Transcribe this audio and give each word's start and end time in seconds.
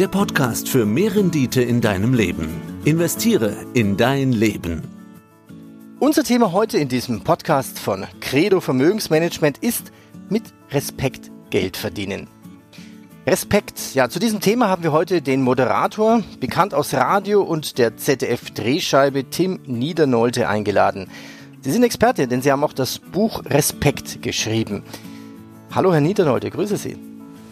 der 0.00 0.08
Podcast 0.08 0.66
für 0.66 0.86
mehr 0.86 1.14
Rendite 1.14 1.60
in 1.60 1.82
deinem 1.82 2.14
Leben. 2.14 2.48
Investiere 2.86 3.54
in 3.74 3.98
dein 3.98 4.32
Leben. 4.32 4.80
Unser 5.98 6.24
Thema 6.24 6.52
heute 6.52 6.78
in 6.78 6.88
diesem 6.88 7.22
Podcast 7.22 7.78
von 7.78 8.06
Credo 8.22 8.62
Vermögensmanagement 8.62 9.58
ist 9.58 9.92
mit 10.30 10.44
Respekt 10.70 11.30
Geld 11.50 11.76
verdienen. 11.76 12.28
Respekt. 13.26 13.92
Ja, 13.92 14.08
zu 14.08 14.18
diesem 14.18 14.40
Thema 14.40 14.68
haben 14.68 14.82
wir 14.82 14.92
heute 14.92 15.20
den 15.20 15.42
Moderator, 15.42 16.22
bekannt 16.40 16.72
aus 16.72 16.94
Radio 16.94 17.42
und 17.42 17.76
der 17.76 17.98
ZDF-Drehscheibe, 17.98 19.24
Tim 19.28 19.60
Niedernolte 19.66 20.48
eingeladen. 20.48 21.10
Sie 21.60 21.72
sind 21.72 21.82
Experte, 21.82 22.26
denn 22.26 22.40
Sie 22.40 22.50
haben 22.50 22.64
auch 22.64 22.72
das 22.72 23.00
Buch 23.00 23.44
Respekt 23.44 24.22
geschrieben. 24.22 24.82
Hallo, 25.72 25.92
Herr 25.92 26.00
Niedernolte, 26.00 26.48
grüße 26.48 26.78
Sie. 26.78 26.96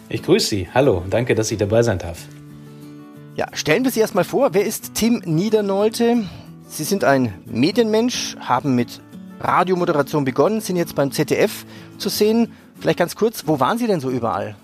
Ich 0.09 0.23
grüße 0.23 0.47
Sie. 0.47 0.69
Hallo, 0.73 1.05
danke, 1.11 1.35
dass 1.35 1.51
ich 1.51 1.59
dabei 1.59 1.83
sein 1.83 1.99
darf. 1.99 2.27
Ja, 3.39 3.47
stellen 3.53 3.85
wir 3.85 3.93
Sie 3.93 4.01
erstmal 4.01 4.25
vor, 4.25 4.53
wer 4.53 4.67
ist 4.67 4.95
Tim 4.95 5.23
Niedernolte? 5.25 6.25
Sie 6.67 6.83
sind 6.83 7.05
ein 7.05 7.33
Medienmensch, 7.47 8.37
haben 8.41 8.75
mit 8.75 9.01
Radiomoderation 9.39 10.25
begonnen, 10.25 10.61
sind 10.61 10.75
jetzt 10.75 10.97
beim 10.97 11.13
ZDF 11.13 11.65
zu 11.99 12.09
sehen. 12.09 12.51
Vielleicht 12.81 12.99
ganz 12.99 13.15
kurz, 13.15 13.47
wo 13.47 13.61
waren 13.61 13.79
Sie 13.79 13.87
denn 13.87 14.01
so 14.01 14.11
überall? 14.11 14.57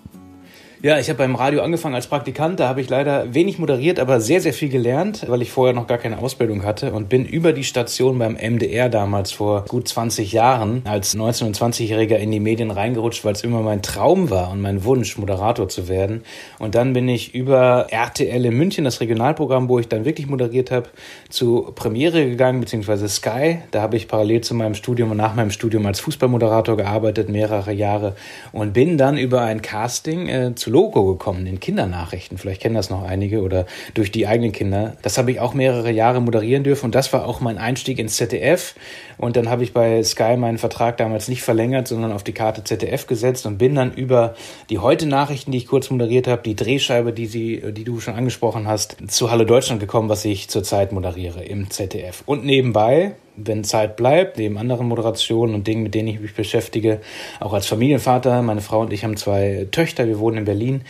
Ja, 0.81 0.99
ich 0.99 1.07
habe 1.09 1.17
beim 1.17 1.35
Radio 1.35 1.61
angefangen 1.61 1.95
als 1.95 2.07
Praktikant. 2.07 2.59
Da 2.59 2.67
habe 2.67 2.81
ich 2.81 2.89
leider 2.89 3.33
wenig 3.33 3.57
moderiert, 3.59 3.97
aber 3.97 4.19
sehr, 4.19 4.41
sehr 4.41 4.53
viel 4.53 4.69
gelernt, 4.69 5.25
weil 5.27 5.41
ich 5.41 5.49
vorher 5.49 5.73
noch 5.73 5.87
gar 5.87 5.97
keine 5.97 6.19
Ausbildung 6.19 6.63
hatte 6.63 6.91
und 6.91 7.07
bin 7.07 7.25
über 7.25 7.53
die 7.53 7.63
Station 7.63 8.19
beim 8.19 8.33
MDR 8.33 8.89
damals 8.89 9.31
vor 9.31 9.63
gut 9.65 9.87
20 9.87 10.33
Jahren 10.33 10.81
als 10.83 11.15
19- 11.15 11.45
und 11.45 11.57
20-Jähriger 11.57 12.17
in 12.17 12.29
die 12.29 12.41
Medien 12.41 12.71
reingerutscht, 12.71 13.23
weil 13.23 13.33
es 13.33 13.43
immer 13.43 13.61
mein 13.61 13.81
Traum 13.81 14.29
war 14.29 14.51
und 14.51 14.61
mein 14.61 14.83
Wunsch, 14.83 15.17
Moderator 15.17 15.69
zu 15.69 15.87
werden. 15.87 16.23
Und 16.59 16.75
dann 16.75 16.93
bin 16.93 17.07
ich 17.07 17.33
über 17.33 17.87
RTL 17.89 18.45
in 18.45 18.55
München, 18.55 18.83
das 18.83 18.99
Regionalprogramm, 18.99 19.69
wo 19.69 19.79
ich 19.79 19.87
dann 19.87 20.03
wirklich 20.03 20.27
moderiert 20.27 20.71
habe, 20.71 20.89
zu 21.29 21.71
Premiere 21.73 22.27
gegangen, 22.29 22.59
beziehungsweise 22.59 23.07
Sky. 23.07 23.59
Da 23.71 23.81
habe 23.81 23.95
ich 23.95 24.09
parallel 24.09 24.41
zu 24.41 24.53
meinem 24.53 24.75
Studium 24.75 25.11
und 25.11 25.17
nach 25.17 25.35
meinem 25.35 25.51
Studium 25.51 25.85
als 25.85 26.01
Fußballmoderator 26.01 26.75
gearbeitet, 26.75 27.29
mehrere 27.29 27.71
Jahre 27.71 28.15
und 28.51 28.73
bin 28.73 28.97
dann 28.97 29.17
über 29.17 29.41
ein 29.41 29.61
Casting 29.61 30.27
äh, 30.27 30.53
zu 30.53 30.64
Logo 30.67 31.05
gekommen 31.05 31.45
in 31.47 31.59
Kindernachrichten. 31.59 32.37
Vielleicht 32.37 32.61
kennen 32.61 32.75
das 32.75 32.89
noch 32.89 33.03
einige 33.03 33.41
oder 33.41 33.65
durch 33.93 34.11
die 34.11 34.27
eigenen 34.27 34.51
Kinder. 34.51 34.97
Das 35.01 35.17
habe 35.17 35.31
ich 35.31 35.39
auch 35.39 35.53
mehrere 35.53 35.91
Jahre 35.91 36.21
moderieren 36.21 36.63
dürfen 36.63 36.85
und 36.85 36.95
das 36.95 37.11
war 37.13 37.27
auch 37.27 37.41
mein 37.41 37.57
Einstieg 37.57 37.99
ins 37.99 38.15
ZDF. 38.17 38.75
Und 39.17 39.35
dann 39.35 39.49
habe 39.49 39.63
ich 39.63 39.73
bei 39.73 40.03
Sky 40.03 40.37
meinen 40.37 40.57
Vertrag 40.57 40.97
damals 40.97 41.27
nicht 41.27 41.41
verlängert, 41.41 41.87
sondern 41.87 42.11
auf 42.11 42.23
die 42.23 42.33
Karte 42.33 42.63
ZDF 42.63 43.07
gesetzt 43.07 43.45
und 43.45 43.57
bin 43.57 43.75
dann 43.75 43.93
über 43.93 44.35
die 44.69 44.79
heute 44.79 45.05
Nachrichten, 45.05 45.51
die 45.51 45.57
ich 45.57 45.67
kurz 45.67 45.89
moderiert 45.89 46.27
habe, 46.27 46.41
die 46.43 46.55
Drehscheibe, 46.55 47.13
die 47.13 47.27
sie, 47.27 47.61
die 47.71 47.83
du 47.83 47.99
schon 47.99 48.15
angesprochen 48.15 48.67
hast, 48.67 48.97
zu 49.07 49.31
Hallo 49.31 49.45
Deutschland 49.45 49.79
gekommen, 49.79 50.09
was 50.09 50.25
ich 50.25 50.49
zurzeit 50.49 50.91
moderiere 50.91 51.43
im 51.43 51.69
ZDF. 51.69 52.23
Und 52.25 52.45
nebenbei 52.45 53.15
wenn 53.37 53.63
Zeit 53.63 53.95
bleibt, 53.95 54.37
neben 54.37 54.57
anderen 54.57 54.87
Moderationen 54.87 55.55
und 55.55 55.67
Dingen, 55.67 55.83
mit 55.83 55.93
denen 55.93 56.07
ich 56.07 56.19
mich 56.19 56.33
beschäftige, 56.33 57.01
auch 57.39 57.53
als 57.53 57.67
Familienvater. 57.67 58.41
Meine 58.41 58.61
Frau 58.61 58.81
und 58.81 58.93
ich 58.93 59.03
haben 59.03 59.17
zwei 59.17 59.67
Töchter, 59.71 60.07
wir 60.07 60.19
wohnen 60.19 60.37
in 60.37 60.45
Berlin. 60.45 60.81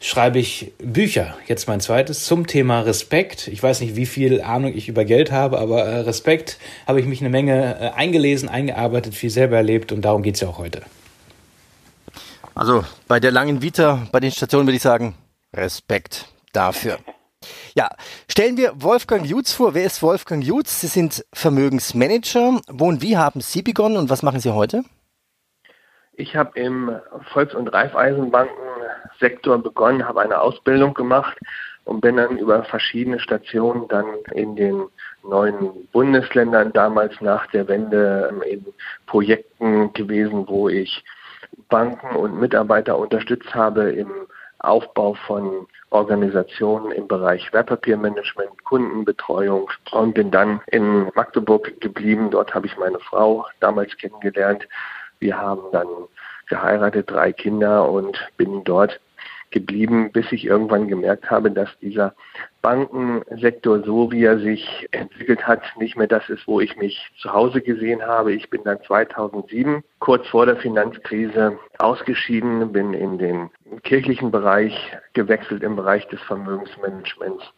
Schreibe 0.00 0.40
ich 0.40 0.72
Bücher, 0.78 1.36
jetzt 1.46 1.68
mein 1.68 1.80
zweites, 1.80 2.24
zum 2.24 2.48
Thema 2.48 2.80
Respekt. 2.80 3.46
Ich 3.46 3.62
weiß 3.62 3.80
nicht, 3.80 3.94
wie 3.94 4.06
viel 4.06 4.40
Ahnung 4.42 4.72
ich 4.74 4.88
über 4.88 5.04
Geld 5.04 5.30
habe, 5.30 5.58
aber 5.58 5.84
äh, 5.84 6.00
Respekt 6.00 6.58
habe 6.88 6.98
ich 6.98 7.06
mich 7.06 7.20
eine 7.20 7.30
Menge 7.30 7.76
äh, 7.80 7.90
eingelesen, 7.90 8.48
eingearbeitet, 8.48 9.14
viel 9.14 9.30
selber 9.30 9.56
erlebt 9.56 9.92
und 9.92 10.02
darum 10.02 10.22
geht 10.22 10.34
es 10.34 10.40
ja 10.40 10.48
auch 10.48 10.58
heute. 10.58 10.82
Also 12.54 12.84
bei 13.06 13.20
der 13.20 13.30
langen 13.30 13.62
Vita, 13.62 14.06
bei 14.10 14.18
den 14.18 14.32
Stationen 14.32 14.66
würde 14.66 14.76
ich 14.76 14.82
sagen, 14.82 15.14
Respekt 15.54 16.26
dafür. 16.52 16.98
Ja, 17.74 17.88
stellen 18.28 18.58
wir 18.58 18.82
Wolfgang 18.82 19.24
Jutz 19.24 19.54
vor. 19.54 19.72
Wer 19.72 19.86
ist 19.86 20.02
Wolfgang 20.02 20.44
Jutz? 20.44 20.82
Sie 20.82 20.88
sind 20.88 21.24
Vermögensmanager. 21.32 22.60
Wo 22.68 22.86
und 22.86 23.00
wie 23.00 23.16
haben 23.16 23.40
Sie 23.40 23.62
begonnen 23.62 23.96
und 23.96 24.10
was 24.10 24.22
machen 24.22 24.40
Sie 24.40 24.54
heute? 24.54 24.84
Ich 26.12 26.36
habe 26.36 26.58
im 26.58 26.94
Volks- 27.32 27.54
und 27.54 27.68
Raiffeisenbankensektor 27.68 29.62
begonnen, 29.62 30.06
habe 30.06 30.20
eine 30.20 30.38
Ausbildung 30.42 30.92
gemacht 30.92 31.38
und 31.84 32.02
bin 32.02 32.18
dann 32.18 32.36
über 32.36 32.62
verschiedene 32.64 33.18
Stationen 33.18 33.88
dann 33.88 34.04
in 34.34 34.54
den 34.54 34.82
neuen 35.22 35.88
Bundesländern 35.92 36.74
damals 36.74 37.18
nach 37.22 37.46
der 37.48 37.66
Wende 37.68 38.34
in 38.50 38.66
Projekten 39.06 39.94
gewesen, 39.94 40.46
wo 40.46 40.68
ich 40.68 41.02
Banken 41.70 42.16
und 42.16 42.38
Mitarbeiter 42.38 42.98
unterstützt 42.98 43.54
habe 43.54 43.90
im 43.92 44.10
Aufbau 44.62 45.14
von 45.26 45.66
Organisationen 45.90 46.92
im 46.92 47.06
Bereich 47.08 47.52
Wertpapiermanagement, 47.52 48.64
Kundenbetreuung 48.64 49.70
und 49.92 50.14
bin 50.14 50.30
dann 50.30 50.60
in 50.68 51.10
Magdeburg 51.14 51.80
geblieben. 51.80 52.30
Dort 52.30 52.54
habe 52.54 52.66
ich 52.66 52.76
meine 52.78 52.98
Frau 53.00 53.46
damals 53.60 53.96
kennengelernt. 53.96 54.66
Wir 55.18 55.38
haben 55.38 55.62
dann 55.72 55.88
geheiratet, 56.48 57.10
drei 57.10 57.32
Kinder 57.32 57.88
und 57.88 58.18
bin 58.36 58.64
dort 58.64 59.00
geblieben, 59.52 60.10
bis 60.12 60.32
ich 60.32 60.46
irgendwann 60.46 60.88
gemerkt 60.88 61.30
habe, 61.30 61.50
dass 61.50 61.68
dieser 61.80 62.14
Bankensektor, 62.62 63.82
so 63.84 64.10
wie 64.10 64.24
er 64.24 64.38
sich 64.38 64.88
entwickelt 64.90 65.46
hat, 65.46 65.62
nicht 65.78 65.96
mehr 65.96 66.06
das 66.06 66.28
ist, 66.28 66.46
wo 66.46 66.60
ich 66.60 66.76
mich 66.76 67.10
zu 67.20 67.32
Hause 67.32 67.60
gesehen 67.60 68.02
habe. 68.02 68.32
Ich 68.32 68.50
bin 68.50 68.64
dann 68.64 68.82
2007, 68.82 69.82
kurz 69.98 70.26
vor 70.28 70.46
der 70.46 70.56
Finanzkrise, 70.56 71.58
ausgeschieden, 71.78 72.72
bin 72.72 72.94
in 72.94 73.18
den 73.18 73.50
kirchlichen 73.82 74.30
Bereich 74.30 74.74
gewechselt, 75.12 75.62
im 75.62 75.76
Bereich 75.76 76.06
des 76.08 76.20
Vermögensmanagements 76.22 77.52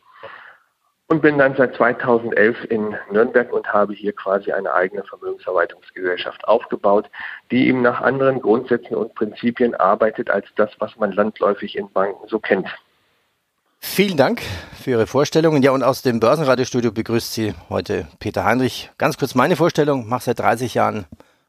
und 1.08 1.20
bin 1.20 1.38
dann 1.38 1.54
seit 1.56 1.74
2011 1.76 2.64
in 2.70 2.94
Nürnberg 3.10 3.52
und 3.52 3.66
habe 3.72 3.92
hier 3.92 4.12
quasi 4.12 4.52
eine 4.52 4.72
eigene 4.72 5.04
Vermögensverwaltungsgesellschaft 5.04 6.46
aufgebaut, 6.48 7.10
die 7.50 7.68
eben 7.68 7.82
nach 7.82 8.00
anderen 8.00 8.40
Grundsätzen 8.40 8.94
und 8.94 9.14
Prinzipien 9.14 9.74
arbeitet 9.74 10.30
als 10.30 10.46
das, 10.56 10.70
was 10.78 10.96
man 10.96 11.12
landläufig 11.12 11.76
in 11.76 11.90
Banken 11.90 12.26
so 12.28 12.38
kennt. 12.38 12.68
Vielen 13.80 14.16
Dank 14.16 14.40
für 14.82 14.92
Ihre 14.92 15.06
Vorstellungen. 15.06 15.62
Ja, 15.62 15.72
und 15.72 15.82
aus 15.82 16.00
dem 16.00 16.18
Börsenradiostudio 16.18 16.90
begrüßt 16.90 17.34
Sie 17.34 17.54
heute 17.68 18.08
Peter 18.18 18.44
Heinrich. 18.44 18.90
Ganz 18.96 19.18
kurz 19.18 19.34
meine 19.34 19.56
Vorstellung. 19.56 20.08
Mache 20.08 20.24
seit 20.24 20.38
30 20.38 20.72
Jahren, 20.72 21.04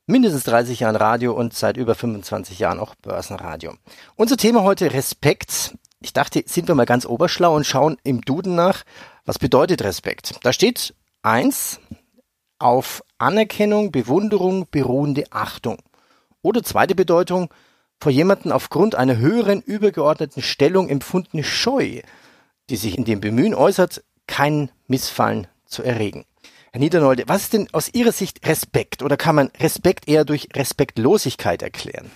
mindestens 0.06 0.44
30 0.44 0.82
Jahren 0.82 0.98
Radio 0.98 1.32
und 1.32 1.54
seit 1.54 1.78
über 1.78 1.96
25 1.96 2.60
Jahren 2.60 2.80
auch 2.80 2.94
Börsenradio. 2.96 3.74
Unser 4.18 4.36
Thema 4.36 4.64
heute 4.64 4.94
Respekt. 4.94 5.76
Ich 6.02 6.12
dachte, 6.12 6.44
sind 6.46 6.68
wir 6.68 6.76
mal 6.76 6.86
ganz 6.86 7.06
oberschlau 7.06 7.56
und 7.56 7.66
schauen 7.66 7.98
im 8.04 8.22
Duden 8.22 8.54
nach, 8.54 8.84
was 9.26 9.40
bedeutet 9.40 9.84
Respekt? 9.84 10.36
Da 10.44 10.54
steht 10.54 10.94
eins 11.22 11.80
auf 12.60 13.04
Anerkennung, 13.18 13.92
Bewunderung 13.92 14.68
beruhende 14.70 15.26
Achtung. 15.32 15.78
Oder 16.42 16.64
zweite 16.64 16.96
Bedeutung, 16.96 17.54
vor 18.00 18.12
jemanden 18.12 18.52
aufgrund 18.52 18.96
einer 18.96 19.18
höheren 19.18 19.62
übergeordneten 19.62 20.44
Stellung 20.44 20.90
empfundene 20.90 21.44
Scheu, 21.44 22.02
die 22.70 22.76
sich 22.76 22.98
in 22.98 23.06
dem 23.06 23.22
Bemühen 23.22 23.56
äußert, 23.56 24.04
kein 24.28 24.70
Missfallen 24.88 25.48
zu 25.66 25.82
erregen. 25.84 26.26
Herr 26.72 26.80
Niedernolde, 26.80 27.24
was 27.28 27.44
ist 27.44 27.54
denn 27.54 27.68
aus 27.72 27.94
Ihrer 27.94 28.12
Sicht 28.12 28.46
Respekt? 28.46 29.02
Oder 29.02 29.18
kann 29.18 29.36
man 29.36 29.52
Respekt 29.60 30.08
eher 30.08 30.26
durch 30.26 30.50
Respektlosigkeit 30.54 31.62
erklären? 31.62 32.12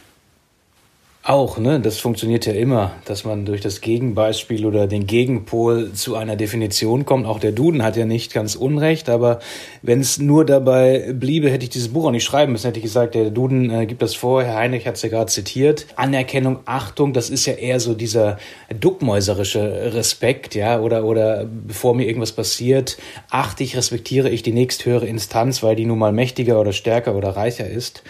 Auch, 1.21 1.57
ne? 1.57 1.81
Das 1.81 1.99
funktioniert 1.99 2.45
ja 2.45 2.53
immer, 2.53 2.93
dass 3.03 3.25
man 3.25 3.45
durch 3.45 3.59
das 3.59 3.81
Gegenbeispiel 3.81 4.65
oder 4.65 4.87
den 4.87 5.05
Gegenpol 5.05 5.91
zu 5.91 6.15
einer 6.15 6.37
Definition 6.37 7.05
kommt. 7.05 7.25
Auch 7.25 7.39
der 7.39 7.51
Duden 7.51 7.83
hat 7.83 7.97
ja 7.97 8.05
nicht 8.05 8.33
ganz 8.33 8.55
Unrecht, 8.55 9.09
aber 9.09 9.39
wenn 9.81 9.99
es 9.99 10.17
nur 10.17 10.45
dabei 10.45 11.11
bliebe, 11.13 11.51
hätte 11.51 11.65
ich 11.65 11.71
dieses 11.71 11.89
Buch 11.89 12.05
auch 12.05 12.11
nicht 12.11 12.23
schreiben 12.23 12.53
müssen. 12.53 12.67
Hätte 12.67 12.79
ich 12.79 12.85
gesagt, 12.85 13.15
der 13.15 13.31
Duden 13.31 13.69
äh, 13.69 13.85
gibt 13.85 14.01
das 14.01 14.15
vor, 14.15 14.43
Herr 14.43 14.55
Heinrich 14.55 14.87
hat 14.87 14.95
es 14.95 15.01
ja 15.01 15.09
gerade 15.09 15.29
zitiert. 15.29 15.87
Anerkennung, 15.97 16.59
Achtung, 16.63 17.11
das 17.11 17.29
ist 17.29 17.45
ja 17.45 17.53
eher 17.53 17.81
so 17.81 17.95
dieser 17.95 18.37
duckmäuserische 18.79 19.93
Respekt, 19.93 20.55
ja, 20.55 20.79
oder, 20.79 21.03
oder 21.03 21.45
bevor 21.45 21.95
mir 21.95 22.07
irgendwas 22.07 22.31
passiert, 22.31 22.97
achte 23.29 23.65
ich, 23.65 23.75
respektiere 23.75 24.29
ich 24.29 24.41
die 24.41 24.53
nächsthöhere 24.53 25.05
Instanz, 25.05 25.63
weil 25.63 25.75
die 25.75 25.85
nun 25.85 25.99
mal 25.99 26.13
mächtiger 26.13 26.61
oder 26.61 26.71
stärker 26.71 27.13
oder 27.13 27.31
reicher 27.31 27.67
ist. 27.67 28.03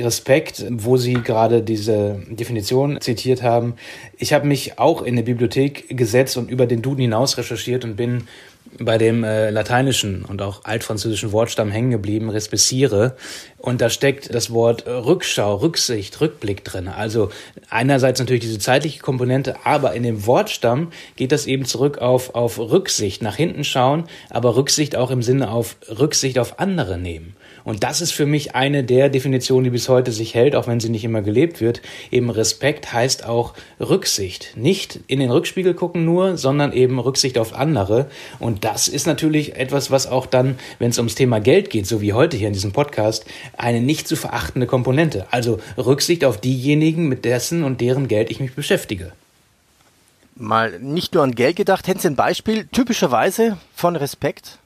Respekt, 0.00 0.64
wo 0.70 0.96
Sie 0.96 1.14
gerade 1.14 1.62
diese 1.62 2.20
Definition 2.28 3.00
zitiert 3.00 3.42
haben. 3.42 3.74
Ich 4.16 4.32
habe 4.32 4.46
mich 4.46 4.78
auch 4.78 5.02
in 5.02 5.16
der 5.16 5.22
Bibliothek 5.22 5.96
gesetzt 5.96 6.36
und 6.36 6.50
über 6.50 6.66
den 6.66 6.82
Duden 6.82 7.02
hinaus 7.02 7.38
recherchiert 7.38 7.84
und 7.84 7.96
bin 7.96 8.24
bei 8.78 8.98
dem 8.98 9.24
äh, 9.24 9.50
lateinischen 9.50 10.24
und 10.24 10.42
auch 10.42 10.64
altfranzösischen 10.64 11.32
Wortstamm 11.32 11.70
hängen 11.70 11.90
geblieben, 11.90 12.30
respessiere. 12.30 13.16
Und 13.56 13.80
da 13.80 13.90
steckt 13.90 14.34
das 14.34 14.52
Wort 14.52 14.86
Rückschau, 14.86 15.56
Rücksicht, 15.56 16.20
Rückblick 16.20 16.64
drin. 16.64 16.88
Also 16.88 17.30
einerseits 17.70 18.20
natürlich 18.20 18.42
diese 18.42 18.58
zeitliche 18.58 19.00
Komponente, 19.00 19.56
aber 19.64 19.94
in 19.94 20.02
dem 20.02 20.26
Wortstamm 20.26 20.92
geht 21.16 21.32
das 21.32 21.46
eben 21.46 21.64
zurück 21.64 21.98
auf, 21.98 22.34
auf 22.34 22.58
Rücksicht, 22.58 23.22
nach 23.22 23.36
hinten 23.36 23.64
schauen, 23.64 24.04
aber 24.30 24.56
Rücksicht 24.56 24.96
auch 24.96 25.10
im 25.10 25.22
Sinne 25.22 25.50
auf 25.50 25.76
Rücksicht 25.88 26.38
auf 26.38 26.60
andere 26.60 26.98
nehmen. 26.98 27.34
Und 27.68 27.84
das 27.84 28.00
ist 28.00 28.12
für 28.12 28.24
mich 28.24 28.54
eine 28.54 28.82
der 28.82 29.10
Definitionen, 29.10 29.64
die 29.64 29.70
bis 29.70 29.90
heute 29.90 30.10
sich 30.10 30.32
hält, 30.32 30.56
auch 30.56 30.66
wenn 30.66 30.80
sie 30.80 30.88
nicht 30.88 31.04
immer 31.04 31.20
gelebt 31.20 31.60
wird. 31.60 31.82
Eben 32.10 32.30
Respekt 32.30 32.94
heißt 32.94 33.26
auch 33.26 33.52
Rücksicht. 33.78 34.56
Nicht 34.56 35.00
in 35.06 35.20
den 35.20 35.30
Rückspiegel 35.30 35.74
gucken 35.74 36.06
nur, 36.06 36.38
sondern 36.38 36.72
eben 36.72 36.98
Rücksicht 36.98 37.36
auf 37.36 37.52
andere. 37.52 38.06
Und 38.38 38.64
das 38.64 38.88
ist 38.88 39.06
natürlich 39.06 39.56
etwas, 39.56 39.90
was 39.90 40.06
auch 40.06 40.24
dann, 40.24 40.58
wenn 40.78 40.88
es 40.88 40.96
ums 40.96 41.14
Thema 41.14 41.40
Geld 41.40 41.68
geht, 41.68 41.86
so 41.86 42.00
wie 42.00 42.14
heute 42.14 42.38
hier 42.38 42.46
in 42.46 42.54
diesem 42.54 42.72
Podcast, 42.72 43.26
eine 43.58 43.82
nicht 43.82 44.08
zu 44.08 44.16
verachtende 44.16 44.66
Komponente. 44.66 45.26
Also 45.30 45.58
Rücksicht 45.76 46.24
auf 46.24 46.40
diejenigen, 46.40 47.06
mit 47.06 47.26
dessen 47.26 47.64
und 47.64 47.82
deren 47.82 48.08
Geld 48.08 48.30
ich 48.30 48.40
mich 48.40 48.54
beschäftige 48.54 49.12
mal 50.40 50.78
nicht 50.78 51.14
nur 51.14 51.24
an 51.24 51.34
Geld 51.34 51.56
gedacht. 51.56 51.88
Hätten 51.88 51.98
Sie 51.98 52.06
ein 52.06 52.14
Beispiel 52.14 52.68
typischerweise 52.68 53.58
von 53.74 53.96
Respekt? 53.96 54.58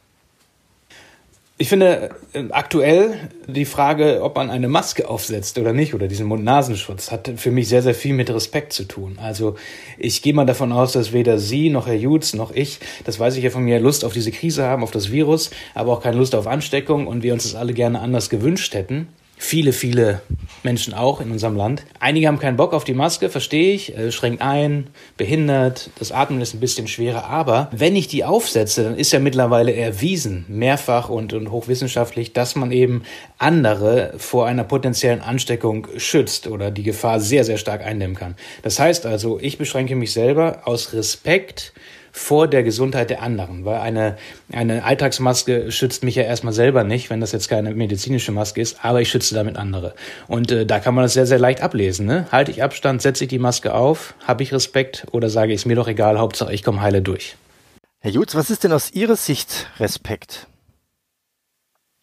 Ich 1.58 1.69
finde 1.69 2.10
äh, 2.32 2.44
aktuell 2.50 3.28
die 3.46 3.66
Frage, 3.66 4.22
ob 4.22 4.37
man 4.37 4.50
eine 4.50 4.69
Maske 4.69 5.08
aufsetzt 5.08 5.58
oder 5.58 5.72
nicht, 5.72 5.94
oder 5.94 6.08
diesen 6.08 6.26
Mund-Nasenschutz, 6.26 7.10
hat 7.12 7.31
für 7.37 7.50
mich 7.50 7.69
sehr, 7.69 7.82
sehr 7.82 7.94
viel 7.94 8.14
mit 8.14 8.31
Respekt 8.31 8.72
zu 8.72 8.84
tun. 8.84 9.19
Also 9.22 9.56
ich 9.99 10.22
gehe 10.22 10.34
mal 10.34 10.46
davon 10.46 10.72
aus, 10.72 10.93
dass 10.93 11.12
weder 11.12 11.38
Sie 11.38 11.69
noch 11.69 11.87
Herr 11.87 11.94
Jutz 11.94 12.32
noch 12.32 12.52
ich, 12.52 12.81
das 13.04 13.20
weiß 13.20 13.37
ich 13.37 13.44
ja 13.44 13.50
von 13.50 13.64
mir, 13.64 13.81
Lust 13.81 14.04
auf 14.04 14.14
diese 14.14 14.32
Krise 14.32 14.64
haben, 14.64 14.82
auf 14.82 14.90
das 14.90 15.12
Virus, 15.12 15.50
aber 15.75 15.93
auch 15.93 16.02
keine 16.02 16.16
Lust 16.16 16.34
auf 16.34 16.46
Ansteckung 16.46 17.06
und 17.06 17.22
wir 17.22 17.34
uns 17.34 17.44
das 17.44 17.54
alle 17.54 17.75
gerne 17.75 18.00
anders 18.00 18.31
gewünscht 18.31 18.75
hätten 18.75 19.08
viele, 19.43 19.73
viele 19.73 20.23
Menschen 20.62 20.94
auch 20.94 21.21
in 21.21 21.33
unserem 21.33 21.56
Land. 21.56 21.85
Einige 21.99 22.29
haben 22.29 22.39
keinen 22.39 22.56
Bock 22.56 22.73
auf 22.73 22.85
die 22.85 22.94
Maske, 22.94 23.29
verstehe 23.29 23.75
ich, 23.75 23.97
äh, 23.97 24.12
schränkt 24.12 24.41
ein, 24.41 24.87
behindert, 25.17 25.91
das 25.99 26.12
Atmen 26.12 26.41
ist 26.41 26.55
ein 26.55 26.61
bisschen 26.61 26.87
schwerer. 26.87 27.25
Aber 27.25 27.69
wenn 27.73 27.97
ich 27.97 28.06
die 28.06 28.25
aufsetze, 28.25 28.85
dann 28.85 28.97
ist 28.97 29.12
ja 29.12 29.19
mittlerweile 29.19 29.75
erwiesen, 29.75 30.44
mehrfach 30.49 31.09
und, 31.09 31.33
und 31.33 31.50
hochwissenschaftlich, 31.50 32.33
dass 32.33 32.55
man 32.55 32.71
eben 32.71 33.03
andere 33.39 34.15
vor 34.17 34.47
einer 34.47 34.65
potenziellen 34.65 35.21
Ansteckung 35.21 35.88
schützt 35.97 36.47
oder 36.47 36.71
die 36.71 36.85
Gefahr 36.85 37.19
sehr, 37.19 37.45
sehr 37.45 37.59
stark 37.59 37.85
eindämmen 37.85 38.17
kann. 38.17 38.37
Das 38.62 38.79
heißt 38.79 39.06
also, 39.06 39.41
ich 39.41 39.59
beschränke 39.59 39.97
mich 39.97 40.12
selber 40.12 40.62
aus 40.65 40.93
Respekt 40.93 41.73
vor 42.12 42.47
der 42.47 42.62
Gesundheit 42.62 43.09
der 43.09 43.23
anderen, 43.23 43.64
weil 43.64 43.81
eine, 43.81 44.17
eine 44.53 44.85
Alltagsmaske 44.85 45.73
schützt 45.73 46.05
mich 46.05 46.14
ja 46.14 46.23
erstmal 46.25 46.53
selber 46.53 46.85
nicht, 46.85 47.09
wenn 47.09 47.20
das 47.20 47.32
jetzt 47.32 47.49
keine 47.49 47.75
medizinische 47.75 48.32
Maske 48.32 48.61
ist, 48.61 48.85
aber 48.85 49.00
ich 49.00 49.09
schütze 49.09 49.35
damit 49.35 49.56
andere. 49.56 49.94
Und 50.29 50.53
äh, 50.53 50.67
da 50.67 50.79
kann 50.79 50.94
man 50.94 51.05
das 51.05 51.14
sehr, 51.14 51.26
sehr 51.26 51.38
leicht 51.38 51.62
ablesen. 51.62 52.06
Ne? 52.06 52.26
Halte 52.31 52.50
ich 52.50 52.62
Abstand, 52.62 53.00
setze 53.00 53.25
ich 53.25 53.31
die 53.31 53.38
Maske 53.38 53.75
auf, 53.75 54.14
habe 54.26 54.43
ich 54.43 54.53
Respekt 54.53 55.06
oder 55.12 55.31
sage 55.31 55.53
ich, 55.53 55.56
ist 55.56 55.67
mir 55.67 55.76
doch 55.76 55.88
egal, 55.88 56.19
Hauptsache 56.19 56.53
ich 56.53 56.62
komme 56.62 56.82
heile 56.82 57.00
durch. 57.00 57.37
Herr 58.00 58.11
Jutz, 58.11 58.35
was 58.35 58.50
ist 58.50 58.64
denn 58.64 58.73
aus 58.73 58.93
Ihrer 58.93 59.17
Sicht 59.17 59.70
Respekt? 59.81 60.47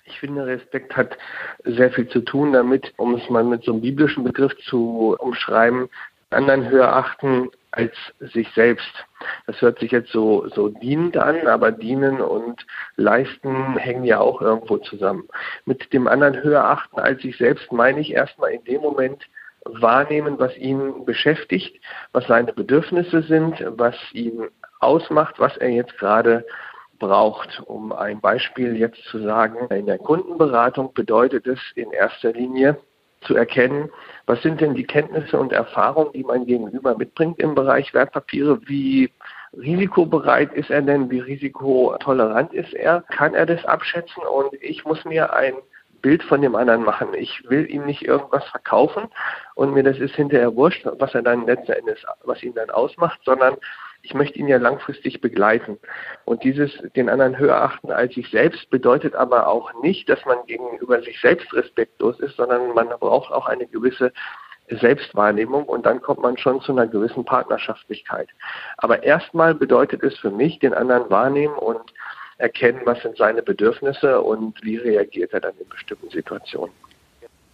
Ich 0.06 0.20
finde, 0.20 0.46
Respekt 0.46 0.98
hat 0.98 1.18
sehr 1.66 1.92
viel 1.92 2.08
zu 2.10 2.22
tun 2.22 2.52
damit, 2.52 2.94
um 2.98 3.16
es 3.16 3.30
mal 3.30 3.44
mit 3.44 3.64
so 3.64 3.72
einem 3.72 3.82
biblischen 3.82 4.24
Begriff 4.24 4.54
zu 4.68 5.16
umschreiben, 5.20 5.88
anderen 6.32 6.68
höher 6.70 6.96
achten 6.96 7.50
als 7.72 7.94
sich 8.20 8.50
selbst. 8.54 9.06
Das 9.46 9.62
hört 9.62 9.80
sich 9.80 9.92
jetzt 9.92 10.12
so, 10.12 10.48
so 10.50 10.70
dienend 10.70 11.18
an, 11.18 11.48
aber 11.48 11.72
dienen 11.72 12.22
und 12.22 12.66
leisten 12.96 13.78
hängen 13.78 14.04
ja 14.04 14.20
auch 14.20 14.42
irgendwo 14.42 14.78
zusammen. 14.78 15.28
Mit 15.66 15.94
dem 15.94 16.08
anderen 16.08 16.42
höher 16.42 16.64
achten 16.64 17.00
als 17.00 17.22
sich 17.22 17.38
selbst 17.38 17.72
meine 17.72 18.00
ich 18.00 18.12
erstmal 18.14 18.52
in 18.52 18.64
dem 18.64 18.82
Moment 18.82 19.26
wahrnehmen, 19.66 20.40
was 20.40 20.56
ihn 20.58 21.06
beschäftigt, 21.06 21.84
was 22.12 22.26
seine 22.28 22.54
Bedürfnisse 22.54 23.22
sind, 23.24 23.64
was 23.68 23.96
ihn 24.14 24.48
ausmacht, 24.80 25.40
was 25.40 25.56
er 25.58 25.70
jetzt 25.70 25.98
gerade 25.98 26.46
braucht. 26.98 27.62
Um 27.66 27.92
ein 27.92 28.20
Beispiel 28.20 28.76
jetzt 28.76 29.04
zu 29.06 29.20
sagen, 29.20 29.68
in 29.74 29.86
der 29.86 29.98
Kundenberatung 29.98 30.94
bedeutet 30.94 31.48
es 31.48 31.60
in 31.76 31.92
erster 31.92 32.34
Linie, 32.34 32.78
zu 33.22 33.36
erkennen, 33.36 33.90
was 34.26 34.42
sind 34.42 34.62
denn 34.62 34.76
die 34.76 34.86
Kenntnisse 34.86 35.38
und 35.40 35.52
Erfahrungen, 35.52 36.14
die 36.14 36.24
mein 36.24 36.46
Gegenüber 36.46 36.98
mitbringt 36.98 37.40
im 37.40 37.56
Bereich 37.56 37.94
Wertpapiere, 37.94 38.60
wie 38.68 39.12
risikobereit 39.54 40.54
ist 40.54 40.70
er 40.70 40.82
denn, 40.82 41.10
wie 41.10 41.20
risikotolerant 41.20 42.54
ist 42.54 42.74
er, 42.74 43.02
kann 43.02 43.34
er 43.34 43.46
das 43.46 43.66
abschätzen? 43.66 44.24
Und 44.24 44.54
ich 44.62 44.86
muss 44.86 45.04
mir 45.06 45.34
ein 45.34 45.56
Bild 46.02 46.24
von 46.24 46.42
dem 46.42 46.56
anderen 46.56 46.84
machen. 46.84 47.10
Ich 47.14 47.44
will 47.50 47.70
ihm 47.70 47.86
nicht 47.86 48.04
irgendwas 48.04 48.46
verkaufen 48.46 49.10
und 49.56 49.74
mir 49.74 49.84
das 49.84 49.98
ist 49.98 50.16
hinterher 50.16 50.56
wurscht, 50.56 50.88
was 50.98 51.14
er 51.14 51.22
dann 51.22 51.46
letzten 51.46 51.74
Endes, 51.74 52.06
was 52.24 52.42
ihn 52.44 52.54
dann 52.54 52.70
ausmacht, 52.70 53.20
sondern 53.26 53.58
ich 54.02 54.14
möchte 54.14 54.40
ihn 54.40 54.48
ja 54.48 54.58
langfristig 54.58 55.22
begleiten. 55.22 55.78
Und 56.26 56.44
dieses 56.44 56.72
den 56.96 57.10
anderen 57.10 57.38
höher 57.38 57.62
achten 57.62 57.92
als 57.92 58.14
sich 58.16 58.30
selbst 58.30 58.70
bedeutet 58.70 59.16
aber 59.16 59.48
auch 59.48 59.72
nicht, 59.82 60.10
dass 60.10 60.24
man 60.26 60.38
gegenüber 60.48 61.02
sich 61.02 61.20
selbst 61.20 61.54
respektlos 61.54 62.20
ist, 62.20 62.38
sondern 62.38 62.74
man 62.74 62.90
braucht 63.00 63.32
auch 63.32 63.48
eine 63.48 63.68
gewisse 63.68 64.12
Selbstwahrnehmung 64.70 65.64
und 65.66 65.86
dann 65.86 66.02
kommt 66.02 66.22
man 66.22 66.38
schon 66.38 66.62
zu 66.62 66.72
einer 66.72 66.88
gewissen 66.88 67.26
Partnerschaftlichkeit. 67.26 68.30
Aber 68.78 69.04
erstmal 69.04 69.56
bedeutet 69.56 70.04
es 70.04 70.18
für 70.20 70.30
mich, 70.30 70.60
den 70.60 70.74
anderen 70.74 71.10
wahrnehmen 71.10 71.56
und 71.56 71.94
erkennen, 72.38 72.82
was 72.86 73.02
sind 73.02 73.18
seine 73.18 73.42
Bedürfnisse 73.42 74.22
und 74.22 74.64
wie 74.64 74.78
reagiert 74.78 75.34
er 75.34 75.42
dann 75.42 75.58
in 75.60 75.68
bestimmten 75.68 76.10
Situationen. 76.10 76.74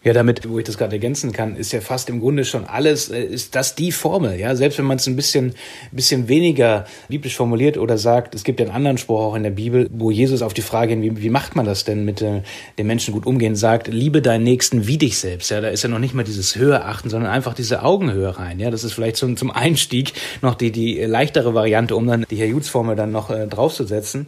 Ja, 0.05 0.13
damit, 0.13 0.47
wo 0.47 0.59
ich 0.59 0.65
das 0.65 0.77
gerade 0.77 0.93
ergänzen 0.93 1.31
kann, 1.31 1.55
ist 1.55 1.73
ja 1.73 1.81
fast 1.81 2.09
im 2.09 2.19
Grunde 2.19 2.45
schon 2.45 2.63
alles, 2.65 3.09
äh, 3.09 3.23
ist 3.23 3.55
das 3.55 3.73
die 3.73 3.91
Formel, 3.91 4.39
ja. 4.39 4.55
Selbst 4.55 4.77
wenn 4.77 4.85
man 4.85 4.97
es 4.97 5.07
ein 5.07 5.15
bisschen, 5.15 5.55
bisschen 5.91 6.27
weniger 6.27 6.85
biblisch 7.09 7.35
formuliert 7.35 7.79
oder 7.79 7.97
sagt, 7.97 8.35
es 8.35 8.43
gibt 8.43 8.59
ja 8.59 8.67
einen 8.67 8.75
anderen 8.75 8.99
Spruch 8.99 9.19
auch 9.19 9.35
in 9.35 9.41
der 9.41 9.49
Bibel, 9.49 9.89
wo 9.91 10.11
Jesus 10.11 10.43
auf 10.43 10.53
die 10.53 10.61
Frage, 10.61 11.01
wie, 11.01 11.23
wie 11.23 11.31
macht 11.31 11.55
man 11.55 11.65
das 11.65 11.85
denn 11.85 12.05
mit 12.05 12.21
äh, 12.21 12.43
den 12.77 12.85
Menschen 12.85 13.15
gut 13.15 13.25
umgehen, 13.25 13.55
sagt, 13.55 13.87
liebe 13.87 14.21
deinen 14.21 14.43
Nächsten 14.43 14.85
wie 14.85 14.99
dich 14.99 15.17
selbst, 15.17 15.49
ja. 15.49 15.59
Da 15.59 15.69
ist 15.69 15.81
ja 15.81 15.89
noch 15.89 15.97
nicht 15.97 16.13
mal 16.13 16.23
dieses 16.23 16.55
Höhe 16.55 16.85
achten, 16.85 17.09
sondern 17.09 17.31
einfach 17.31 17.55
diese 17.55 17.81
Augenhöhe 17.81 18.37
rein, 18.37 18.59
ja. 18.59 18.69
Das 18.69 18.83
ist 18.83 18.93
vielleicht 18.93 19.15
zum, 19.15 19.37
zum 19.37 19.49
Einstieg 19.49 20.13
noch 20.43 20.53
die, 20.53 20.71
die 20.71 21.01
leichtere 21.01 21.55
Variante, 21.55 21.95
um 21.95 22.05
dann 22.05 22.27
die 22.29 22.35
Herr 22.35 22.45
Jutz 22.45 22.69
Formel 22.69 22.95
dann 22.95 23.11
noch 23.11 23.31
äh, 23.31 23.47
draufzusetzen 23.47 24.27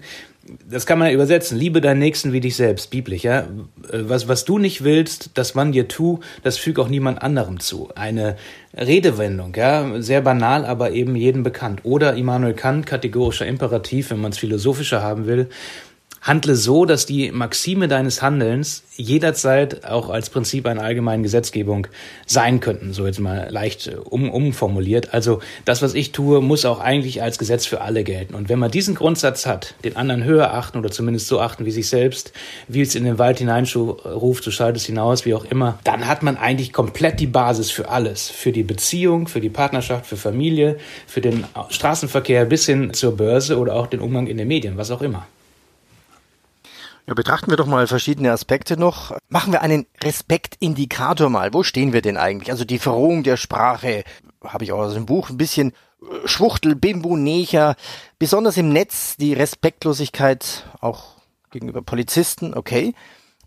das 0.69 0.85
kann 0.85 0.99
man 0.99 1.11
übersetzen. 1.11 1.57
Liebe 1.57 1.81
deinen 1.81 1.99
Nächsten 1.99 2.33
wie 2.33 2.39
dich 2.39 2.55
selbst, 2.55 2.89
biblisch, 2.89 3.23
ja. 3.23 3.47
Was, 3.91 4.27
was 4.27 4.45
du 4.45 4.57
nicht 4.57 4.83
willst, 4.83 5.31
dass 5.35 5.55
man 5.55 5.71
dir 5.71 5.87
tu, 5.87 6.19
das 6.43 6.57
füg 6.57 6.79
auch 6.79 6.87
niemand 6.87 7.21
anderem 7.21 7.59
zu. 7.59 7.89
Eine 7.95 8.37
Redewendung, 8.75 9.53
ja, 9.55 10.01
sehr 10.01 10.21
banal, 10.21 10.65
aber 10.65 10.91
eben 10.91 11.15
jedem 11.15 11.43
bekannt. 11.43 11.81
Oder 11.83 12.15
Immanuel 12.15 12.53
Kant, 12.53 12.85
kategorischer 12.85 13.45
Imperativ, 13.45 14.11
wenn 14.11 14.21
man 14.21 14.31
es 14.31 14.37
philosophischer 14.37 15.01
haben 15.01 15.27
will. 15.27 15.49
Handle 16.21 16.55
so, 16.55 16.85
dass 16.85 17.05
die 17.05 17.31
Maxime 17.31 17.87
deines 17.87 18.21
Handelns 18.21 18.83
jederzeit 18.95 19.85
auch 19.85 20.09
als 20.09 20.29
Prinzip 20.29 20.65
einer 20.65 20.81
allgemeinen 20.81 21.23
Gesetzgebung 21.23 21.87
sein 22.25 22.59
könnten, 22.59 22.93
so 22.93 23.05
jetzt 23.05 23.19
mal 23.19 23.47
leicht 23.49 23.87
äh, 23.87 23.95
um, 23.95 24.29
umformuliert. 24.29 25.13
Also 25.13 25.39
das, 25.65 25.81
was 25.81 25.93
ich 25.93 26.11
tue, 26.11 26.41
muss 26.41 26.65
auch 26.65 26.79
eigentlich 26.79 27.21
als 27.21 27.37
Gesetz 27.37 27.65
für 27.65 27.81
alle 27.81 28.03
gelten. 28.03 28.33
Und 28.33 28.49
wenn 28.49 28.59
man 28.59 28.71
diesen 28.71 28.95
Grundsatz 28.95 29.45
hat, 29.45 29.75
den 29.83 29.95
anderen 29.95 30.23
höher 30.23 30.53
achten 30.53 30.79
oder 30.79 30.91
zumindest 30.91 31.27
so 31.27 31.39
achten 31.39 31.65
wie 31.65 31.71
sich 31.71 31.87
selbst, 31.87 32.33
wie 32.67 32.81
es 32.81 32.95
in 32.95 33.03
den 33.03 33.19
Wald 33.19 33.39
hineinruft, 33.39 34.45
du 34.45 34.51
schaltest 34.51 34.87
hinaus, 34.87 35.25
wie 35.25 35.35
auch 35.35 35.45
immer, 35.45 35.79
dann 35.83 36.07
hat 36.07 36.23
man 36.23 36.37
eigentlich 36.37 36.73
komplett 36.73 37.19
die 37.19 37.27
Basis 37.27 37.71
für 37.71 37.89
alles. 37.89 38.29
Für 38.29 38.51
die 38.51 38.63
Beziehung, 38.63 39.27
für 39.27 39.41
die 39.41 39.49
Partnerschaft, 39.49 40.07
für 40.07 40.17
Familie, 40.17 40.77
für 41.05 41.21
den 41.21 41.45
Straßenverkehr 41.69 42.45
bis 42.45 42.65
hin 42.65 42.93
zur 42.93 43.15
Börse 43.15 43.57
oder 43.57 43.75
auch 43.75 43.87
den 43.87 43.99
Umgang 43.99 44.27
in 44.27 44.37
den 44.37 44.47
Medien, 44.47 44.77
was 44.77 44.91
auch 44.91 45.01
immer. 45.01 45.27
Ja, 47.07 47.13
betrachten 47.13 47.49
wir 47.49 47.55
doch 47.55 47.67
mal 47.67 47.87
verschiedene 47.87 48.33
Aspekte 48.33 48.75
noch. 48.75 49.17
Machen 49.29 49.53
wir 49.53 49.61
einen 49.61 49.85
Respektindikator 50.03 51.29
mal. 51.29 51.53
Wo 51.53 51.63
stehen 51.63 51.93
wir 51.93 52.01
denn 52.01 52.17
eigentlich? 52.17 52.51
Also 52.51 52.65
die 52.65 52.79
Verrohung 52.79 53.23
der 53.23 53.37
Sprache, 53.37 54.03
habe 54.43 54.65
ich 54.65 54.73
auch 54.73 54.79
aus 54.79 54.93
dem 54.93 55.05
Buch 55.05 55.29
ein 55.29 55.37
bisschen 55.37 55.71
äh, 56.01 56.27
Schwuchtel, 56.27 56.75
Bimbo, 56.75 57.15
Necher, 57.15 57.77
besonders 58.19 58.57
im 58.57 58.73
Netz 58.73 59.15
die 59.15 59.33
Respektlosigkeit 59.33 60.65
auch 60.81 61.15
gegenüber 61.49 61.81
Polizisten, 61.81 62.53
okay. 62.53 62.93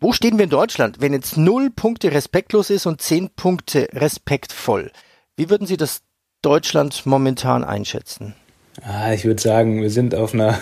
Wo 0.01 0.15
stehen 0.15 0.39
wir 0.39 0.45
in 0.45 0.51
Deutschland, 0.51 1.03
wenn 1.03 1.13
jetzt 1.13 1.37
null 1.37 1.69
Punkte 1.69 2.13
respektlos 2.13 2.71
ist 2.71 2.87
und 2.87 3.03
zehn 3.03 3.29
Punkte 3.29 3.89
respektvoll? 3.93 4.91
Wie 5.37 5.51
würden 5.51 5.67
Sie 5.67 5.77
das 5.77 6.01
Deutschland 6.41 7.05
momentan 7.05 7.63
einschätzen? 7.63 8.35
Ah, 8.83 9.13
ich 9.13 9.25
würde 9.25 9.43
sagen, 9.43 9.83
wir 9.83 9.91
sind 9.91 10.15
auf 10.15 10.33
einer 10.33 10.57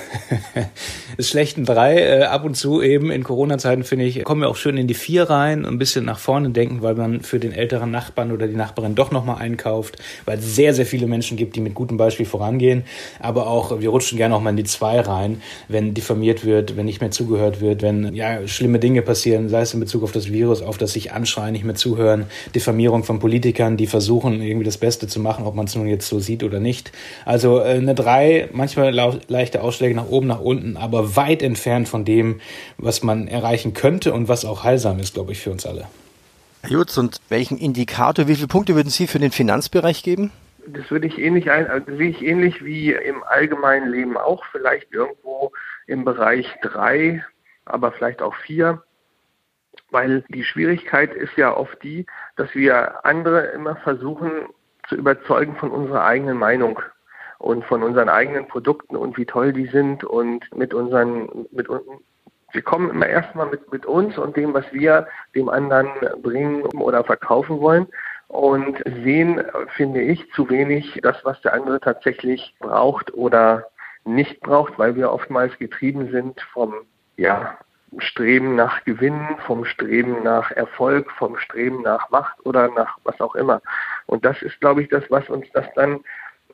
schlechten 1.20 1.66
drei. 1.66 1.98
Äh, 1.98 2.22
ab 2.22 2.42
und 2.42 2.56
zu 2.56 2.80
eben 2.80 3.10
in 3.10 3.22
Corona-Zeiten, 3.22 3.84
finde 3.84 4.06
ich, 4.06 4.24
kommen 4.24 4.40
wir 4.40 4.48
auch 4.48 4.56
schön 4.56 4.78
in 4.78 4.86
die 4.86 4.94
vier 4.94 5.28
rein 5.28 5.66
und 5.66 5.74
ein 5.74 5.78
bisschen 5.78 6.06
nach 6.06 6.18
vorne 6.18 6.48
denken, 6.48 6.80
weil 6.80 6.94
man 6.94 7.20
für 7.20 7.38
den 7.38 7.52
älteren 7.52 7.90
Nachbarn 7.90 8.32
oder 8.32 8.48
die 8.48 8.56
Nachbarin 8.56 8.94
doch 8.94 9.10
nochmal 9.10 9.42
einkauft, 9.42 9.98
weil 10.24 10.38
es 10.38 10.56
sehr, 10.56 10.72
sehr 10.72 10.86
viele 10.86 11.06
Menschen 11.06 11.36
gibt, 11.36 11.54
die 11.54 11.60
mit 11.60 11.74
gutem 11.74 11.98
Beispiel 11.98 12.24
vorangehen. 12.24 12.84
Aber 13.20 13.46
auch, 13.46 13.78
wir 13.78 13.90
rutschen 13.90 14.16
gerne 14.16 14.34
auch 14.34 14.40
mal 14.40 14.50
in 14.50 14.56
die 14.56 14.64
zwei 14.64 15.00
rein, 15.00 15.42
wenn 15.68 15.92
diffamiert 15.92 16.46
wird, 16.46 16.78
wenn 16.78 16.86
nicht 16.86 17.02
mehr 17.02 17.10
zugehört 17.10 17.60
wird, 17.60 17.82
wenn 17.82 18.14
ja 18.14 18.48
schlimme 18.48 18.78
Dinge 18.78 19.02
passieren, 19.02 19.50
sei 19.50 19.60
es 19.60 19.74
in 19.74 19.80
Bezug 19.80 20.02
auf 20.02 20.12
das 20.12 20.32
Virus, 20.32 20.62
auf 20.62 20.78
das 20.78 20.94
sich 20.94 21.12
anschreien, 21.12 21.52
nicht 21.52 21.64
mehr 21.64 21.74
zuhören, 21.74 22.24
Diffamierung 22.54 23.04
von 23.04 23.18
Politikern, 23.18 23.76
die 23.76 23.86
versuchen, 23.86 24.40
irgendwie 24.40 24.64
das 24.64 24.78
Beste 24.78 25.08
zu 25.08 25.20
machen, 25.20 25.44
ob 25.44 25.54
man 25.54 25.66
es 25.66 25.76
nun 25.76 25.86
jetzt 25.86 26.08
so 26.08 26.20
sieht 26.20 26.42
oder 26.42 26.58
nicht. 26.58 26.90
Also 27.26 27.60
äh, 27.60 27.74
eine 27.74 27.97
drei, 27.98 28.48
manchmal 28.52 28.92
leichte 28.92 29.62
Ausschläge 29.62 29.94
nach 29.94 30.08
oben, 30.08 30.26
nach 30.26 30.40
unten, 30.40 30.76
aber 30.76 31.16
weit 31.16 31.42
entfernt 31.42 31.88
von 31.88 32.04
dem, 32.04 32.40
was 32.76 33.02
man 33.02 33.28
erreichen 33.28 33.74
könnte 33.74 34.12
und 34.12 34.28
was 34.28 34.44
auch 34.44 34.64
heilsam 34.64 34.98
ist, 34.98 35.14
glaube 35.14 35.32
ich, 35.32 35.40
für 35.40 35.50
uns 35.50 35.66
alle. 35.66 35.86
Herr 36.62 36.70
Jutz, 36.70 36.96
und 36.98 37.18
welchen 37.28 37.58
Indikator, 37.58 38.28
wie 38.28 38.34
viele 38.34 38.48
Punkte 38.48 38.74
würden 38.74 38.90
Sie 38.90 39.06
für 39.06 39.18
den 39.18 39.30
Finanzbereich 39.30 40.02
geben? 40.02 40.32
Das 40.66 40.90
würde 40.90 41.06
ich 41.06 41.18
ähnlich 41.18 41.50
ein, 41.50 41.66
also 41.66 41.96
sehe 41.96 42.10
ich 42.10 42.22
ähnlich 42.22 42.64
wie 42.64 42.92
im 42.92 43.22
allgemeinen 43.22 43.90
Leben 43.90 44.16
auch, 44.16 44.44
vielleicht 44.52 44.92
irgendwo 44.92 45.52
im 45.86 46.04
Bereich 46.04 46.46
drei, 46.62 47.24
aber 47.64 47.92
vielleicht 47.92 48.20
auch 48.20 48.34
vier. 48.34 48.82
Weil 49.90 50.24
die 50.28 50.44
Schwierigkeit 50.44 51.14
ist 51.14 51.36
ja 51.36 51.56
oft 51.56 51.82
die, 51.82 52.04
dass 52.36 52.54
wir 52.54 53.06
andere 53.06 53.46
immer 53.46 53.76
versuchen 53.76 54.30
zu 54.88 54.96
überzeugen 54.96 55.56
von 55.56 55.70
unserer 55.70 56.04
eigenen 56.04 56.36
Meinung 56.36 56.80
und 57.38 57.64
von 57.64 57.82
unseren 57.82 58.08
eigenen 58.08 58.46
Produkten 58.48 58.96
und 58.96 59.16
wie 59.16 59.26
toll 59.26 59.52
die 59.52 59.66
sind 59.66 60.04
und 60.04 60.44
mit 60.56 60.74
unseren, 60.74 61.46
mit 61.50 61.68
wir 62.52 62.62
kommen 62.62 62.90
immer 62.90 63.06
erstmal 63.06 63.46
mit, 63.46 63.70
mit 63.70 63.84
uns 63.86 64.16
und 64.16 64.36
dem, 64.36 64.54
was 64.54 64.64
wir 64.72 65.06
dem 65.34 65.48
anderen 65.48 65.88
bringen 66.22 66.62
oder 66.62 67.04
verkaufen 67.04 67.60
wollen 67.60 67.86
und 68.28 68.82
sehen, 69.04 69.42
finde 69.76 70.02
ich, 70.02 70.30
zu 70.32 70.48
wenig 70.48 70.98
das, 71.02 71.16
was 71.24 71.40
der 71.42 71.54
andere 71.54 71.80
tatsächlich 71.80 72.54
braucht 72.58 73.12
oder 73.14 73.66
nicht 74.04 74.40
braucht, 74.40 74.78
weil 74.78 74.96
wir 74.96 75.12
oftmals 75.12 75.56
getrieben 75.58 76.10
sind 76.10 76.40
vom, 76.52 76.74
ja, 77.16 77.58
Streben 77.96 78.54
nach 78.54 78.84
Gewinn, 78.84 79.18
vom 79.46 79.64
Streben 79.64 80.22
nach 80.22 80.50
Erfolg, 80.50 81.10
vom 81.12 81.38
Streben 81.38 81.80
nach 81.80 82.10
Macht 82.10 82.44
oder 82.44 82.68
nach 82.68 82.98
was 83.04 83.18
auch 83.18 83.34
immer. 83.34 83.62
Und 84.04 84.26
das 84.26 84.42
ist, 84.42 84.60
glaube 84.60 84.82
ich, 84.82 84.90
das, 84.90 85.04
was 85.10 85.28
uns 85.30 85.46
das 85.54 85.64
dann 85.74 86.00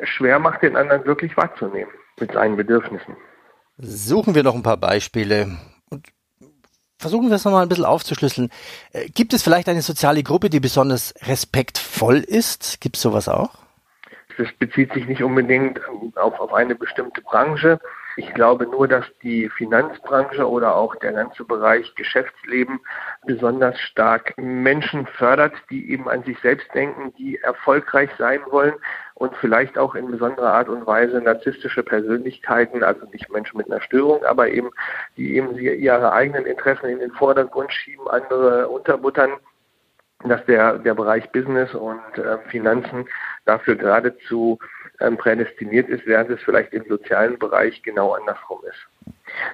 schwer 0.02 0.38
macht, 0.38 0.62
den 0.62 0.76
anderen 0.76 1.04
wirklich 1.04 1.36
wahrzunehmen 1.36 1.92
mit 2.18 2.32
seinen 2.32 2.56
Bedürfnissen. 2.56 3.16
Suchen 3.78 4.34
wir 4.34 4.42
noch 4.42 4.54
ein 4.54 4.62
paar 4.62 4.76
Beispiele 4.76 5.58
und 5.90 6.06
versuchen 6.98 7.28
wir 7.28 7.36
es 7.36 7.44
nochmal 7.44 7.62
ein 7.62 7.68
bisschen 7.68 7.84
aufzuschlüsseln. 7.84 8.50
Äh, 8.92 9.08
gibt 9.08 9.32
es 9.32 9.42
vielleicht 9.42 9.68
eine 9.68 9.82
soziale 9.82 10.22
Gruppe, 10.22 10.50
die 10.50 10.60
besonders 10.60 11.14
respektvoll 11.26 12.18
ist? 12.18 12.80
Gibt 12.80 12.96
es 12.96 13.02
sowas 13.02 13.28
auch? 13.28 13.50
Das 14.36 14.48
bezieht 14.58 14.92
sich 14.92 15.06
nicht 15.06 15.22
unbedingt 15.22 15.80
auf, 16.16 16.40
auf 16.40 16.52
eine 16.52 16.74
bestimmte 16.74 17.20
Branche. 17.20 17.78
Ich 18.16 18.32
glaube 18.34 18.66
nur, 18.66 18.86
dass 18.86 19.04
die 19.22 19.48
Finanzbranche 19.48 20.48
oder 20.48 20.76
auch 20.76 20.94
der 20.96 21.12
ganze 21.12 21.44
Bereich 21.44 21.94
Geschäftsleben 21.94 22.80
besonders 23.26 23.78
stark 23.80 24.34
Menschen 24.36 25.06
fördert, 25.06 25.54
die 25.70 25.90
eben 25.90 26.08
an 26.08 26.22
sich 26.24 26.38
selbst 26.40 26.66
denken, 26.74 27.12
die 27.18 27.38
erfolgreich 27.38 28.10
sein 28.18 28.40
wollen 28.50 28.74
und 29.14 29.34
vielleicht 29.36 29.78
auch 29.78 29.94
in 29.94 30.10
besonderer 30.10 30.52
Art 30.52 30.68
und 30.68 30.86
Weise 30.86 31.20
narzisstische 31.20 31.82
Persönlichkeiten, 31.82 32.82
also 32.82 33.06
nicht 33.12 33.30
Menschen 33.30 33.58
mit 33.58 33.70
einer 33.70 33.80
Störung, 33.80 34.24
aber 34.24 34.48
eben, 34.48 34.70
die 35.16 35.36
eben 35.36 35.56
ihre 35.56 36.12
eigenen 36.12 36.46
Interessen 36.46 36.86
in 36.86 36.98
den 36.98 37.12
Vordergrund 37.12 37.72
schieben, 37.72 38.08
andere 38.08 38.68
unterbuttern 38.68 39.32
dass 40.26 40.44
der, 40.46 40.78
der 40.78 40.94
Bereich 40.94 41.30
Business 41.32 41.74
und 41.74 42.00
äh, 42.16 42.38
Finanzen 42.48 43.06
dafür 43.44 43.76
geradezu 43.76 44.58
ähm, 45.00 45.16
prädestiniert 45.16 45.88
ist, 45.88 46.06
während 46.06 46.30
es 46.30 46.42
vielleicht 46.42 46.72
im 46.72 46.84
sozialen 46.88 47.38
Bereich 47.38 47.82
genau 47.82 48.12
andersrum 48.12 48.60
ist. 48.68 48.86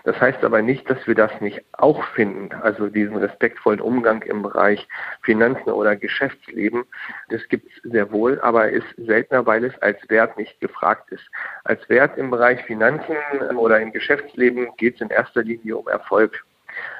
Das 0.04 0.20
heißt 0.20 0.44
aber 0.44 0.62
nicht, 0.62 0.88
dass 0.90 1.06
wir 1.06 1.14
das 1.14 1.30
nicht 1.40 1.64
auch 1.72 2.04
finden, 2.08 2.52
also 2.60 2.88
diesen 2.88 3.16
respektvollen 3.16 3.80
Umgang 3.80 4.22
im 4.22 4.42
Bereich 4.42 4.86
Finanzen 5.22 5.70
oder 5.70 5.96
Geschäftsleben. 5.96 6.84
Das 7.28 7.46
gibt 7.48 7.70
es 7.70 7.90
sehr 7.90 8.10
wohl, 8.10 8.40
aber 8.40 8.70
ist 8.70 8.86
seltener, 8.96 9.46
weil 9.46 9.64
es 9.64 9.80
als 9.80 9.98
Wert 10.08 10.36
nicht 10.36 10.60
gefragt 10.60 11.10
ist. 11.12 11.24
Als 11.64 11.88
Wert 11.88 12.18
im 12.18 12.30
Bereich 12.30 12.62
Finanzen 12.64 13.16
oder 13.56 13.80
im 13.80 13.92
Geschäftsleben 13.92 14.68
geht 14.76 14.96
es 14.96 15.00
in 15.00 15.10
erster 15.10 15.42
Linie 15.42 15.76
um 15.76 15.88
Erfolg. 15.88 16.44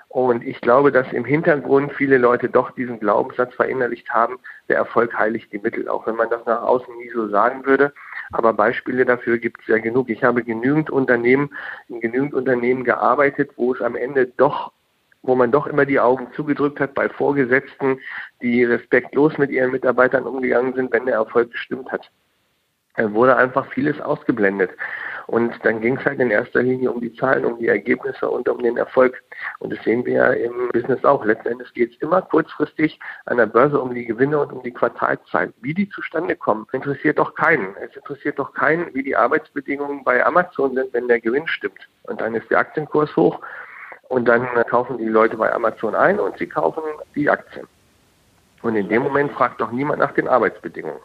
Und 0.08 0.44
ich 0.44 0.60
glaube, 0.60 0.90
dass 0.90 1.12
im 1.12 1.24
Hintergrund 1.24 1.92
viele 1.92 2.18
Leute 2.18 2.48
doch 2.48 2.72
diesen 2.72 2.98
Glaubenssatz 2.98 3.54
verinnerlicht 3.54 4.10
haben, 4.10 4.40
der 4.68 4.76
Erfolg 4.76 5.16
heiligt 5.16 5.52
die 5.52 5.60
Mittel, 5.60 5.88
auch 5.88 6.04
wenn 6.06 6.16
man 6.16 6.28
das 6.28 6.44
nach 6.46 6.62
außen 6.62 6.96
nie 6.98 7.10
so 7.10 7.28
sagen 7.28 7.64
würde. 7.64 7.92
Aber 8.32 8.52
Beispiele 8.52 9.04
dafür 9.04 9.38
gibt 9.38 9.60
es 9.62 9.66
ja 9.66 9.78
genug. 9.78 10.08
Ich 10.08 10.22
habe 10.22 10.44
genügend 10.44 10.90
Unternehmen, 10.90 11.50
in 11.88 12.00
genügend 12.00 12.34
Unternehmen 12.34 12.84
gearbeitet, 12.84 13.50
wo 13.56 13.74
es 13.74 13.80
am 13.80 13.96
Ende 13.96 14.26
doch 14.26 14.72
wo 15.22 15.34
man 15.34 15.52
doch 15.52 15.66
immer 15.66 15.84
die 15.84 16.00
Augen 16.00 16.28
zugedrückt 16.34 16.80
hat 16.80 16.94
bei 16.94 17.08
Vorgesetzten, 17.08 17.98
die 18.40 18.64
respektlos 18.64 19.36
mit 19.38 19.50
ihren 19.50 19.70
Mitarbeitern 19.70 20.24
umgegangen 20.24 20.74
sind, 20.74 20.92
wenn 20.92 21.06
der 21.06 21.16
Erfolg 21.16 21.50
gestimmt 21.52 21.92
hat. 21.92 22.10
Da 22.96 23.12
wurde 23.12 23.36
einfach 23.36 23.66
vieles 23.72 24.00
ausgeblendet. 24.00 24.70
Und 25.26 25.54
dann 25.64 25.80
ging 25.80 25.96
es 25.96 26.04
halt 26.04 26.18
in 26.18 26.32
erster 26.32 26.60
Linie 26.60 26.90
um 26.90 27.00
die 27.00 27.14
Zahlen, 27.14 27.44
um 27.44 27.56
die 27.58 27.68
Ergebnisse 27.68 28.28
und 28.28 28.48
um 28.48 28.60
den 28.60 28.76
Erfolg. 28.76 29.22
Und 29.60 29.72
das 29.72 29.82
sehen 29.84 30.04
wir 30.04 30.14
ja 30.14 30.30
im 30.32 30.70
Business 30.72 31.04
auch. 31.04 31.24
Letzten 31.24 31.48
Endes 31.50 31.72
geht 31.72 31.92
es 31.92 32.00
immer 32.00 32.20
kurzfristig 32.20 32.98
an 33.26 33.36
der 33.36 33.46
Börse 33.46 33.80
um 33.80 33.94
die 33.94 34.04
Gewinne 34.04 34.40
und 34.40 34.52
um 34.52 34.62
die 34.64 34.72
Quartalszahlen. 34.72 35.54
Wie 35.60 35.72
die 35.72 35.88
zustande 35.88 36.34
kommen, 36.34 36.66
interessiert 36.72 37.18
doch 37.18 37.36
keinen. 37.36 37.76
Es 37.76 37.94
interessiert 37.94 38.40
doch 38.40 38.52
keinen, 38.54 38.92
wie 38.92 39.04
die 39.04 39.14
Arbeitsbedingungen 39.14 40.02
bei 40.02 40.24
Amazon 40.26 40.74
sind, 40.74 40.92
wenn 40.92 41.06
der 41.06 41.20
Gewinn 41.20 41.46
stimmt. 41.46 41.88
Und 42.04 42.20
dann 42.20 42.34
ist 42.34 42.50
der 42.50 42.58
Aktienkurs 42.58 43.14
hoch 43.14 43.40
und 44.08 44.26
dann 44.26 44.48
kaufen 44.68 44.98
die 44.98 45.06
Leute 45.06 45.36
bei 45.36 45.52
Amazon 45.52 45.94
ein 45.94 46.18
und 46.18 46.36
sie 46.38 46.48
kaufen 46.48 46.82
die 47.14 47.30
Aktien. 47.30 47.68
Und 48.62 48.74
in 48.74 48.88
dem 48.88 49.04
Moment 49.04 49.30
fragt 49.30 49.60
doch 49.60 49.70
niemand 49.70 50.00
nach 50.00 50.12
den 50.12 50.26
Arbeitsbedingungen. 50.26 51.00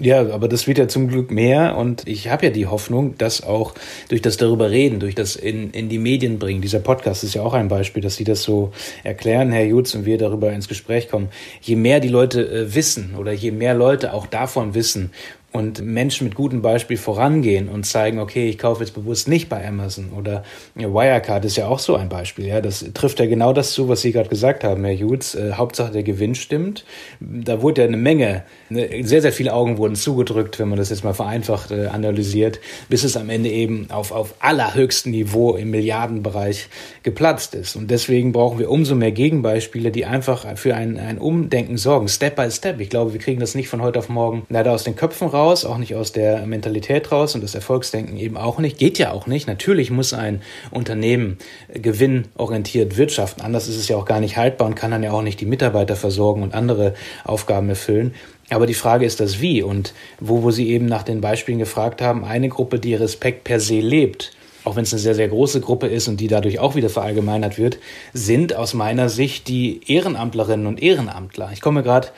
Ja, 0.00 0.28
aber 0.32 0.48
das 0.48 0.66
wird 0.66 0.78
ja 0.78 0.88
zum 0.88 1.06
Glück 1.06 1.30
mehr 1.30 1.76
und 1.76 2.08
ich 2.08 2.28
habe 2.28 2.46
ja 2.46 2.52
die 2.52 2.66
Hoffnung, 2.66 3.16
dass 3.16 3.44
auch 3.44 3.74
durch 4.08 4.20
das 4.20 4.36
darüber 4.36 4.68
reden, 4.70 4.98
durch 4.98 5.14
das 5.14 5.36
in, 5.36 5.70
in 5.70 5.88
die 5.88 5.98
Medien 5.98 6.40
bringen, 6.40 6.60
dieser 6.60 6.80
Podcast 6.80 7.22
ist 7.22 7.34
ja 7.34 7.42
auch 7.42 7.54
ein 7.54 7.68
Beispiel, 7.68 8.02
dass 8.02 8.16
Sie 8.16 8.24
das 8.24 8.42
so 8.42 8.72
erklären, 9.04 9.52
Herr 9.52 9.64
Jutz, 9.64 9.94
und 9.94 10.04
wir 10.04 10.18
darüber 10.18 10.52
ins 10.52 10.66
Gespräch 10.66 11.08
kommen. 11.08 11.28
Je 11.60 11.76
mehr 11.76 12.00
die 12.00 12.08
Leute 12.08 12.44
äh, 12.44 12.74
wissen 12.74 13.14
oder 13.16 13.30
je 13.30 13.52
mehr 13.52 13.74
Leute 13.74 14.14
auch 14.14 14.26
davon 14.26 14.74
wissen 14.74 15.12
und 15.54 15.84
Menschen 15.84 16.24
mit 16.24 16.34
gutem 16.34 16.62
Beispiel 16.62 16.96
vorangehen 16.96 17.68
und 17.68 17.86
zeigen, 17.86 18.18
okay, 18.18 18.48
ich 18.48 18.58
kaufe 18.58 18.82
jetzt 18.82 18.92
bewusst 18.92 19.28
nicht 19.28 19.48
bei 19.48 19.64
Amazon 19.64 20.10
oder 20.10 20.42
Wirecard 20.74 21.44
ist 21.44 21.54
ja 21.54 21.68
auch 21.68 21.78
so 21.78 21.94
ein 21.94 22.08
Beispiel. 22.08 22.46
Ja, 22.46 22.60
das 22.60 22.84
trifft 22.92 23.20
ja 23.20 23.26
genau 23.26 23.52
das 23.52 23.70
zu, 23.70 23.88
was 23.88 24.00
Sie 24.00 24.10
gerade 24.10 24.28
gesagt 24.28 24.64
haben, 24.64 24.84
Herr 24.84 24.92
Jutz. 24.92 25.36
Äh, 25.36 25.52
Hauptsache 25.52 25.92
der 25.92 26.02
Gewinn 26.02 26.34
stimmt. 26.34 26.84
Da 27.20 27.62
wurde 27.62 27.82
ja 27.82 27.86
eine 27.86 27.96
Menge, 27.96 28.42
eine, 28.68 29.06
sehr, 29.06 29.22
sehr 29.22 29.30
viele 29.30 29.54
Augen 29.54 29.78
wurden 29.78 29.94
zugedrückt, 29.94 30.58
wenn 30.58 30.68
man 30.68 30.76
das 30.76 30.90
jetzt 30.90 31.04
mal 31.04 31.14
vereinfacht 31.14 31.70
äh, 31.70 31.86
analysiert, 31.86 32.58
bis 32.88 33.04
es 33.04 33.16
am 33.16 33.30
Ende 33.30 33.48
eben 33.48 33.86
auf, 33.92 34.10
auf 34.10 34.34
allerhöchstem 34.40 35.12
Niveau 35.12 35.54
im 35.54 35.70
Milliardenbereich 35.70 36.68
geplatzt 37.04 37.54
ist. 37.54 37.76
Und 37.76 37.92
deswegen 37.92 38.32
brauchen 38.32 38.58
wir 38.58 38.72
umso 38.72 38.96
mehr 38.96 39.12
Gegenbeispiele, 39.12 39.92
die 39.92 40.04
einfach 40.04 40.56
für 40.56 40.74
ein, 40.74 40.98
ein 40.98 41.18
Umdenken 41.18 41.76
sorgen, 41.76 42.08
Step 42.08 42.34
by 42.34 42.50
Step. 42.50 42.80
Ich 42.80 42.90
glaube, 42.90 43.12
wir 43.12 43.20
kriegen 43.20 43.38
das 43.38 43.54
nicht 43.54 43.68
von 43.68 43.82
heute 43.82 44.00
auf 44.00 44.08
morgen 44.08 44.44
leider 44.48 44.72
aus 44.72 44.82
den 44.82 44.96
Köpfen 44.96 45.28
raus 45.28 45.43
raus, 45.44 45.64
auch 45.64 45.78
nicht 45.78 45.94
aus 45.94 46.12
der 46.12 46.46
Mentalität 46.46 47.12
raus 47.12 47.34
und 47.34 47.44
das 47.44 47.54
Erfolgsdenken 47.54 48.16
eben 48.16 48.36
auch 48.36 48.58
nicht. 48.58 48.78
Geht 48.78 48.98
ja 48.98 49.12
auch 49.12 49.26
nicht. 49.26 49.46
Natürlich 49.46 49.90
muss 49.90 50.12
ein 50.12 50.42
Unternehmen 50.70 51.38
gewinnorientiert 51.72 52.96
wirtschaften. 52.96 53.42
Anders 53.42 53.68
ist 53.68 53.76
es 53.76 53.88
ja 53.88 53.96
auch 53.96 54.06
gar 54.06 54.20
nicht 54.20 54.36
haltbar 54.36 54.66
und 54.66 54.74
kann 54.74 54.90
dann 54.90 55.02
ja 55.02 55.12
auch 55.12 55.22
nicht 55.22 55.40
die 55.40 55.46
Mitarbeiter 55.46 55.96
versorgen 55.96 56.42
und 56.42 56.54
andere 56.54 56.94
Aufgaben 57.24 57.68
erfüllen. 57.68 58.14
Aber 58.50 58.66
die 58.66 58.74
Frage 58.74 59.06
ist 59.06 59.20
das 59.20 59.40
Wie 59.40 59.62
und 59.62 59.94
wo, 60.20 60.42
wo 60.42 60.50
Sie 60.50 60.70
eben 60.70 60.86
nach 60.86 61.02
den 61.02 61.20
Beispielen 61.20 61.58
gefragt 61.58 62.02
haben, 62.02 62.24
eine 62.24 62.48
Gruppe, 62.48 62.78
die 62.78 62.94
Respekt 62.94 63.44
per 63.44 63.60
se 63.60 63.80
lebt, 63.80 64.32
auch 64.64 64.76
wenn 64.76 64.84
es 64.84 64.92
eine 64.92 65.00
sehr, 65.00 65.14
sehr 65.14 65.28
große 65.28 65.60
Gruppe 65.60 65.86
ist 65.86 66.08
und 66.08 66.20
die 66.20 66.28
dadurch 66.28 66.58
auch 66.58 66.74
wieder 66.74 66.90
verallgemeinert 66.90 67.58
wird, 67.58 67.78
sind 68.12 68.54
aus 68.54 68.74
meiner 68.74 69.08
Sicht 69.08 69.48
die 69.48 69.80
Ehrenamtlerinnen 69.86 70.66
und 70.66 70.82
Ehrenamtler. 70.82 71.50
Ich 71.52 71.60
komme 71.60 71.82
gerade 71.82 72.08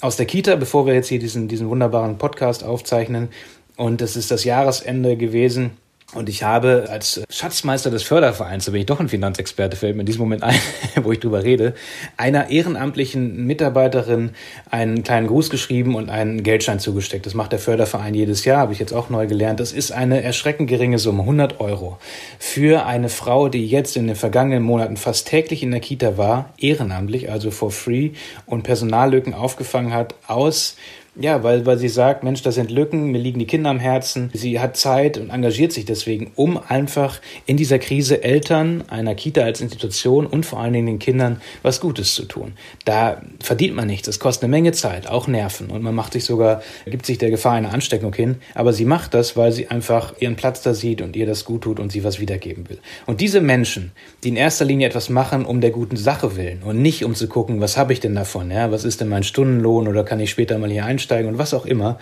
aus 0.00 0.16
der 0.16 0.26
Kita, 0.26 0.56
bevor 0.56 0.86
wir 0.86 0.94
jetzt 0.94 1.08
hier 1.08 1.18
diesen, 1.18 1.48
diesen 1.48 1.68
wunderbaren 1.68 2.18
Podcast 2.18 2.64
aufzeichnen. 2.64 3.28
Und 3.76 4.00
es 4.02 4.16
ist 4.16 4.30
das 4.30 4.44
Jahresende 4.44 5.16
gewesen. 5.16 5.72
Und 6.14 6.28
ich 6.28 6.44
habe 6.44 6.86
als 6.88 7.20
Schatzmeister 7.28 7.90
des 7.90 8.04
Fördervereins, 8.04 8.64
da 8.64 8.70
bin 8.70 8.80
ich 8.80 8.86
doch 8.86 9.00
ein 9.00 9.08
Finanzexperte, 9.08 9.76
fällt 9.76 9.96
mir 9.96 10.02
in 10.02 10.06
diesem 10.06 10.20
Moment 10.20 10.44
ein, 10.44 10.58
wo 11.02 11.10
ich 11.10 11.18
drüber 11.18 11.42
rede, 11.42 11.74
einer 12.16 12.48
ehrenamtlichen 12.48 13.44
Mitarbeiterin 13.44 14.30
einen 14.70 15.02
kleinen 15.02 15.26
Gruß 15.26 15.50
geschrieben 15.50 15.96
und 15.96 16.08
einen 16.08 16.44
Geldschein 16.44 16.78
zugesteckt. 16.78 17.26
Das 17.26 17.34
macht 17.34 17.50
der 17.50 17.58
Förderverein 17.58 18.14
jedes 18.14 18.44
Jahr, 18.44 18.58
habe 18.58 18.72
ich 18.72 18.78
jetzt 18.78 18.92
auch 18.92 19.10
neu 19.10 19.26
gelernt. 19.26 19.58
Das 19.58 19.72
ist 19.72 19.90
eine 19.90 20.22
erschreckend 20.22 20.70
geringe 20.70 21.00
Summe, 21.00 21.22
100 21.22 21.58
Euro. 21.58 21.98
Für 22.38 22.86
eine 22.86 23.08
Frau, 23.08 23.48
die 23.48 23.66
jetzt 23.66 23.96
in 23.96 24.06
den 24.06 24.16
vergangenen 24.16 24.62
Monaten 24.62 24.96
fast 24.96 25.26
täglich 25.26 25.64
in 25.64 25.72
der 25.72 25.80
Kita 25.80 26.16
war, 26.16 26.52
ehrenamtlich, 26.56 27.32
also 27.32 27.50
for 27.50 27.72
free, 27.72 28.10
und 28.46 28.62
Personallücken 28.62 29.34
aufgefangen 29.34 29.92
hat 29.92 30.14
aus 30.28 30.76
Ja, 31.18 31.42
weil, 31.42 31.64
weil 31.64 31.78
sie 31.78 31.88
sagt, 31.88 32.24
Mensch, 32.24 32.42
da 32.42 32.52
sind 32.52 32.70
Lücken, 32.70 33.10
mir 33.10 33.18
liegen 33.18 33.38
die 33.38 33.46
Kinder 33.46 33.70
am 33.70 33.78
Herzen. 33.78 34.28
Sie 34.34 34.60
hat 34.60 34.76
Zeit 34.76 35.16
und 35.16 35.30
engagiert 35.30 35.72
sich 35.72 35.86
deswegen, 35.86 36.32
um 36.34 36.58
einfach 36.58 37.20
in 37.46 37.56
dieser 37.56 37.78
Krise 37.78 38.22
Eltern, 38.22 38.84
einer 38.88 39.14
Kita 39.14 39.40
als 39.40 39.62
Institution 39.62 40.26
und 40.26 40.44
vor 40.44 40.60
allen 40.60 40.74
Dingen 40.74 40.86
den 40.86 40.98
Kindern 40.98 41.40
was 41.62 41.80
Gutes 41.80 42.14
zu 42.14 42.26
tun. 42.26 42.52
Da 42.84 43.22
verdient 43.40 43.74
man 43.74 43.86
nichts. 43.86 44.08
Es 44.08 44.20
kostet 44.20 44.44
eine 44.44 44.50
Menge 44.50 44.72
Zeit, 44.72 45.06
auch 45.08 45.26
Nerven. 45.26 45.70
Und 45.70 45.82
man 45.82 45.94
macht 45.94 46.12
sich 46.12 46.26
sogar, 46.26 46.62
gibt 46.84 47.06
sich 47.06 47.16
der 47.16 47.30
Gefahr 47.30 47.54
einer 47.54 47.72
Ansteckung 47.72 48.12
hin. 48.12 48.36
Aber 48.54 48.74
sie 48.74 48.84
macht 48.84 49.14
das, 49.14 49.38
weil 49.38 49.52
sie 49.52 49.68
einfach 49.68 50.12
ihren 50.20 50.36
Platz 50.36 50.60
da 50.60 50.74
sieht 50.74 51.00
und 51.00 51.16
ihr 51.16 51.24
das 51.24 51.46
gut 51.46 51.62
tut 51.62 51.80
und 51.80 51.92
sie 51.92 52.04
was 52.04 52.20
wiedergeben 52.20 52.68
will. 52.68 52.78
Und 53.06 53.22
diese 53.22 53.40
Menschen, 53.40 53.92
die 54.22 54.28
in 54.28 54.36
erster 54.36 54.66
Linie 54.66 54.88
etwas 54.88 55.08
machen, 55.08 55.46
um 55.46 55.62
der 55.62 55.70
guten 55.70 55.96
Sache 55.96 56.36
willen 56.36 56.62
und 56.62 56.82
nicht 56.82 57.06
um 57.06 57.14
zu 57.14 57.26
gucken, 57.26 57.62
was 57.62 57.78
habe 57.78 57.94
ich 57.94 58.00
denn 58.00 58.14
davon? 58.14 58.50
Ja, 58.50 58.70
was 58.70 58.84
ist 58.84 59.00
denn 59.00 59.08
mein 59.08 59.22
Stundenlohn 59.22 59.88
oder 59.88 60.04
kann 60.04 60.20
ich 60.20 60.28
später 60.28 60.58
mal 60.58 60.70
hier 60.70 60.84
einsteigen? 60.84 61.05
Einsteigen 61.06 61.30
und 61.30 61.38
was 61.38 61.54
auch 61.54 61.66
immer. 61.66 61.98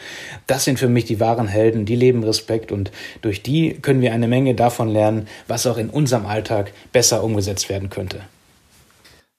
Das 0.46 0.64
sind 0.64 0.78
für 0.78 0.88
mich 0.88 1.04
die 1.04 1.20
wahren 1.20 1.48
Helden, 1.48 1.84
die 1.84 1.96
leben 1.96 2.24
Respekt 2.24 2.72
und 2.72 2.90
durch 3.22 3.42
die 3.42 3.74
können 3.74 4.00
wir 4.00 4.12
eine 4.12 4.28
Menge 4.28 4.54
davon 4.54 4.88
lernen, 4.88 5.28
was 5.46 5.66
auch 5.66 5.76
in 5.76 5.90
unserem 5.90 6.26
Alltag 6.26 6.72
besser 6.92 7.22
umgesetzt 7.22 7.68
werden 7.68 7.90
könnte. 7.90 8.22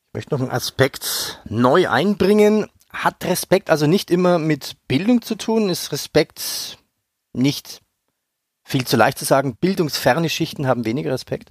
Ich 0.09 0.13
möchte 0.13 0.33
noch 0.33 0.41
einen 0.41 0.51
Aspekt 0.51 1.41
neu 1.49 1.89
einbringen. 1.89 2.67
Hat 2.89 3.25
Respekt 3.25 3.69
also 3.69 3.87
nicht 3.87 4.09
immer 4.09 4.39
mit 4.39 4.75
Bildung 4.87 5.21
zu 5.21 5.35
tun? 5.35 5.69
Ist 5.69 5.91
Respekt 5.91 6.77
nicht 7.33 7.81
viel 8.63 8.85
zu 8.85 8.95
leicht 8.95 9.19
zu 9.19 9.25
sagen, 9.25 9.57
bildungsferne 9.59 10.29
Schichten 10.29 10.67
haben 10.67 10.85
weniger 10.85 11.11
Respekt? 11.11 11.49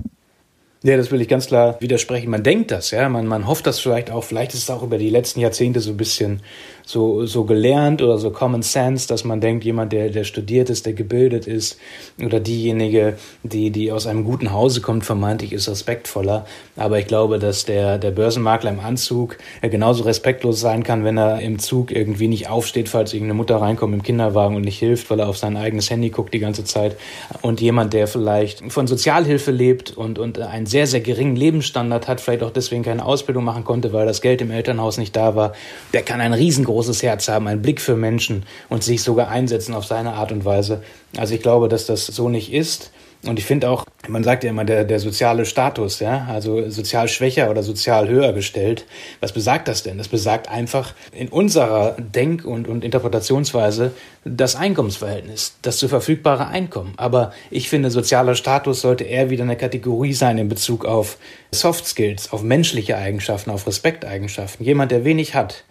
Ja, 0.87 0.99
das 0.99 1.11
will 1.11 1.23
ich 1.23 1.29
ganz 1.29 1.47
klar 1.47 1.81
widersprechen. 1.81 2.31
Man 2.31 2.43
denkt 2.43 2.71
das, 2.71 2.91
ja, 2.91 3.09
man, 3.09 3.27
man 3.27 3.47
hofft 3.47 3.67
das 3.67 3.79
vielleicht 3.79 4.11
auch, 4.11 4.23
vielleicht 4.23 4.53
ist 4.53 4.65
es 4.65 4.71
auch 4.71 4.83
über 4.83 4.99
die 4.99 5.09
letzten 5.09 5.41
Jahrzehnte 5.41 5.81
so 5.81 5.93
ein 5.93 5.97
bisschen 5.97 6.43
so, 6.87 7.25
so 7.25 7.45
gelernt 7.45 8.03
oder 8.03 8.19
so 8.19 8.31
Common 8.31 8.63
Sense, 8.63 9.09
dass 9.09 9.25
man 9.25 9.41
denkt, 9.41 9.65
jemand, 9.65 9.93
der, 9.93 10.11
der 10.11 10.25
studiert 10.25 10.69
ist, 10.69 10.85
der 10.85 10.93
gebildet 10.93 11.47
ist 11.47 11.79
oder 12.23 12.41
diejenige, 12.41 13.17
die, 13.43 13.71
die 13.71 13.91
aus 13.91 14.07
einem 14.07 14.25
guten 14.25 14.53
Hause 14.53 14.83
kommt, 14.83 15.05
vermeintlich 15.05 15.53
ist 15.53 15.69
respektvoller. 15.69 16.45
Aber 16.77 16.99
ich 16.99 17.07
glaube, 17.07 17.39
dass 17.39 17.65
der, 17.65 17.99
der 17.99 18.11
Börsenmakler 18.11 18.71
im 18.71 18.81
Anzug 18.81 19.39
genauso 19.63 20.05
respektlos 20.05 20.61
sein 20.61 20.83
kann, 20.83 21.05
wenn 21.05 21.17
er 21.17 21.41
im 21.41 21.59
Zug 21.59 21.91
irgendwie 21.91 22.29
nicht 22.29 22.51
aufsteht, 22.51 22.91
falls 22.91 23.15
irgendeine 23.15 23.35
Mutter 23.35 23.57
reinkommt 23.57 23.95
im 23.95 24.03
Kinderwagen 24.03 24.55
und 24.55 24.63
nicht 24.63 24.79
hilft, 24.79 25.11
weil 25.11 25.21
er 25.21 25.29
auf 25.29 25.39
sein 25.39 25.57
eigenes 25.57 25.89
Handy 25.89 26.11
guckt 26.11 26.35
die 26.35 26.39
ganze 26.39 26.65
Zeit. 26.65 26.97
Und 27.41 27.63
jemand, 27.63 27.95
der 27.95 28.07
vielleicht 28.07 28.71
von 28.71 28.87
Sozialhilfe 28.87 29.53
lebt 29.53 29.97
und, 29.97 30.19
und 30.19 30.39
einen 30.39 30.67
sehr, 30.67 30.87
sehr 30.87 31.01
geringen 31.01 31.37
Lebensstandard 31.37 32.09
hat, 32.09 32.21
vielleicht 32.21 32.43
auch 32.43 32.51
deswegen 32.51 32.83
keine 32.83 33.05
Ausbildung 33.05 33.45
machen 33.45 33.65
konnte, 33.65 33.93
weil 33.95 34.05
das 34.05 34.21
Geld 34.21 34.43
im 34.43 34.51
Elternhaus 34.51 34.99
nicht 34.99 35.17
da 35.17 35.35
war, 35.35 35.55
der 35.95 36.03
kann 36.03 36.21
einen 36.21 36.35
riesengroßen 36.35 36.74
großes 36.75 37.05
Herz 37.05 37.29
haben, 37.29 37.47
einen 37.47 37.63
Blick 37.63 37.81
für 37.81 37.95
Menschen 37.95 38.45
und 38.69 38.83
sich 38.83 39.03
sogar 39.03 39.29
einsetzen 39.29 39.75
auf 39.75 39.87
seine 39.87 40.15
Art 40.15 40.33
und 40.33 40.45
Weise. 40.45 40.83
Also 41.17 41.35
ich 41.35 41.41
glaube, 41.41 41.69
dass 41.69 41.87
das 41.87 42.07
so 42.07 42.29
nicht 42.29 42.53
ist. 42.53 42.91
Und 43.27 43.39
ich 43.39 43.47
finde 43.47 43.71
auch, 43.71 43.87
man 44.07 44.23
sagt 44.23 44.45
ja 44.45 44.51
immer, 44.51 44.65
der, 44.65 44.85
der 44.85 45.01
soziale 45.01 45.47
Status, 45.47 46.01
ja, 46.01 46.27
also 46.29 46.69
sozial 46.69 47.09
schwächer 47.09 47.51
oder 47.51 47.63
sozial 47.63 48.09
höher 48.09 48.35
gestellt. 48.35 48.85
Was 49.21 49.33
besagt 49.33 49.69
das 49.69 49.83
denn? 49.83 49.97
Das 49.97 50.09
besagt 50.09 50.51
einfach 50.51 50.93
in 51.13 51.29
unserer 51.29 51.97
Denk- 51.99 52.45
und, 52.45 52.69
und 52.69 52.85
Interpretationsweise 52.85 53.93
das 54.25 54.57
Einkommensverhältnis, 54.57 55.57
das 55.63 55.79
zu 55.79 55.89
verfügbare 55.89 56.49
Einkommen. 56.49 56.93
Aber 56.99 57.33
ich 57.51 57.71
finde, 57.71 57.91
sozialer 57.91 58.35
Status 58.35 58.83
sollte 58.83 59.05
eher 59.05 59.31
wieder 59.31 59.45
eine 59.45 59.57
Kategorie 59.57 60.13
sein 60.13 60.37
in 60.37 60.49
Bezug 60.49 60.85
auf 60.85 61.17
Soft 61.51 61.87
Skills, 61.87 62.31
auf 62.33 62.43
menschliche 62.43 62.99
Eigenschaften, 62.99 63.51
auf 63.51 63.67
Respekteigenschaften. 63.67 64.67
Jemand, 64.67 64.91
der 64.91 65.05
wenig 65.05 65.35
hat, 65.35 65.65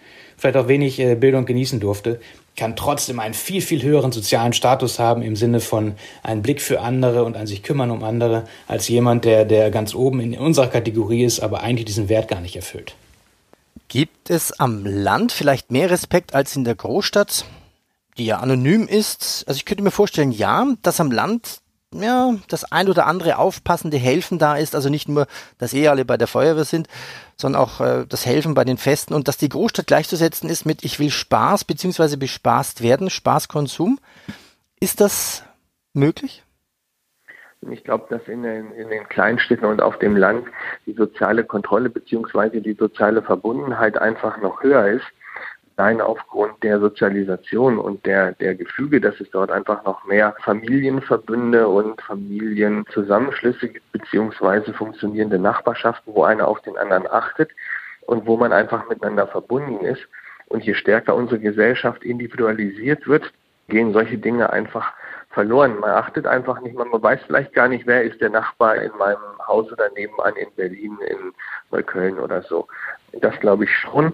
vielleicht 0.43 0.57
auch 0.57 0.67
wenig 0.67 0.99
äh, 0.99 1.15
Bildung 1.15 1.45
genießen 1.45 1.79
durfte, 1.79 2.19
kann 2.57 2.75
trotzdem 2.75 3.21
einen 3.21 3.33
viel, 3.33 3.61
viel 3.61 3.81
höheren 3.81 4.11
sozialen 4.11 4.51
Status 4.51 4.99
haben 4.99 5.21
im 5.21 5.37
Sinne 5.37 5.61
von 5.61 5.95
einen 6.21 6.41
Blick 6.41 6.61
für 6.61 6.81
andere 6.81 7.23
und 7.23 7.37
an 7.37 7.47
sich 7.47 7.63
kümmern 7.63 7.91
um 7.91 8.03
andere, 8.03 8.43
als 8.67 8.89
jemand, 8.89 9.23
der, 9.23 9.45
der 9.45 9.71
ganz 9.71 9.95
oben 9.95 10.19
in 10.19 10.37
unserer 10.37 10.67
Kategorie 10.67 11.23
ist, 11.23 11.39
aber 11.39 11.61
eigentlich 11.61 11.85
diesen 11.85 12.09
Wert 12.09 12.27
gar 12.27 12.41
nicht 12.41 12.57
erfüllt. 12.57 12.93
Gibt 13.87 14.29
es 14.29 14.59
am 14.59 14.85
Land 14.85 15.31
vielleicht 15.31 15.71
mehr 15.71 15.89
Respekt 15.89 16.35
als 16.35 16.57
in 16.57 16.65
der 16.65 16.75
Großstadt, 16.75 17.45
die 18.17 18.25
ja 18.25 18.39
anonym 18.39 18.85
ist? 18.85 19.45
Also 19.47 19.57
ich 19.57 19.65
könnte 19.65 19.83
mir 19.83 19.91
vorstellen, 19.91 20.33
ja, 20.33 20.67
dass 20.81 20.99
am 20.99 21.09
Land 21.09 21.61
ja, 22.01 22.35
das 22.47 22.71
ein 22.71 22.89
oder 22.89 23.05
andere 23.07 23.37
aufpassende 23.37 23.97
Helfen 23.97 24.39
da 24.39 24.55
ist, 24.55 24.75
also 24.75 24.89
nicht 24.89 25.09
nur, 25.09 25.27
dass 25.57 25.73
eh 25.73 25.87
alle 25.87 26.05
bei 26.05 26.17
der 26.17 26.27
Feuerwehr 26.27 26.65
sind, 26.65 26.87
sondern 27.35 27.61
auch 27.61 27.81
äh, 27.81 28.05
das 28.07 28.25
Helfen 28.25 28.53
bei 28.53 28.63
den 28.63 28.77
Festen 28.77 29.13
und 29.13 29.27
dass 29.27 29.37
die 29.37 29.49
Großstadt 29.49 29.87
gleichzusetzen 29.87 30.49
ist 30.49 30.65
mit 30.65 30.83
ich 30.83 30.99
will 30.99 31.09
Spaß 31.09 31.63
beziehungsweise 31.65 32.17
bespaßt 32.17 32.81
werden, 32.81 33.09
Spaßkonsum. 33.09 33.99
Ist 34.79 35.01
das 35.01 35.43
möglich? 35.93 36.43
Ich 37.71 37.83
glaube, 37.83 38.05
dass 38.09 38.27
in 38.27 38.43
den, 38.43 38.71
in 38.73 38.89
den 38.89 39.07
Kleinstädten 39.07 39.65
und 39.65 39.81
auf 39.81 39.97
dem 39.99 40.17
Land 40.17 40.47
die 40.85 40.93
soziale 40.93 41.45
Kontrolle 41.45 41.89
beziehungsweise 41.89 42.61
die 42.61 42.73
soziale 42.73 43.21
Verbundenheit 43.21 43.97
einfach 43.97 44.41
noch 44.41 44.61
höher 44.61 44.87
ist 44.87 45.05
Nein, 45.75 46.01
aufgrund 46.01 46.61
der 46.61 46.79
Sozialisation 46.79 47.79
und 47.79 48.05
der, 48.05 48.33
der 48.33 48.53
Gefüge, 48.53 49.01
dass 49.01 49.19
es 49.19 49.29
dort 49.31 49.49
einfach 49.49 49.83
noch 49.85 50.05
mehr 50.05 50.35
Familienverbünde 50.43 51.67
und 51.67 51.99
Familienzusammenschlüsse 52.01 53.69
gibt, 53.69 53.91
beziehungsweise 53.91 54.71
funktionierende 54.73 55.39
Nachbarschaften, 55.39 56.13
wo 56.13 56.23
einer 56.23 56.47
auf 56.47 56.61
den 56.61 56.77
anderen 56.77 57.07
achtet 57.07 57.49
und 58.01 58.27
wo 58.27 58.37
man 58.37 58.53
einfach 58.53 58.87
miteinander 58.87 59.25
verbunden 59.25 59.83
ist. 59.83 60.03
Und 60.47 60.63
je 60.63 60.75
stärker 60.75 61.15
unsere 61.15 61.39
Gesellschaft 61.39 62.03
individualisiert 62.03 63.07
wird, 63.07 63.33
gehen 63.67 63.93
solche 63.93 64.19
Dinge 64.19 64.51
einfach 64.51 64.93
verloren. 65.31 65.79
Man 65.79 65.89
achtet 65.89 66.27
einfach 66.27 66.61
nicht, 66.61 66.75
man 66.75 66.89
weiß 66.91 67.21
vielleicht 67.25 67.53
gar 67.53 67.67
nicht, 67.67 67.87
wer 67.87 68.03
ist 68.03 68.21
der 68.21 68.29
Nachbar 68.29 68.75
in 68.75 68.91
meinem 68.99 69.17
Haus 69.47 69.71
oder 69.71 69.89
nebenan 69.95 70.35
in 70.35 70.53
Berlin, 70.55 70.97
in 71.07 71.33
Neukölln 71.71 72.19
oder 72.19 72.43
so. 72.43 72.67
Das 73.13 73.39
glaube 73.39 73.63
ich 73.63 73.71
schon. 73.71 74.13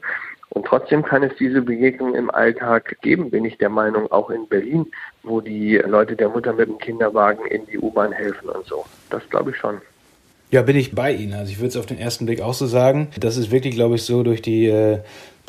Und 0.52 0.66
trotzdem 0.66 1.04
kann 1.04 1.24
es 1.24 1.32
diese 1.38 1.62
Begegnung 1.62 2.16
im 2.16 2.32
Alltag 2.32 2.98
geben, 3.02 3.30
bin 3.30 3.46
ich 3.46 3.58
der 3.58 3.70
Meinung, 3.70 4.12
auch 4.12 4.30
in 4.30 4.48
Berlin, 4.48 4.88
wo 5.24 5.42
die 5.42 5.78
Leute 5.78 6.16
der 6.16 6.30
Mutter 6.30 6.54
mit 6.54 6.68
dem 6.68 6.80
Kinderwagen 6.80 7.46
in 7.46 7.66
die 7.68 7.78
U-Bahn 7.78 8.12
helfen 8.12 8.50
und 8.50 8.66
so. 8.66 8.86
Das 9.10 9.22
glaube 9.30 9.52
ich 9.52 9.58
schon. 9.58 9.80
Ja, 10.52 10.64
bin 10.64 10.76
ich 10.76 10.96
bei 10.96 11.14
Ihnen. 11.14 11.34
Also 11.34 11.52
ich 11.52 11.60
würde 11.60 11.68
es 11.68 11.78
auf 11.78 11.86
den 11.86 12.00
ersten 12.00 12.26
Blick 12.26 12.42
auch 12.42 12.56
so 12.56 12.66
sagen. 12.66 13.10
Das 13.20 13.38
ist 13.38 13.52
wirklich, 13.52 13.76
glaube 13.76 13.96
ich, 13.96 14.04
so 14.04 14.24
durch 14.24 14.42
die 14.42 14.66
äh, 14.66 15.00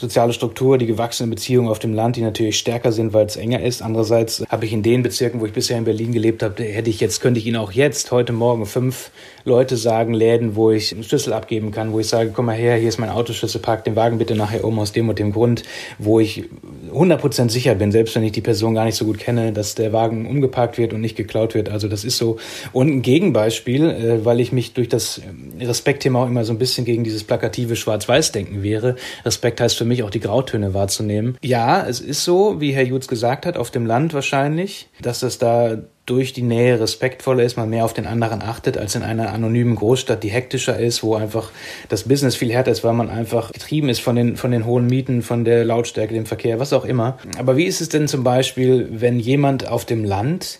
soziale 0.01 0.33
Struktur, 0.33 0.79
die 0.79 0.87
gewachsenen 0.87 1.31
Beziehungen 1.31 1.69
auf 1.69 1.79
dem 1.79 1.95
Land, 1.95 2.17
die 2.17 2.23
natürlich 2.23 2.59
stärker 2.59 2.93
sind, 2.93 3.13
weil 3.13 3.27
es 3.27 3.37
enger 3.37 3.63
ist. 3.63 3.83
Andererseits 3.83 4.45
habe 4.49 4.65
ich 4.65 4.73
in 4.73 4.83
den 4.83 5.03
Bezirken, 5.03 5.41
wo 5.41 5.47
ich 5.47 5.53
bisher 5.53 5.79
in 5.79 5.85
Berlin 5.85 6.13
gelebt 6.13 6.43
habe, 6.43 6.63
hätte 6.63 6.91
ich 6.91 7.01
jetzt, 7.01 7.21
könnte 7.21 7.39
ich 7.39 7.47
Ihnen 7.47 7.57
auch 7.57 7.73
jetzt, 7.73 8.11
heute 8.11 8.33
Morgen, 8.33 8.67
fünf 8.67 9.11
Leute 9.45 9.77
sagen, 9.77 10.15
Läden, 10.15 10.57
wo 10.57 10.71
ich 10.71 10.93
einen 10.93 11.05
Schlüssel 11.05 11.33
abgeben 11.33 11.71
kann, 11.71 11.93
wo 11.93 12.01
ich 12.01 12.09
sage, 12.09 12.31
komm 12.35 12.47
mal 12.47 12.57
her, 12.57 12.77
hier 12.77 12.89
ist 12.89 12.99
mein 12.99 13.11
Autoschlüssel, 13.11 13.61
park 13.61 13.85
den 13.85 13.97
Wagen 13.97 14.19
bitte 14.19 14.35
nachher 14.35 14.65
um 14.65 14.79
aus 14.79 14.93
dem 14.93 15.09
und 15.09 15.19
dem 15.19 15.33
Grund, 15.33 15.63
wo 15.99 16.21
ich 16.21 16.45
100% 16.93 17.51
sicher 17.51 17.75
bin, 17.75 17.93
selbst 17.93 18.15
wenn 18.15 18.23
ich 18.23 18.33
die 18.33 18.41
Person 18.41 18.75
gar 18.75 18.85
nicht 18.85 18.97
so 18.97 19.05
gut 19.05 19.19
kenne, 19.19 19.53
dass 19.53 19.75
der 19.75 19.93
Wagen 19.93 20.27
umgeparkt 20.27 20.79
wird 20.79 20.93
und 20.93 21.01
nicht 21.01 21.17
geklaut 21.17 21.55
wird. 21.55 21.69
Also 21.69 21.89
das 21.89 22.05
ist 22.05 22.19
so. 22.19 22.39
Und 22.73 22.89
ein 22.89 23.03
Gegenbeispiel, 23.03 23.91
äh, 23.91 24.25
weil 24.25 24.41
ich 24.41 24.53
mich 24.53 24.73
durch 24.73 24.89
das 24.89 25.21
Respektthema 25.61 26.23
auch 26.23 26.27
immer 26.27 26.45
so 26.45 26.53
ein 26.53 26.59
bisschen 26.59 26.85
gegen 26.85 27.05
dieses 27.05 27.25
plakative 27.25 27.77
Schwarz-Weiß-Denken 27.77 28.63
wäre. 28.63 28.97
Respekt 29.25 29.61
heißt 29.61 29.77
für 29.77 29.85
mich 29.91 30.03
auch 30.03 30.11
die 30.11 30.21
Grautöne 30.21 30.73
wahrzunehmen. 30.73 31.37
Ja, 31.43 31.87
es 31.87 32.01
ist 32.01 32.25
so, 32.25 32.61
wie 32.61 32.73
Herr 32.73 32.85
Jutz 32.85 33.07
gesagt 33.07 33.45
hat, 33.45 33.59
auf 33.59 33.71
dem 33.71 33.85
Land 33.85 34.15
wahrscheinlich, 34.15 34.89
dass 35.03 35.21
das 35.21 35.39
da 35.39 35.77
durch 36.07 36.33
die 36.33 36.43
Nähe 36.43 36.81
respektvoller 36.81 37.45
ist, 37.45 37.57
man 37.57 37.71
mehr 37.71 37.85
auf 37.85 37.93
den 37.93 38.07
anderen 38.07 38.43
achtet, 38.43 38.77
als 38.77 38.97
in 38.97 39.03
einer 39.03 39.33
anonymen 39.33 39.77
Großstadt, 39.77 40.25
die 40.25 40.29
hektischer 40.31 40.77
ist, 40.77 41.05
wo 41.05 41.15
einfach 41.15 41.53
das 41.89 42.05
Business 42.05 42.35
viel 42.35 42.53
härter 42.53 42.73
ist, 42.73 42.83
weil 42.83 42.95
man 42.95 43.11
einfach 43.11 43.53
getrieben 43.53 43.89
ist 43.89 44.01
von 44.01 44.17
den, 44.17 44.37
von 44.37 44.51
den 44.51 44.67
hohen 44.67 44.87
Mieten, 44.87 45.23
von 45.23 45.45
der 45.45 45.65
Lautstärke, 45.65 46.15
dem 46.15 46.27
Verkehr, 46.27 46.59
was 46.59 46.73
auch 46.73 46.85
immer. 46.85 47.19
Aber 47.39 47.57
wie 47.57 47.65
ist 47.65 47.81
es 47.81 47.91
denn 47.91 48.09
zum 48.09 48.25
Beispiel, 48.25 48.89
wenn 48.91 49.21
jemand 49.21 49.69
auf 49.69 49.85
dem 49.85 50.05
Land 50.05 50.59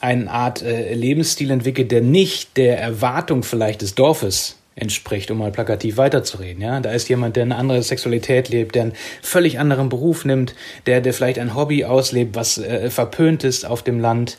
eine 0.00 0.30
Art 0.30 0.62
äh, 0.62 0.94
Lebensstil 0.94 1.50
entwickelt, 1.50 1.92
der 1.92 2.00
nicht 2.00 2.56
der 2.56 2.80
Erwartung 2.80 3.42
vielleicht 3.42 3.82
des 3.82 3.94
Dorfes 3.94 4.56
entspricht, 4.76 5.30
um 5.30 5.38
mal 5.38 5.50
plakativ 5.50 5.96
weiterzureden. 5.96 6.62
Ja, 6.62 6.80
da 6.80 6.92
ist 6.92 7.08
jemand, 7.08 7.36
der 7.36 7.42
eine 7.44 7.56
andere 7.56 7.82
Sexualität 7.82 8.48
lebt, 8.48 8.74
der 8.74 8.82
einen 8.82 8.92
völlig 9.22 9.58
anderen 9.58 9.88
Beruf 9.88 10.24
nimmt, 10.24 10.54
der, 10.86 11.00
der 11.00 11.12
vielleicht 11.12 11.38
ein 11.38 11.54
Hobby 11.54 11.84
auslebt, 11.84 12.34
was 12.34 12.58
äh, 12.58 12.90
verpönt 12.90 13.44
ist 13.44 13.64
auf 13.66 13.82
dem 13.82 14.00
Land. 14.00 14.38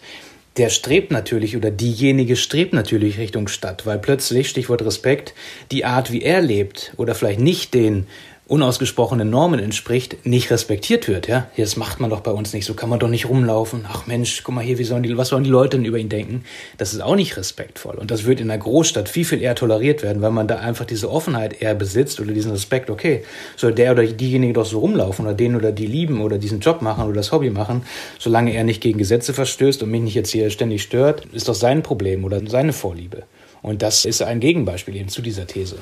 Der 0.58 0.70
strebt 0.70 1.12
natürlich 1.12 1.56
oder 1.56 1.72
diejenige 1.72 2.36
strebt 2.36 2.74
natürlich 2.74 3.18
Richtung 3.18 3.48
Stadt, 3.48 3.86
weil 3.86 4.00
plötzlich, 4.00 4.50
Stichwort 4.50 4.82
Respekt, 4.82 5.34
die 5.72 5.86
Art, 5.86 6.12
wie 6.12 6.24
er 6.24 6.42
lebt 6.42 6.94
oder 6.98 7.16
vielleicht 7.16 7.40
nicht 7.40 7.74
den 7.74 8.08
unausgesprochenen 8.48 9.30
Normen 9.30 9.60
entspricht, 9.62 10.26
nicht 10.26 10.52
respektiert 10.52 11.08
wird. 11.08 11.28
Ja, 11.28 11.48
das 11.56 11.78
macht 11.78 12.02
man 12.02 12.10
doch 12.10 12.20
bei 12.20 12.32
uns 12.32 12.52
nicht. 12.52 12.66
So 12.66 12.74
kann 12.74 12.90
man 12.90 13.00
doch 13.00 13.08
nicht 13.08 13.30
rumlaufen. 13.30 13.86
Ach 13.88 14.08
Mensch, 14.08 14.44
guck 14.44 14.54
mal 14.54 14.64
hier, 14.64 14.78
wie 14.78 14.84
sollen 14.84 15.04
die, 15.04 15.18
was 15.18 15.30
sollen 15.30 15.46
die 15.46 15.50
Leute 15.50 15.78
denn 15.78 15.86
über 15.86 15.98
ihn 15.98 16.10
denken? 16.10 16.44
Das 16.78 16.94
ist 16.94 17.02
auch 17.02 17.16
nicht 17.16 17.38
respektvoll. 17.38 17.96
Und 17.96 18.12
das 18.12 18.26
wird 18.26 18.42
in 18.42 18.52
einer 18.52 18.62
Großstadt 18.62 19.08
viel, 19.08 19.24
viel 19.24 19.42
eher 19.42 19.56
toleriert 19.56 20.04
werden, 20.04 20.22
weil 20.22 20.32
man 20.32 20.48
da 20.48 20.58
einfach 20.58 20.84
diese 20.84 21.10
Offenheit 21.10 21.62
eher 21.62 21.76
besitzt 21.76 22.20
oder 22.20 22.34
diesen 22.34 22.52
Respekt. 22.52 22.90
Okay, 22.90 23.24
soll 23.56 23.74
der 23.74 23.94
oder 23.94 24.06
diejenige 24.06 24.54
doch 24.54 24.66
so 24.66 24.80
rumlaufen 24.80 25.26
oder 25.26 25.34
den 25.34 25.56
oder 25.56 25.72
die 25.72 25.88
lieben 25.88 26.22
oder 26.22 26.38
diesen 26.38 26.60
Job 26.60 26.82
machen 26.82 27.06
oder 27.06 27.16
das 27.16 27.32
Hobby 27.32 27.52
machen, 27.52 27.84
solange 28.20 28.54
er 28.54 28.66
nicht 28.66 28.82
gegen 28.82 28.98
Gesetze 28.98 29.34
verstößt 29.34 29.82
und 29.84 29.92
mich 29.92 30.02
nicht 30.02 30.16
jetzt 30.16 30.32
hier 30.32 30.50
ständig 30.50 30.84
stört, 30.84 31.26
ist 31.32 31.48
doch 31.48 31.56
sein 31.56 31.84
Problem 31.84 32.26
oder 32.26 32.42
seine 32.46 32.74
Vorliebe. 32.74 33.24
Und 33.62 33.82
das 33.82 34.04
ist 34.04 34.22
ein 34.22 34.40
Gegenbeispiel 34.40 34.96
eben 34.96 35.10
zu 35.10 35.22
dieser 35.22 35.48
These. 35.48 35.78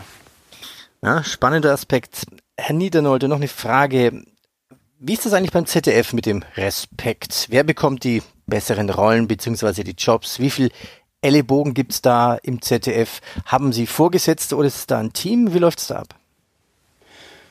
Ja, 1.01 1.23
spannender 1.23 1.71
Aspekt. 1.71 2.25
Herr 2.59 2.75
Niedernolde, 2.75 3.29
noch 3.29 3.37
eine 3.37 3.47
Frage. 3.47 4.23
Wie 4.99 5.13
ist 5.13 5.25
das 5.25 5.33
eigentlich 5.33 5.53
beim 5.53 5.65
ZDF 5.65 6.11
mit 6.11 6.25
dem 6.25 6.43
Respekt? 6.57 7.47
Wer 7.49 7.63
bekommt 7.63 8.03
die 8.03 8.21
besseren 8.47 8.89
Rollen 8.89 9.27
bzw. 9.27 9.83
die 9.83 9.95
Jobs? 9.97 10.39
Wie 10.39 10.49
viel 10.49 10.69
Ellenbogen 11.21 11.73
gibt 11.73 11.93
es 11.93 12.01
da 12.01 12.35
im 12.35 12.61
ZDF? 12.61 13.21
Haben 13.45 13.71
Sie 13.71 13.87
Vorgesetzte 13.87 14.57
oder 14.57 14.67
ist 14.67 14.75
es 14.75 14.87
da 14.87 14.99
ein 14.99 15.13
Team? 15.13 15.53
Wie 15.53 15.59
läuft 15.59 15.79
es 15.79 15.87
da 15.87 15.99
ab? 15.99 16.18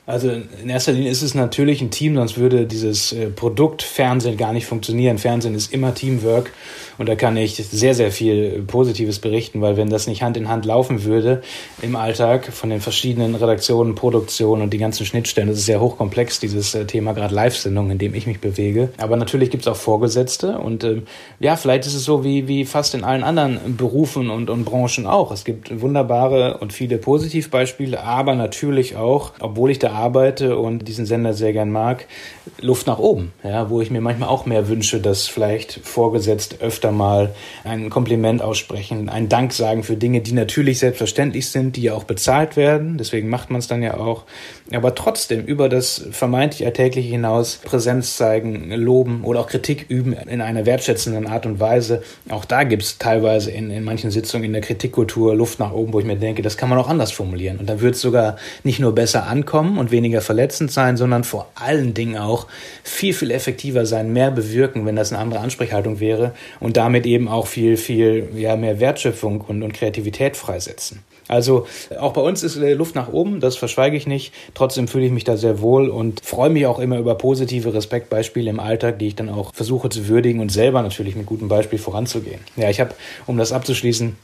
Also 0.08 0.30
in 0.30 0.70
erster 0.70 0.92
Linie 0.92 1.10
ist 1.10 1.20
es 1.20 1.34
natürlich 1.34 1.82
ein 1.82 1.90
Team, 1.90 2.14
sonst 2.14 2.38
würde 2.38 2.64
dieses 2.64 3.12
äh, 3.12 3.26
Produkt 3.26 3.82
Fernsehen 3.82 4.38
gar 4.38 4.54
nicht 4.54 4.64
funktionieren. 4.64 5.18
Fernsehen 5.18 5.54
ist 5.54 5.70
immer 5.70 5.94
Teamwork 5.94 6.50
und 6.96 7.10
da 7.10 7.14
kann 7.14 7.36
ich 7.36 7.56
sehr, 7.56 7.94
sehr 7.94 8.10
viel 8.10 8.62
Positives 8.66 9.18
berichten, 9.18 9.60
weil 9.60 9.76
wenn 9.76 9.90
das 9.90 10.06
nicht 10.06 10.22
Hand 10.22 10.38
in 10.38 10.48
Hand 10.48 10.64
laufen 10.64 11.04
würde 11.04 11.42
im 11.82 11.94
Alltag 11.94 12.50
von 12.50 12.70
den 12.70 12.80
verschiedenen 12.80 13.34
Redaktionen, 13.34 13.94
Produktionen 13.96 14.62
und 14.62 14.72
die 14.72 14.78
ganzen 14.78 15.04
Schnittstellen, 15.04 15.50
das 15.50 15.58
ist 15.58 15.66
sehr 15.66 15.78
hochkomplex, 15.78 16.40
dieses 16.40 16.74
äh, 16.74 16.86
Thema 16.86 17.12
gerade 17.12 17.34
Live-Sendungen, 17.34 17.90
in 17.90 17.98
dem 17.98 18.14
ich 18.14 18.26
mich 18.26 18.40
bewege. 18.40 18.88
Aber 18.96 19.16
natürlich 19.16 19.50
gibt 19.50 19.64
es 19.64 19.68
auch 19.68 19.76
Vorgesetzte 19.76 20.56
und 20.56 20.84
ähm, 20.84 21.02
ja, 21.38 21.56
vielleicht 21.56 21.84
ist 21.84 21.94
es 21.94 22.04
so 22.04 22.24
wie, 22.24 22.48
wie 22.48 22.64
fast 22.64 22.94
in 22.94 23.04
allen 23.04 23.24
anderen 23.24 23.76
Berufen 23.76 24.30
und, 24.30 24.48
und 24.48 24.64
Branchen 24.64 25.06
auch. 25.06 25.32
Es 25.32 25.44
gibt 25.44 25.82
wunderbare 25.82 26.56
und 26.60 26.72
viele 26.72 26.96
Positivbeispiele, 26.96 28.02
aber 28.02 28.34
natürlich 28.34 28.96
auch, 28.96 29.32
obwohl 29.40 29.70
ich 29.70 29.78
da 29.78 29.97
arbeite 29.98 30.58
und 30.58 30.86
diesen 30.88 31.06
Sender 31.06 31.34
sehr 31.34 31.52
gern 31.52 31.70
mag, 31.70 32.06
Luft 32.60 32.86
nach 32.86 32.98
oben, 32.98 33.32
ja, 33.44 33.68
wo 33.70 33.80
ich 33.80 33.90
mir 33.90 34.00
manchmal 34.00 34.28
auch 34.28 34.46
mehr 34.46 34.68
wünsche, 34.68 35.00
dass 35.00 35.26
vielleicht 35.26 35.80
vorgesetzt 35.82 36.60
öfter 36.60 36.92
mal 36.92 37.34
ein 37.64 37.90
Kompliment 37.90 38.40
aussprechen, 38.42 39.08
einen 39.08 39.28
Dank 39.28 39.52
sagen 39.52 39.82
für 39.82 39.96
Dinge, 39.96 40.20
die 40.20 40.32
natürlich 40.32 40.78
selbstverständlich 40.78 41.48
sind, 41.48 41.76
die 41.76 41.82
ja 41.82 41.94
auch 41.94 42.04
bezahlt 42.04 42.56
werden, 42.56 42.98
deswegen 42.98 43.28
macht 43.28 43.50
man 43.50 43.58
es 43.58 43.68
dann 43.68 43.82
ja 43.82 43.98
auch, 43.98 44.24
aber 44.72 44.94
trotzdem 44.94 45.44
über 45.44 45.68
das 45.68 46.06
vermeintlich 46.10 46.64
Alltägliche 46.66 47.08
hinaus 47.08 47.56
Präsenz 47.56 48.16
zeigen, 48.16 48.70
loben 48.70 49.24
oder 49.24 49.40
auch 49.40 49.48
Kritik 49.48 49.86
üben 49.88 50.12
in 50.12 50.40
einer 50.40 50.66
wertschätzenden 50.66 51.26
Art 51.26 51.46
und 51.46 51.60
Weise. 51.60 52.02
Auch 52.28 52.44
da 52.44 52.64
gibt 52.64 52.82
es 52.82 52.98
teilweise 52.98 53.50
in, 53.50 53.70
in 53.70 53.84
manchen 53.84 54.10
Sitzungen 54.10 54.44
in 54.44 54.52
der 54.52 54.62
Kritikkultur 54.62 55.34
Luft 55.34 55.58
nach 55.58 55.72
oben, 55.72 55.92
wo 55.92 56.00
ich 56.00 56.06
mir 56.06 56.16
denke, 56.16 56.42
das 56.42 56.56
kann 56.56 56.68
man 56.68 56.78
auch 56.78 56.88
anders 56.88 57.12
formulieren. 57.12 57.58
Und 57.58 57.68
dann 57.68 57.80
wird 57.80 57.94
es 57.94 58.00
sogar 58.00 58.36
nicht 58.64 58.80
nur 58.80 58.94
besser 58.94 59.26
ankommen 59.26 59.78
und 59.78 59.87
weniger 59.90 60.20
verletzend 60.20 60.70
sein, 60.70 60.96
sondern 60.96 61.24
vor 61.24 61.50
allen 61.54 61.94
Dingen 61.94 62.16
auch 62.16 62.46
viel, 62.82 63.14
viel 63.14 63.30
effektiver 63.30 63.86
sein, 63.86 64.12
mehr 64.12 64.30
bewirken, 64.30 64.86
wenn 64.86 64.96
das 64.96 65.12
eine 65.12 65.20
andere 65.20 65.40
Ansprechhaltung 65.40 66.00
wäre 66.00 66.32
und 66.60 66.76
damit 66.76 67.06
eben 67.06 67.28
auch 67.28 67.46
viel, 67.46 67.76
viel 67.76 68.28
ja, 68.34 68.56
mehr 68.56 68.80
Wertschöpfung 68.80 69.40
und, 69.40 69.62
und 69.62 69.72
Kreativität 69.72 70.36
freisetzen. 70.36 71.02
Also 71.28 71.66
auch 72.00 72.14
bei 72.14 72.22
uns 72.22 72.42
ist 72.42 72.56
Luft 72.56 72.94
nach 72.94 73.12
oben, 73.12 73.40
das 73.40 73.56
verschweige 73.56 73.96
ich 73.96 74.06
nicht. 74.06 74.32
Trotzdem 74.54 74.88
fühle 74.88 75.04
ich 75.04 75.12
mich 75.12 75.24
da 75.24 75.36
sehr 75.36 75.60
wohl 75.60 75.90
und 75.90 76.24
freue 76.24 76.48
mich 76.48 76.66
auch 76.66 76.78
immer 76.78 76.98
über 76.98 77.14
positive 77.16 77.74
Respektbeispiele 77.74 78.48
im 78.48 78.60
Alltag, 78.60 78.98
die 78.98 79.08
ich 79.08 79.14
dann 79.14 79.28
auch 79.28 79.54
versuche 79.54 79.90
zu 79.90 80.08
würdigen 80.08 80.40
und 80.40 80.50
selber 80.50 80.82
natürlich 80.82 81.14
mit 81.14 81.26
gutem 81.26 81.48
Beispiel 81.48 81.78
voranzugehen. 81.78 82.40
Ja, 82.56 82.70
ich 82.70 82.80
habe, 82.80 82.94
um 83.26 83.36
das 83.36 83.52
abzuschließen, 83.52 84.16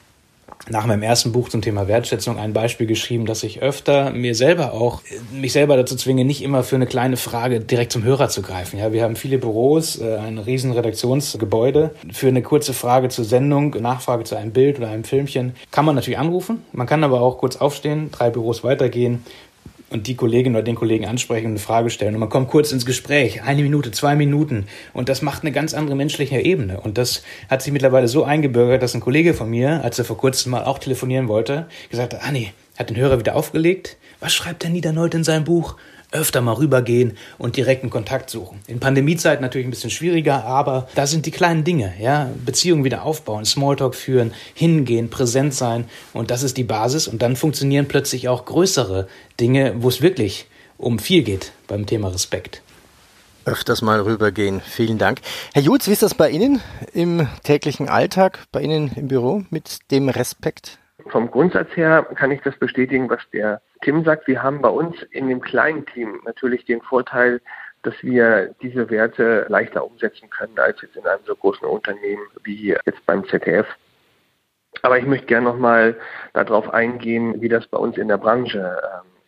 nach 0.69 0.87
meinem 0.87 1.03
ersten 1.03 1.33
Buch 1.33 1.49
zum 1.49 1.63
Thema 1.63 1.89
Wertschätzung 1.89 2.39
ein 2.39 2.53
Beispiel 2.53 2.87
geschrieben, 2.87 3.27
dass 3.27 3.43
ich 3.43 3.61
öfter 3.61 4.11
mir 4.11 4.35
selber 4.35 4.73
auch, 4.73 5.03
mich 5.33 5.53
selber 5.53 5.77
dazu 5.77 5.97
zwinge, 5.97 6.25
nicht 6.25 6.43
immer 6.43 6.63
für 6.63 6.77
eine 6.77 6.87
kleine 6.87 7.17
Frage 7.17 7.61
direkt 7.61 7.93
zum 7.93 8.03
Hörer 8.03 8.29
zu 8.29 8.43
greifen. 8.43 8.79
Ja, 8.79 8.93
wir 8.93 9.03
haben 9.03 9.17
viele 9.17 9.39
Büros, 9.39 10.01
äh, 10.01 10.17
ein 10.17 10.39
riesen 10.39 10.73
Redaktionsgebäude. 10.73 11.95
Für 12.13 12.29
eine 12.29 12.43
kurze 12.43 12.73
Frage 12.73 13.09
zur 13.09 13.25
Sendung, 13.25 13.71
Nachfrage 13.81 14.25
zu 14.25 14.37
einem 14.37 14.53
Bild 14.53 14.79
oder 14.79 14.89
einem 14.89 15.05
Filmchen 15.05 15.55
kann 15.71 15.85
man 15.85 15.95
natürlich 15.95 16.19
anrufen. 16.19 16.65
Man 16.73 16.87
kann 16.87 17.05
aber 17.05 17.21
auch 17.21 17.39
kurz 17.39 17.57
aufstehen, 17.57 18.11
drei 18.11 18.31
Büros 18.31 18.65
weitergehen, 18.65 19.25
und 19.91 20.07
die 20.07 20.17
Kollegin 20.17 20.55
oder 20.55 20.65
den 20.65 20.75
Kollegen 20.75 21.07
ansprechen 21.07 21.47
und 21.47 21.53
eine 21.53 21.61
Frage 21.61 21.91
stellen. 21.91 22.15
Und 22.15 22.21
man 22.21 22.29
kommt 22.29 22.49
kurz 22.49 22.73
ins 22.73 22.87
Gespräch, 22.87 23.43
eine 23.43 23.63
Minute, 23.63 23.91
zwei 23.93 24.17
Minuten. 24.17 24.67
Und 24.93 25.09
das 25.09 25.23
macht 25.23 25.43
eine 25.43 25.53
ganz 25.53 25.75
andere 25.75 25.97
menschliche 25.97 26.41
Ebene. 26.41 26.81
Und 26.81 26.99
das 26.99 27.23
hat 27.49 27.63
sich 27.63 27.73
mittlerweile 27.73 28.09
so 28.09 28.25
eingebürgert, 28.25 28.83
dass 28.83 28.95
ein 28.95 29.01
Kollege 29.01 29.35
von 29.35 29.51
mir, 29.51 29.83
als 29.85 29.99
er 29.99 30.05
vor 30.05 30.17
kurzem 30.17 30.53
mal 30.53 30.65
auch 30.65 30.79
telefonieren 30.79 31.29
wollte, 31.29 31.67
gesagt 31.91 32.15
hat, 32.15 32.33
nee, 32.33 32.53
hat 32.77 32.91
den 32.91 32.97
Hörer 32.97 33.19
wieder 33.19 33.37
aufgelegt. 33.37 33.97
Was 34.21 34.35
schreibt 34.35 34.63
der 34.63 34.71
Niedernold 34.71 35.15
in 35.15 35.25
seinem 35.25 35.45
Buch? 35.45 35.77
Öfter 36.15 36.41
mal 36.41 36.55
rübergehen 36.55 37.17
und 37.37 37.57
direkten 37.57 37.91
Kontakt 37.91 38.31
suchen. 38.31 38.61
In 38.67 38.81
Pandemiezeiten 38.81 39.43
natürlich 39.43 39.67
ein 39.67 39.71
bisschen 39.71 39.91
schwieriger, 39.91 40.45
aber 40.45 40.89
da 40.95 41.07
sind 41.07 41.27
die 41.27 41.31
kleinen 41.31 41.65
Dinge, 41.65 41.93
ja, 42.01 42.31
Beziehungen 42.47 42.85
wieder 42.85 43.03
aufbauen, 43.03 43.45
Smalltalk 43.45 43.95
führen, 43.95 44.33
hingehen, 44.55 45.11
präsent 45.11 45.55
sein 45.55 45.85
und 46.13 46.31
das 46.31 46.43
ist 46.43 46.57
die 46.57 46.65
Basis 46.65 47.09
und 47.09 47.21
dann 47.21 47.37
funktionieren 47.37 47.87
plötzlich 47.87 48.29
auch 48.29 48.45
größere 48.45 49.09
Dinge, 49.41 49.75
wo 49.79 49.89
es 49.89 50.01
wirklich 50.01 50.47
um 50.79 50.99
viel 50.99 51.23
geht 51.23 51.53
beim 51.67 51.87
Thema 51.87 52.09
Respekt. 52.09 52.63
Öfters 53.45 53.83
mal 53.83 54.01
rübergehen. 54.01 54.63
Vielen 54.65 54.97
Dank. 54.97 55.21
Herr 55.53 55.63
Jutz, 55.63 55.87
wie 55.87 55.93
ist 55.93 56.03
das 56.03 56.15
bei 56.15 56.31
Ihnen 56.31 56.63
im 56.95 57.29
täglichen 57.43 57.89
Alltag, 57.89 58.47
bei 58.53 58.63
Ihnen 58.63 58.93
im 58.97 59.09
Büro 59.09 59.45
mit 59.51 59.91
dem 59.91 60.09
Respekt? 60.09 60.79
Vom 61.09 61.31
Grundsatz 61.31 61.75
her 61.77 62.07
kann 62.15 62.31
ich 62.31 62.41
das 62.43 62.57
bestätigen, 62.57 63.11
was 63.11 63.21
der 63.33 63.61
Tim 63.83 64.05
sagt. 64.05 64.27
Wir 64.27 64.43
haben 64.43 64.63
bei 64.63 64.69
uns 64.69 65.03
in 65.11 65.29
dem 65.29 65.41
kleinen 65.41 65.85
Team 65.87 66.21
natürlich 66.25 66.65
den 66.65 66.81
Vorteil, 66.81 67.41
dass 67.83 67.95
wir 68.03 68.55
diese 68.63 68.89
Werte 68.91 69.47
leichter 69.49 69.85
umsetzen 69.85 70.31
können 70.31 70.59
als 70.59 70.81
jetzt 70.81 70.97
in 70.97 71.07
einem 71.07 71.23
so 71.27 71.37
großen 71.37 71.69
Unternehmen 71.69 72.23
wie 72.43 72.77
jetzt 72.85 73.05
beim 73.07 73.25
ZDF. 73.27 73.67
Aber 74.83 74.99
ich 74.99 75.07
möchte 75.07 75.27
gerne 75.27 75.47
nochmal 75.47 75.97
darauf 76.33 76.73
eingehen, 76.73 77.41
wie 77.41 77.49
das 77.49 77.67
bei 77.67 77.79
uns 77.79 77.97
in 77.97 78.09
der 78.09 78.19
Branche 78.19 78.79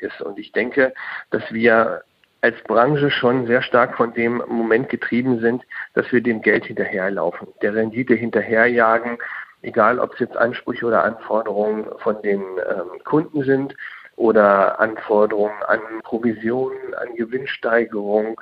äh, 0.01 0.07
ist. 0.07 0.21
Und 0.21 0.39
ich 0.39 0.53
denke, 0.53 0.93
dass 1.31 1.43
wir 1.53 2.03
als 2.41 2.61
Branche 2.65 3.11
schon 3.11 3.47
sehr 3.47 3.63
stark 3.63 3.97
von 3.97 4.13
dem 4.15 4.43
Moment 4.49 4.89
getrieben 4.89 5.41
sind, 5.41 5.63
dass 5.95 6.11
wir 6.13 6.21
dem 6.21 6.43
Geld 6.43 6.67
hinterherlaufen, 6.67 7.49
der 7.63 7.75
Rendite 7.75 8.15
hinterherjagen, 8.15 9.19
egal 9.63 9.99
ob 9.99 10.15
es 10.15 10.21
jetzt 10.21 10.37
Ansprüche 10.37 10.87
oder 10.87 11.05
Anforderungen 11.05 11.87
von 11.99 12.21
den 12.23 12.41
ähm, 12.41 13.03
Kunden 13.05 13.43
sind 13.45 13.75
oder 14.17 14.81
Anforderungen 14.81 15.63
an 15.67 15.81
Provisionen, 16.03 16.95
an 16.95 17.15
Gewinnsteigerung, 17.17 18.41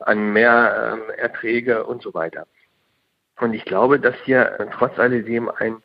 an 0.00 0.32
mehr 0.32 0.94
ähm, 0.94 1.14
Erträge 1.16 1.84
und 1.84 2.02
so 2.02 2.12
weiter. 2.14 2.46
Und 3.40 3.54
ich 3.54 3.64
glaube, 3.64 3.98
dass 3.98 4.14
hier 4.24 4.60
äh, 4.60 4.66
trotz 4.72 4.98
alledem 4.98 5.50
ein 5.50 5.76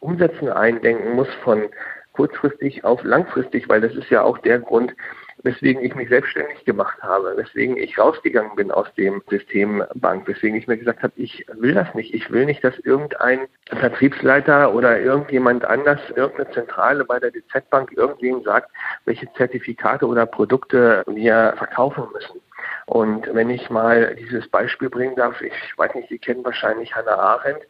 Umsetzen 0.00 0.48
eindenken 0.48 1.14
muss 1.14 1.32
von 1.42 1.68
kurzfristig 2.12 2.84
auf 2.84 3.02
langfristig, 3.04 3.68
weil 3.68 3.80
das 3.80 3.94
ist 3.94 4.10
ja 4.10 4.22
auch 4.22 4.38
der 4.38 4.58
Grund, 4.58 4.94
weswegen 5.42 5.82
ich 5.82 5.94
mich 5.94 6.08
selbstständig 6.08 6.64
gemacht 6.64 7.02
habe, 7.02 7.36
weswegen 7.36 7.76
ich 7.76 7.98
rausgegangen 7.98 8.56
bin 8.56 8.70
aus 8.70 8.92
dem 8.94 9.22
System 9.28 9.84
Bank, 9.94 10.26
weswegen 10.26 10.56
ich 10.56 10.66
mir 10.66 10.78
gesagt 10.78 11.02
habe, 11.02 11.12
ich 11.16 11.46
will 11.54 11.74
das 11.74 11.94
nicht. 11.94 12.14
Ich 12.14 12.30
will 12.30 12.46
nicht, 12.46 12.62
dass 12.64 12.78
irgendein 12.80 13.40
Vertriebsleiter 13.68 14.74
oder 14.74 15.00
irgendjemand 15.00 15.64
anders, 15.64 16.00
irgendeine 16.14 16.50
Zentrale 16.50 17.04
bei 17.04 17.18
der 17.18 17.30
DZ 17.30 17.68
Bank 17.70 17.92
irgendwem 17.96 18.42
sagt, 18.42 18.70
welche 19.04 19.32
Zertifikate 19.34 20.06
oder 20.06 20.26
Produkte 20.26 21.04
wir 21.06 21.54
verkaufen 21.56 22.04
müssen. 22.12 22.40
Und 22.86 23.32
wenn 23.34 23.50
ich 23.50 23.70
mal 23.70 24.16
dieses 24.16 24.48
Beispiel 24.48 24.88
bringen 24.88 25.14
darf, 25.16 25.40
ich 25.42 25.52
weiß 25.76 25.94
nicht, 25.94 26.08
Sie 26.08 26.18
kennen 26.18 26.44
wahrscheinlich 26.44 26.94
Hannah 26.94 27.16
Arendt, 27.16 27.62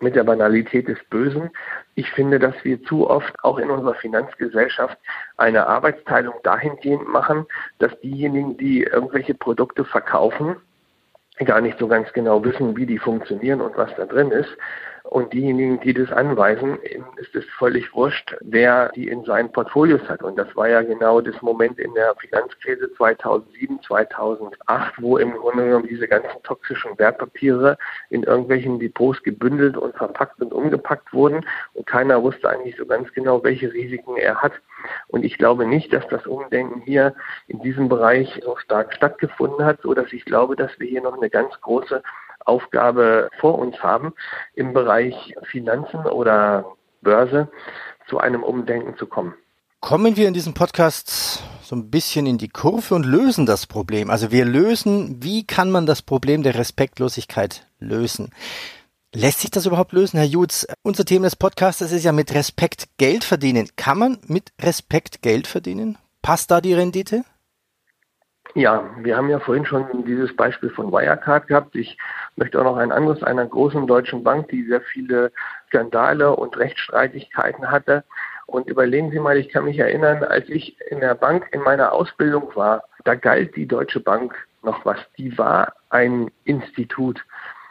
mit 0.00 0.16
der 0.16 0.24
Banalität 0.24 0.88
des 0.88 0.98
Bösen. 1.10 1.50
Ich 1.94 2.10
finde, 2.10 2.38
dass 2.38 2.54
wir 2.64 2.82
zu 2.84 3.08
oft 3.08 3.32
auch 3.42 3.58
in 3.58 3.70
unserer 3.70 3.94
Finanzgesellschaft 3.94 4.98
eine 5.36 5.66
Arbeitsteilung 5.66 6.34
dahingehend 6.42 7.08
machen, 7.08 7.46
dass 7.78 7.98
diejenigen, 8.00 8.56
die 8.56 8.82
irgendwelche 8.82 9.34
Produkte 9.34 9.84
verkaufen, 9.84 10.56
gar 11.44 11.60
nicht 11.60 11.78
so 11.78 11.86
ganz 11.86 12.12
genau 12.12 12.44
wissen, 12.44 12.76
wie 12.76 12.86
die 12.86 12.98
funktionieren 12.98 13.60
und 13.60 13.76
was 13.76 13.94
da 13.96 14.06
drin 14.06 14.30
ist 14.30 14.56
Und 15.10 15.32
diejenigen, 15.32 15.80
die 15.80 15.94
das 15.94 16.12
anweisen, 16.12 16.78
ist 17.16 17.34
es 17.34 17.46
völlig 17.56 17.94
wurscht, 17.94 18.36
wer 18.42 18.90
die 18.90 19.08
in 19.08 19.24
seinen 19.24 19.50
Portfolios 19.50 20.06
hat. 20.06 20.22
Und 20.22 20.36
das 20.36 20.54
war 20.54 20.68
ja 20.68 20.82
genau 20.82 21.22
das 21.22 21.40
Moment 21.40 21.78
in 21.78 21.94
der 21.94 22.14
Finanzkrise 22.16 22.92
2007, 22.92 23.80
2008, 23.84 25.00
wo 25.00 25.16
im 25.16 25.32
Grunde 25.32 25.64
genommen 25.64 25.88
diese 25.88 26.06
ganzen 26.06 26.42
toxischen 26.42 26.98
Wertpapiere 26.98 27.78
in 28.10 28.24
irgendwelchen 28.24 28.78
Depots 28.78 29.22
gebündelt 29.22 29.78
und 29.78 29.96
verpackt 29.96 30.42
und 30.42 30.52
umgepackt 30.52 31.10
wurden. 31.14 31.42
Und 31.72 31.86
keiner 31.86 32.22
wusste 32.22 32.50
eigentlich 32.50 32.76
so 32.76 32.84
ganz 32.84 33.10
genau, 33.14 33.42
welche 33.42 33.72
Risiken 33.72 34.18
er 34.18 34.42
hat. 34.42 34.52
Und 35.06 35.24
ich 35.24 35.38
glaube 35.38 35.64
nicht, 35.64 35.90
dass 35.90 36.06
das 36.08 36.26
Umdenken 36.26 36.82
hier 36.82 37.14
in 37.46 37.62
diesem 37.62 37.88
Bereich 37.88 38.42
so 38.44 38.58
stark 38.58 38.92
stattgefunden 38.92 39.64
hat, 39.64 39.80
so 39.80 39.94
dass 39.94 40.12
ich 40.12 40.26
glaube, 40.26 40.54
dass 40.54 40.78
wir 40.78 40.86
hier 40.86 41.00
noch 41.00 41.16
eine 41.16 41.30
ganz 41.30 41.58
große 41.62 42.02
Aufgabe 42.48 43.30
vor 43.38 43.58
uns 43.58 43.82
haben, 43.82 44.14
im 44.54 44.72
Bereich 44.72 45.34
Finanzen 45.44 46.00
oder 46.06 46.64
Börse 47.02 47.48
zu 48.08 48.18
einem 48.18 48.42
Umdenken 48.42 48.96
zu 48.96 49.06
kommen. 49.06 49.34
Kommen 49.80 50.16
wir 50.16 50.26
in 50.26 50.34
diesem 50.34 50.54
Podcast 50.54 51.42
so 51.62 51.76
ein 51.76 51.90
bisschen 51.90 52.26
in 52.26 52.38
die 52.38 52.48
Kurve 52.48 52.94
und 52.94 53.04
lösen 53.04 53.46
das 53.46 53.66
Problem. 53.66 54.10
Also 54.10 54.32
wir 54.32 54.44
lösen, 54.44 55.22
wie 55.22 55.46
kann 55.46 55.70
man 55.70 55.86
das 55.86 56.02
Problem 56.02 56.42
der 56.42 56.54
Respektlosigkeit 56.54 57.66
lösen? 57.78 58.30
Lässt 59.14 59.40
sich 59.40 59.50
das 59.50 59.66
überhaupt 59.66 59.92
lösen, 59.92 60.18
Herr 60.18 60.26
Jutz? 60.26 60.66
Unser 60.82 61.04
Thema 61.04 61.24
des 61.26 61.36
Podcasts 61.36 61.80
ist 61.80 62.04
ja 62.04 62.12
mit 62.12 62.34
Respekt 62.34 62.88
Geld 62.98 63.24
verdienen. 63.24 63.68
Kann 63.76 63.98
man 63.98 64.18
mit 64.26 64.52
Respekt 64.60 65.22
Geld 65.22 65.46
verdienen? 65.46 65.96
Passt 66.22 66.50
da 66.50 66.60
die 66.60 66.74
Rendite? 66.74 67.24
Ja, 68.54 68.88
wir 68.98 69.16
haben 69.16 69.28
ja 69.28 69.38
vorhin 69.40 69.66
schon 69.66 70.04
dieses 70.04 70.34
Beispiel 70.34 70.70
von 70.70 70.90
Wirecard 70.90 71.46
gehabt. 71.48 71.76
Ich 71.76 71.98
möchte 72.36 72.58
auch 72.58 72.64
noch 72.64 72.76
ein 72.76 72.92
anderes 72.92 73.22
einer 73.22 73.46
großen 73.46 73.86
deutschen 73.86 74.24
Bank, 74.24 74.48
die 74.48 74.64
sehr 74.64 74.80
viele 74.80 75.32
Skandale 75.68 76.34
und 76.34 76.56
Rechtsstreitigkeiten 76.56 77.70
hatte. 77.70 78.04
Und 78.46 78.68
überlegen 78.68 79.10
Sie 79.10 79.20
mal, 79.20 79.36
ich 79.36 79.50
kann 79.50 79.64
mich 79.64 79.78
erinnern, 79.78 80.24
als 80.24 80.48
ich 80.48 80.80
in 80.90 81.00
der 81.00 81.14
Bank 81.14 81.48
in 81.52 81.60
meiner 81.60 81.92
Ausbildung 81.92 82.50
war, 82.54 82.84
da 83.04 83.14
galt 83.14 83.54
die 83.56 83.66
Deutsche 83.66 84.00
Bank 84.00 84.34
noch 84.62 84.84
was. 84.86 84.98
Die 85.18 85.36
war 85.36 85.74
ein 85.90 86.30
Institut, 86.44 87.22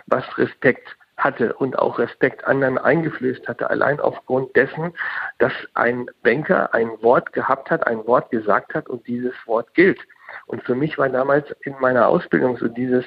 was 0.05 0.23
Respekt 0.37 0.95
hatte 1.17 1.53
und 1.53 1.79
auch 1.79 1.97
Respekt 1.97 2.45
anderen 2.45 2.77
eingeflößt 2.77 3.47
hatte, 3.47 3.71
allein 3.71 3.99
aufgrund 3.99 4.55
dessen, 4.55 4.93
dass 5.39 5.53
ein 5.73 6.09
Banker 6.21 6.73
ein 6.75 6.91
Wort 7.01 7.33
gehabt 7.33 7.71
hat, 7.71 7.87
ein 7.87 8.05
Wort 8.05 8.29
gesagt 8.29 8.75
hat 8.75 8.87
und 8.87 9.07
dieses 9.07 9.33
Wort 9.47 9.73
gilt. 9.73 9.99
Und 10.47 10.63
für 10.63 10.75
mich 10.75 10.97
war 10.97 11.09
damals 11.09 11.45
in 11.61 11.75
meiner 11.79 12.07
Ausbildung 12.07 12.57
so 12.57 12.67
dieses 12.67 13.05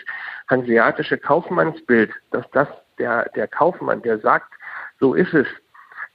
hanseatische 0.49 1.19
Kaufmannsbild, 1.19 2.11
dass 2.31 2.49
das 2.53 2.69
der, 2.99 3.29
der 3.35 3.49
Kaufmann, 3.49 4.03
der 4.03 4.19
sagt, 4.19 4.53
so 4.99 5.15
ist 5.15 5.33
es, 5.33 5.47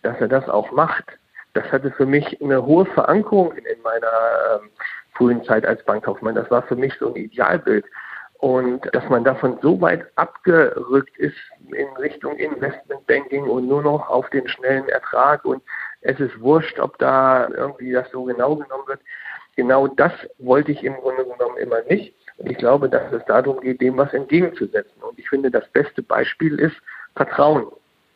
dass 0.03 0.19
er 0.21 0.27
das 0.27 0.47
auch 0.47 0.71
macht. 0.71 1.05
Das 1.53 1.71
hatte 1.71 1.91
für 1.91 2.05
mich 2.05 2.41
eine 2.41 2.65
hohe 2.65 2.85
Verankerung 2.85 3.53
in, 3.53 3.65
in 3.65 3.81
meiner 3.81 4.61
ähm, 4.61 4.69
frühen 5.13 5.43
Zeit 5.45 5.65
als 5.65 5.83
Bankkaufmann. 5.85 6.35
Das 6.35 6.51
war 6.51 6.63
für 6.63 6.75
mich 6.75 6.93
so 6.99 7.07
ein 7.07 7.15
Idealbild. 7.15 7.85
Und 8.39 8.81
dass 8.93 9.07
man 9.09 9.23
davon 9.23 9.57
so 9.61 9.79
weit 9.79 10.05
abgerückt 10.17 11.17
ist 11.17 11.37
in 11.71 11.87
Richtung 11.97 12.35
Investmentbanking 12.35 13.45
und 13.45 13.67
nur 13.67 13.81
noch 13.81 14.09
auf 14.09 14.29
den 14.29 14.47
schnellen 14.47 14.87
Ertrag 14.89 15.45
und 15.45 15.63
es 16.01 16.19
ist 16.19 16.39
wurscht, 16.39 16.79
ob 16.79 16.97
da 16.99 17.47
irgendwie 17.49 17.91
das 17.93 18.11
so 18.11 18.25
genau 18.25 18.55
genommen 18.55 18.87
wird, 18.87 18.99
genau 19.55 19.87
das 19.87 20.11
wollte 20.39 20.71
ich 20.71 20.83
im 20.83 20.95
Grunde 20.95 21.23
genommen 21.23 21.57
immer 21.57 21.81
nicht. 21.83 22.13
Und 22.37 22.51
ich 22.51 22.57
glaube, 22.57 22.89
dass 22.89 23.11
es 23.13 23.23
darum 23.25 23.61
geht, 23.61 23.81
dem 23.81 23.97
was 23.97 24.13
entgegenzusetzen. 24.13 25.01
Und 25.01 25.17
ich 25.17 25.29
finde, 25.29 25.51
das 25.51 25.67
beste 25.69 26.03
Beispiel 26.03 26.59
ist 26.59 26.75
Vertrauen. 27.15 27.67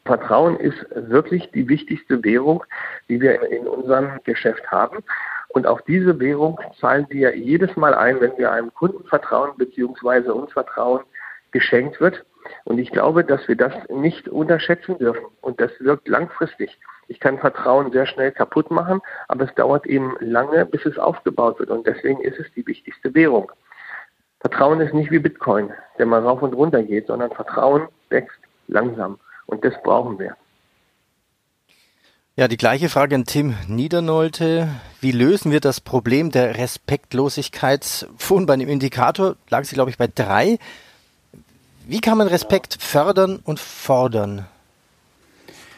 Vertrauen 0.05 0.57
ist 0.57 0.85
wirklich 0.91 1.51
die 1.51 1.67
wichtigste 1.67 2.23
Währung, 2.23 2.63
die 3.09 3.21
wir 3.21 3.41
in 3.51 3.67
unserem 3.67 4.19
Geschäft 4.23 4.65
haben. 4.71 5.03
Und 5.49 5.67
auf 5.67 5.81
diese 5.83 6.19
Währung 6.19 6.59
zahlen 6.79 7.05
wir 7.09 7.35
jedes 7.35 7.75
Mal 7.75 7.93
ein, 7.93 8.19
wenn 8.19 8.37
wir 8.37 8.51
einem 8.51 8.73
Kunden 8.73 9.03
vertrauen 9.07 9.51
bzw. 9.57 10.29
uns 10.31 10.51
Vertrauen 10.51 11.03
geschenkt 11.51 11.99
wird. 11.99 12.23
Und 12.63 12.77
ich 12.77 12.91
glaube, 12.91 13.23
dass 13.23 13.47
wir 13.47 13.55
das 13.55 13.73
nicht 13.89 14.27
unterschätzen 14.27 14.97
dürfen. 14.97 15.25
Und 15.41 15.59
das 15.59 15.71
wirkt 15.79 16.07
langfristig. 16.07 16.77
Ich 17.07 17.19
kann 17.19 17.39
Vertrauen 17.39 17.91
sehr 17.91 18.05
schnell 18.05 18.31
kaputt 18.31 18.69
machen, 18.69 19.01
aber 19.27 19.45
es 19.45 19.55
dauert 19.55 19.85
eben 19.87 20.15
lange, 20.19 20.65
bis 20.65 20.85
es 20.85 20.97
aufgebaut 20.97 21.59
wird. 21.59 21.69
Und 21.69 21.87
deswegen 21.87 22.21
ist 22.21 22.39
es 22.39 22.47
die 22.55 22.65
wichtigste 22.67 23.13
Währung. 23.15 23.51
Vertrauen 24.39 24.79
ist 24.79 24.93
nicht 24.93 25.11
wie 25.11 25.19
Bitcoin, 25.19 25.71
der 25.97 26.05
mal 26.05 26.21
rauf 26.21 26.41
und 26.41 26.53
runter 26.53 26.83
geht, 26.83 27.07
sondern 27.07 27.31
Vertrauen 27.31 27.87
wächst 28.09 28.39
langsam. 28.67 29.19
Und 29.47 29.65
das 29.65 29.73
brauchen 29.83 30.19
wir. 30.19 30.35
Ja, 32.35 32.47
die 32.47 32.55
gleiche 32.55 32.87
Frage 32.87 33.15
an 33.15 33.25
Tim 33.25 33.55
Niedernolte. 33.67 34.69
Wie 35.01 35.11
lösen 35.11 35.51
wir 35.51 35.59
das 35.59 35.81
Problem 35.81 36.31
der 36.31 36.57
Respektlosigkeit? 36.57 38.07
Vorhin 38.17 38.45
bei 38.45 38.55
dem 38.55 38.69
Indikator 38.69 39.35
lag 39.49 39.65
sie, 39.65 39.75
glaube 39.75 39.89
ich, 39.89 39.97
bei 39.97 40.07
drei. 40.07 40.57
Wie 41.89 42.01
kann 42.01 42.19
man 42.19 42.27
Respekt 42.27 42.77
fördern 42.79 43.39
und 43.43 43.59
fordern? 43.59 44.45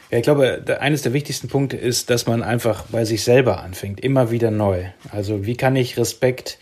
Ja, 0.10 0.18
ich 0.18 0.24
glaube, 0.24 0.62
eines 0.82 1.04
der 1.04 1.14
wichtigsten 1.14 1.48
Punkte 1.48 1.78
ist, 1.78 2.10
dass 2.10 2.28
man 2.28 2.44
einfach 2.44 2.84
bei 2.90 3.06
sich 3.06 3.24
selber 3.24 3.62
anfängt, 3.64 4.02
immer 4.02 4.30
wieder 4.30 4.52
neu. 4.52 4.84
Also 5.10 5.46
wie 5.46 5.56
kann 5.56 5.78
ich 5.78 5.98
Respekt 5.98 6.58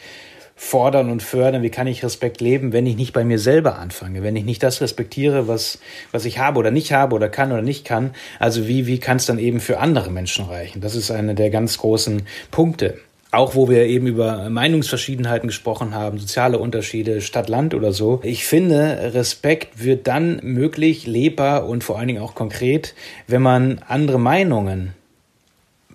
fordern 0.56 1.10
und 1.10 1.24
fördern, 1.24 1.64
wie 1.64 1.72
kann 1.72 1.88
ich 1.88 2.04
Respekt 2.04 2.42
leben, 2.42 2.74
wenn 2.74 2.86
ich 2.86 2.96
nicht 2.96 3.12
bei 3.12 3.24
mir 3.24 3.40
selber 3.40 3.80
anfange, 3.80 4.22
wenn 4.22 4.36
ich 4.36 4.46
nicht 4.46 4.62
das 4.62 4.82
respektiere, 4.82 5.48
was, 5.48 5.80
was 6.12 6.26
ich 6.26 6.38
habe 6.38 6.60
oder 6.60 6.70
nicht 6.70 6.94
habe 6.94 7.16
oder 7.16 7.28
kann 7.28 7.52
oder 7.52 7.64
nicht 7.64 7.86
kann. 7.86 8.12
Also 8.38 8.68
wie, 8.68 8.86
wie 8.86 9.00
kann 9.00 9.18
es 9.18 9.26
dann 9.26 9.40
eben 9.40 9.62
für 9.62 9.80
andere 9.80 10.12
Menschen 10.12 10.46
reichen? 10.46 10.80
Das 10.80 10.94
ist 10.94 11.10
einer 11.10 11.34
der 11.34 11.50
ganz 11.50 11.80
großen 11.80 12.22
Punkte 12.52 13.00
auch 13.32 13.56
wo 13.56 13.70
wir 13.70 13.86
eben 13.86 14.08
über 14.08 14.50
Meinungsverschiedenheiten 14.50 15.48
gesprochen 15.48 15.94
haben, 15.94 16.18
soziale 16.18 16.58
Unterschiede, 16.58 17.22
Stadt-Land 17.22 17.74
oder 17.76 17.94
so. 17.94 18.22
Ich 18.24 18.46
finde, 18.46 19.14
Respekt 19.14 19.84
wird 19.84 20.08
dann 20.08 20.40
möglich, 20.44 21.06
lebbar 21.06 21.68
und 21.68 21.84
vor 21.84 22.00
allen 22.00 22.08
Dingen 22.08 22.24
auch 22.24 22.34
konkret, 22.34 22.96
wenn 23.28 23.42
man 23.42 23.80
andere 23.88 24.20
Meinungen 24.20 24.94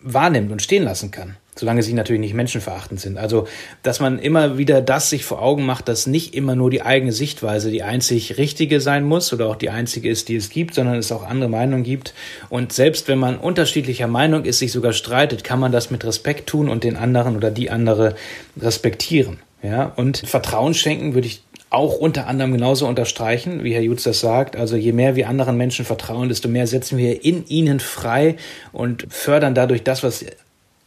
wahrnimmt 0.01 0.53
und 0.53 0.63
stehen 0.63 0.85
lassen 0.85 1.11
kann 1.11 1.37
solange 1.57 1.83
sie 1.83 1.93
natürlich 1.93 2.21
nicht 2.21 2.35
menschenverachtend 2.35 3.01
sind. 3.01 3.19
Also, 3.19 3.47
dass 3.83 4.01
man 4.01 4.19
immer 4.19 4.59
wieder 4.59 4.81
das 4.81 5.11
sich 5.11 5.25
vor 5.25 5.43
Augen 5.43 5.65
macht, 5.65 5.89
dass 5.89 6.07
nicht 6.07 6.35
immer 6.35 6.57
nur 6.57 6.71
die 6.71 6.83
eigene 6.83 7.13
Sichtweise 7.13 7.71
die 7.71 7.83
einzig 7.83 8.39
richtige 8.39 8.81
sein 8.81 9.05
muss 9.05 9.33
oder 9.33 9.47
auch 9.49 9.57
die 9.57 9.71
einzige 9.71 10.09
ist, 10.09 10.29
die 10.29 10.37
es 10.37 10.51
gibt, 10.51 10.75
sondern 10.75 10.97
es 10.97 11.13
auch 11.13 11.25
andere 11.25 11.49
Meinungen 11.49 11.85
gibt. 11.85 12.15
Und 12.49 12.73
selbst 12.73 13.09
wenn 13.09 13.19
man 13.19 13.39
unterschiedlicher 13.39 14.09
Meinung 14.09 14.45
ist, 14.45 14.59
sich 14.59 14.73
sogar 14.73 14.93
streitet, 14.93 15.45
kann 15.45 15.61
man 15.61 15.73
das 15.73 15.91
mit 15.91 16.05
Respekt 16.05 16.49
tun 16.49 16.69
und 16.69 16.85
den 16.85 16.97
anderen 16.97 17.37
oder 17.37 17.51
die 17.51 17.71
andere 17.71 18.17
respektieren. 18.61 19.39
Ja, 19.63 19.93
und 19.97 20.19
Vertrauen 20.19 20.75
schenken 20.75 21.15
würde 21.15 21.27
ich 21.27 21.43
auch 21.71 21.97
unter 21.97 22.29
anderem 22.29 22.53
genauso 22.53 22.87
unterstreichen, 22.87 23.65
wie 23.65 23.75
Herr 23.75 23.83
Jutz 23.83 24.05
das 24.05 24.21
sagt. 24.21 24.57
Also 24.57 24.77
je 24.77 24.93
mehr 24.93 25.17
wir 25.17 25.29
anderen 25.29 25.57
Menschen 25.57 25.85
vertrauen, 25.85 26.29
desto 26.29 26.49
mehr 26.49 26.67
setzen 26.67 26.99
wir 26.99 27.25
in 27.25 27.47
ihnen 27.47 27.81
frei 27.81 28.37
und 28.73 29.07
fördern 29.09 29.55
dadurch 29.55 29.83
das, 29.83 30.03
was 30.03 30.25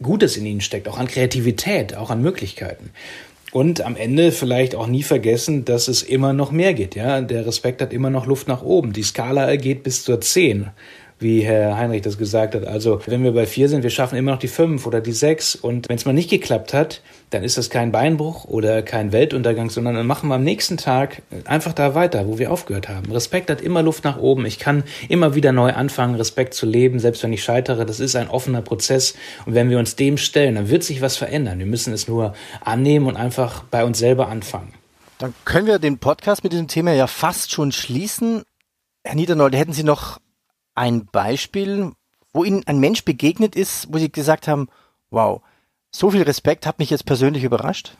Gutes 0.02 0.36
in 0.36 0.46
ihnen 0.46 0.60
steckt, 0.60 0.88
auch 0.88 0.98
an 0.98 1.08
Kreativität, 1.08 1.96
auch 1.96 2.10
an 2.10 2.22
Möglichkeiten. 2.22 2.90
Und 3.50 3.80
am 3.80 3.96
Ende 3.96 4.30
vielleicht 4.30 4.74
auch 4.74 4.86
nie 4.86 5.02
vergessen, 5.02 5.64
dass 5.64 5.88
es 5.88 6.02
immer 6.02 6.32
noch 6.32 6.52
mehr 6.52 6.74
geht. 6.74 6.94
Ja, 6.94 7.20
der 7.22 7.46
Respekt 7.46 7.80
hat 7.80 7.92
immer 7.92 8.10
noch 8.10 8.26
Luft 8.26 8.46
nach 8.46 8.62
oben. 8.62 8.92
Die 8.92 9.02
Skala 9.02 9.56
geht 9.56 9.82
bis 9.82 10.04
zur 10.04 10.20
10 10.20 10.70
wie 11.20 11.40
Herr 11.40 11.76
Heinrich 11.76 12.02
das 12.02 12.18
gesagt 12.18 12.54
hat. 12.54 12.66
Also 12.66 13.00
wenn 13.06 13.24
wir 13.24 13.32
bei 13.32 13.46
vier 13.46 13.68
sind, 13.68 13.82
wir 13.82 13.90
schaffen 13.90 14.16
immer 14.16 14.32
noch 14.32 14.38
die 14.38 14.48
fünf 14.48 14.86
oder 14.86 15.00
die 15.00 15.12
sechs. 15.12 15.54
Und 15.54 15.88
wenn 15.88 15.96
es 15.96 16.04
mal 16.04 16.12
nicht 16.12 16.30
geklappt 16.30 16.72
hat, 16.72 17.02
dann 17.30 17.44
ist 17.44 17.58
das 17.58 17.68
kein 17.68 17.92
Beinbruch 17.92 18.44
oder 18.44 18.82
kein 18.82 19.12
Weltuntergang, 19.12 19.70
sondern 19.70 19.94
dann 19.94 20.06
machen 20.06 20.28
wir 20.28 20.36
am 20.36 20.44
nächsten 20.44 20.76
Tag 20.76 21.22
einfach 21.44 21.72
da 21.72 21.94
weiter, 21.94 22.26
wo 22.26 22.38
wir 22.38 22.50
aufgehört 22.50 22.88
haben. 22.88 23.12
Respekt 23.12 23.50
hat 23.50 23.60
immer 23.60 23.82
Luft 23.82 24.04
nach 24.04 24.18
oben. 24.18 24.46
Ich 24.46 24.58
kann 24.58 24.84
immer 25.08 25.34
wieder 25.34 25.52
neu 25.52 25.72
anfangen, 25.72 26.14
Respekt 26.14 26.54
zu 26.54 26.64
leben, 26.64 26.98
selbst 26.98 27.22
wenn 27.22 27.32
ich 27.32 27.44
scheitere. 27.44 27.84
Das 27.84 28.00
ist 28.00 28.16
ein 28.16 28.28
offener 28.28 28.62
Prozess. 28.62 29.14
Und 29.44 29.54
wenn 29.54 29.68
wir 29.68 29.78
uns 29.78 29.96
dem 29.96 30.16
stellen, 30.16 30.54
dann 30.54 30.70
wird 30.70 30.84
sich 30.84 31.02
was 31.02 31.16
verändern. 31.16 31.58
Wir 31.58 31.66
müssen 31.66 31.92
es 31.92 32.08
nur 32.08 32.34
annehmen 32.62 33.06
und 33.06 33.16
einfach 33.16 33.62
bei 33.64 33.84
uns 33.84 33.98
selber 33.98 34.28
anfangen. 34.28 34.72
Dann 35.18 35.34
können 35.44 35.66
wir 35.66 35.78
den 35.78 35.98
Podcast 35.98 36.44
mit 36.44 36.52
diesem 36.52 36.68
Thema 36.68 36.92
ja 36.92 37.06
fast 37.06 37.52
schon 37.52 37.72
schließen. 37.72 38.42
Herr 39.04 39.16
Niedernold, 39.16 39.54
hätten 39.54 39.72
Sie 39.72 39.84
noch 39.84 40.18
ein 40.74 41.06
Beispiel, 41.06 41.92
wo 42.32 42.44
Ihnen 42.44 42.62
ein 42.66 42.78
Mensch 42.78 43.04
begegnet 43.04 43.56
ist, 43.56 43.88
wo 43.92 43.98
Sie 43.98 44.10
gesagt 44.10 44.48
haben, 44.48 44.68
wow, 45.10 45.42
so 45.90 46.10
viel 46.10 46.22
Respekt 46.22 46.66
hat 46.66 46.78
mich 46.78 46.90
jetzt 46.90 47.06
persönlich 47.06 47.44
überrascht? 47.44 47.96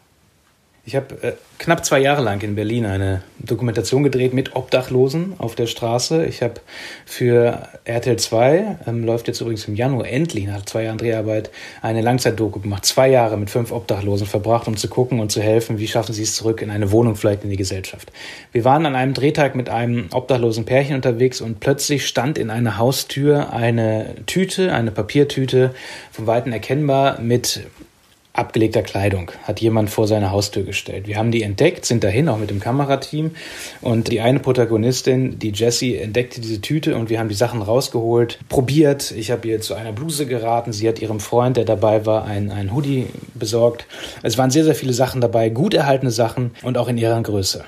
Ich 0.88 0.96
habe 0.96 1.22
äh, 1.22 1.32
knapp 1.58 1.84
zwei 1.84 1.98
Jahre 1.98 2.22
lang 2.22 2.40
in 2.40 2.54
Berlin 2.54 2.86
eine 2.86 3.22
Dokumentation 3.40 4.04
gedreht 4.04 4.32
mit 4.32 4.56
Obdachlosen 4.56 5.34
auf 5.36 5.54
der 5.54 5.66
Straße. 5.66 6.24
Ich 6.24 6.42
habe 6.42 6.62
für 7.04 7.68
RTL 7.84 8.16
2, 8.16 8.78
ähm, 8.86 9.04
läuft 9.04 9.28
jetzt 9.28 9.42
übrigens 9.42 9.68
im 9.68 9.74
Januar 9.74 10.08
endlich 10.08 10.46
nach 10.46 10.64
zwei 10.64 10.84
Jahren 10.84 10.96
Dreharbeit, 10.96 11.50
eine 11.82 12.00
Langzeitdoku 12.00 12.60
gemacht. 12.60 12.86
Zwei 12.86 13.10
Jahre 13.10 13.36
mit 13.36 13.50
fünf 13.50 13.70
Obdachlosen 13.70 14.26
verbracht, 14.26 14.66
um 14.66 14.78
zu 14.78 14.88
gucken 14.88 15.20
und 15.20 15.30
zu 15.30 15.42
helfen, 15.42 15.78
wie 15.78 15.88
schaffen 15.88 16.14
sie 16.14 16.22
es 16.22 16.34
zurück 16.34 16.62
in 16.62 16.70
eine 16.70 16.90
Wohnung, 16.90 17.16
vielleicht 17.16 17.44
in 17.44 17.50
die 17.50 17.58
Gesellschaft. 17.58 18.10
Wir 18.52 18.64
waren 18.64 18.86
an 18.86 18.96
einem 18.96 19.12
Drehtag 19.12 19.56
mit 19.56 19.68
einem 19.68 20.06
obdachlosen 20.10 20.64
Pärchen 20.64 20.96
unterwegs 20.96 21.42
und 21.42 21.60
plötzlich 21.60 22.06
stand 22.06 22.38
in 22.38 22.48
einer 22.48 22.78
Haustür 22.78 23.52
eine 23.52 24.14
Tüte, 24.24 24.72
eine 24.72 24.90
Papiertüte, 24.90 25.74
von 26.12 26.26
Weitem 26.26 26.54
erkennbar 26.54 27.20
mit 27.20 27.60
abgelegter 28.38 28.82
Kleidung 28.82 29.32
hat 29.42 29.60
jemand 29.60 29.90
vor 29.90 30.06
seine 30.06 30.30
Haustür 30.30 30.62
gestellt. 30.62 31.06
Wir 31.06 31.18
haben 31.18 31.30
die 31.30 31.42
entdeckt, 31.42 31.84
sind 31.84 32.04
dahin, 32.04 32.28
auch 32.28 32.38
mit 32.38 32.50
dem 32.50 32.60
Kamerateam. 32.60 33.32
Und 33.80 34.10
die 34.10 34.20
eine 34.20 34.38
Protagonistin, 34.38 35.38
die 35.38 35.50
Jessie, 35.50 35.96
entdeckte 35.96 36.40
diese 36.40 36.60
Tüte 36.60 36.96
und 36.96 37.10
wir 37.10 37.18
haben 37.18 37.28
die 37.28 37.34
Sachen 37.34 37.60
rausgeholt, 37.60 38.38
probiert. 38.48 39.10
Ich 39.10 39.30
habe 39.30 39.46
ihr 39.48 39.60
zu 39.60 39.74
einer 39.74 39.92
Bluse 39.92 40.26
geraten. 40.26 40.72
Sie 40.72 40.88
hat 40.88 41.00
ihrem 41.00 41.20
Freund, 41.20 41.56
der 41.56 41.64
dabei 41.64 42.06
war, 42.06 42.24
ein, 42.24 42.74
Hoodie 42.74 43.06
besorgt. 43.34 43.86
Es 44.22 44.38
waren 44.38 44.50
sehr, 44.50 44.64
sehr 44.64 44.74
viele 44.74 44.92
Sachen 44.92 45.20
dabei, 45.20 45.48
gut 45.48 45.74
erhaltene 45.74 46.10
Sachen 46.10 46.52
und 46.62 46.78
auch 46.78 46.88
in 46.88 46.98
ihrer 46.98 47.20
Größe. 47.20 47.64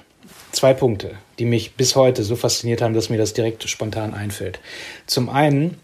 Zwei 0.53 0.75
Punkte, 0.75 1.13
die 1.39 1.45
mich 1.45 1.75
bis 1.75 1.97
heute 1.97 2.23
so 2.23 2.37
fasziniert 2.37 2.83
haben, 2.83 2.95
dass 2.95 3.09
mir 3.09 3.19
das 3.19 3.33
direkt 3.33 3.69
spontan 3.69 4.15
einfällt. 4.15 4.61
Zum 5.07 5.31
einen 5.31 5.79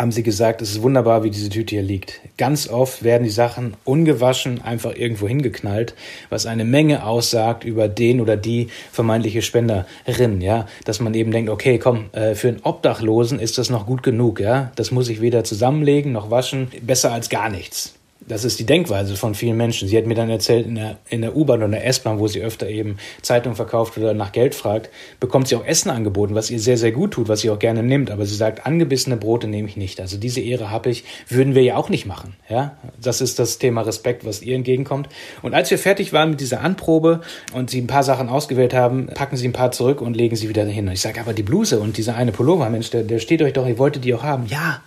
haben 0.00 0.12
sie 0.12 0.22
gesagt, 0.22 0.62
es 0.62 0.70
ist 0.70 0.82
wunderbar, 0.82 1.24
wie 1.24 1.30
diese 1.30 1.50
Tüte 1.50 1.74
hier 1.74 1.82
liegt. 1.82 2.22
Ganz 2.38 2.68
oft 2.68 3.02
werden 3.02 3.24
die 3.24 3.28
Sachen 3.28 3.74
ungewaschen 3.84 4.62
einfach 4.62 4.96
irgendwo 4.96 5.28
hingeknallt, 5.28 5.94
was 6.30 6.46
eine 6.46 6.64
Menge 6.64 7.04
aussagt 7.04 7.64
über 7.64 7.86
den 7.86 8.22
oder 8.22 8.38
die 8.38 8.68
vermeintliche 8.92 9.42
Spenderin, 9.42 10.40
ja, 10.40 10.66
dass 10.86 11.00
man 11.00 11.12
eben 11.12 11.32
denkt, 11.32 11.50
okay, 11.50 11.78
komm, 11.78 12.06
äh, 12.12 12.34
für 12.34 12.48
einen 12.48 12.62
Obdachlosen 12.62 13.38
ist 13.38 13.58
das 13.58 13.68
noch 13.68 13.84
gut 13.84 14.02
genug, 14.02 14.40
ja, 14.40 14.72
das 14.74 14.90
muss 14.90 15.10
ich 15.10 15.20
weder 15.20 15.44
zusammenlegen 15.44 16.12
noch 16.12 16.30
waschen, 16.30 16.68
besser 16.80 17.12
als 17.12 17.28
gar 17.28 17.50
nichts. 17.50 17.99
Das 18.30 18.44
ist 18.44 18.60
die 18.60 18.64
Denkweise 18.64 19.16
von 19.16 19.34
vielen 19.34 19.56
Menschen. 19.56 19.88
Sie 19.88 19.98
hat 19.98 20.06
mir 20.06 20.14
dann 20.14 20.30
erzählt, 20.30 20.64
in 20.64 20.76
der, 20.76 20.98
in 21.08 21.20
der 21.20 21.34
U-Bahn 21.34 21.64
oder 21.64 21.72
der 21.72 21.84
S-Bahn, 21.84 22.20
wo 22.20 22.28
sie 22.28 22.40
öfter 22.40 22.68
eben 22.68 22.96
Zeitung 23.22 23.56
verkauft 23.56 23.98
oder 23.98 24.14
nach 24.14 24.30
Geld 24.30 24.54
fragt, 24.54 24.88
bekommt 25.18 25.48
sie 25.48 25.56
auch 25.56 25.66
Essen 25.66 25.90
angeboten, 25.90 26.36
was 26.36 26.48
ihr 26.48 26.60
sehr, 26.60 26.76
sehr 26.76 26.92
gut 26.92 27.10
tut, 27.10 27.28
was 27.28 27.40
sie 27.40 27.50
auch 27.50 27.58
gerne 27.58 27.82
nimmt. 27.82 28.08
Aber 28.08 28.24
sie 28.26 28.36
sagt, 28.36 28.66
angebissene 28.66 29.16
Brote 29.16 29.48
nehme 29.48 29.66
ich 29.66 29.76
nicht. 29.76 30.00
Also 30.00 30.16
diese 30.16 30.40
Ehre 30.40 30.70
habe 30.70 30.90
ich, 30.90 31.02
würden 31.28 31.56
wir 31.56 31.64
ja 31.64 31.74
auch 31.74 31.88
nicht 31.88 32.06
machen. 32.06 32.36
Ja, 32.48 32.76
das 33.02 33.20
ist 33.20 33.40
das 33.40 33.58
Thema 33.58 33.80
Respekt, 33.82 34.24
was 34.24 34.42
ihr 34.42 34.54
entgegenkommt. 34.54 35.08
Und 35.42 35.52
als 35.52 35.68
wir 35.72 35.78
fertig 35.78 36.12
waren 36.12 36.30
mit 36.30 36.40
dieser 36.40 36.60
Anprobe 36.60 37.22
und 37.52 37.70
sie 37.70 37.80
ein 37.80 37.88
paar 37.88 38.04
Sachen 38.04 38.28
ausgewählt 38.28 38.74
haben, 38.74 39.08
packen 39.08 39.36
sie 39.36 39.48
ein 39.48 39.52
paar 39.52 39.72
zurück 39.72 40.00
und 40.00 40.16
legen 40.16 40.36
sie 40.36 40.48
wieder 40.48 40.64
hin. 40.66 40.86
Und 40.86 40.92
ich 40.92 41.00
sage, 41.00 41.20
aber 41.20 41.32
die 41.32 41.42
Bluse 41.42 41.80
und 41.80 41.96
dieser 41.96 42.14
eine 42.14 42.30
Pullover, 42.30 42.70
Mensch, 42.70 42.90
der, 42.90 43.02
der 43.02 43.18
steht 43.18 43.42
euch 43.42 43.54
doch, 43.54 43.66
ihr 43.66 43.78
wolltet 43.78 44.04
die 44.04 44.14
auch 44.14 44.22
haben. 44.22 44.46
Ja, 44.46 44.82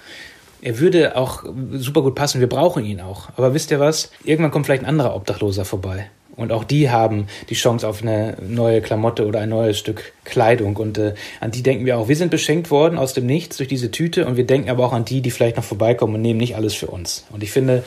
er 0.63 0.80
würde 0.80 1.17
auch 1.17 1.43
super 1.73 2.02
gut 2.02 2.15
passen. 2.15 2.39
Wir 2.39 2.47
brauchen 2.47 2.86
ihn 2.86 3.02
auch. 3.02 3.28
Aber 3.36 3.54
wisst 3.54 3.69
ihr 3.69 3.82
was? 3.82 4.12
Irgendwann 4.23 4.52
kommt 4.52 4.65
vielleicht 4.65 4.84
ein 4.84 4.89
anderer 4.89 5.13
Obdachloser 5.13 5.65
vorbei. 5.65 6.10
Und 6.38 6.54
auch 6.54 6.63
die 6.63 6.89
haben 6.89 7.28
die 7.49 7.54
Chance 7.54 7.88
auf 7.88 8.02
eine 8.02 8.38
neue 8.41 8.82
Klamotte 8.82 9.28
oder 9.28 9.41
ein 9.41 9.49
neues 9.49 9.78
Stück 9.78 10.13
Kleidung. 10.23 10.78
Und 10.78 10.97
äh, 10.97 11.15
an 11.41 11.52
die 11.52 11.63
denken 11.63 11.86
wir 11.86 11.97
auch. 11.97 12.08
Wir 12.08 12.15
sind 12.15 12.32
beschenkt 12.32 12.71
worden 12.71 12.97
aus 12.97 13.13
dem 13.13 13.26
Nichts 13.26 13.58
durch 13.58 13.67
diese 13.67 13.91
Tüte. 13.91 14.26
Und 14.26 14.38
wir 14.38 14.45
denken 14.45 14.69
aber 14.69 14.86
auch 14.86 14.93
an 14.93 15.04
die, 15.04 15.19
die 15.19 15.32
vielleicht 15.32 15.58
noch 15.58 15.65
vorbeikommen 15.65 16.15
und 16.15 16.21
nehmen 16.21 16.39
nicht 16.39 16.56
alles 16.56 16.73
für 16.73 16.88
uns. 16.88 17.26
Und 17.32 17.43
ich 17.43 17.52
finde, 17.52 17.84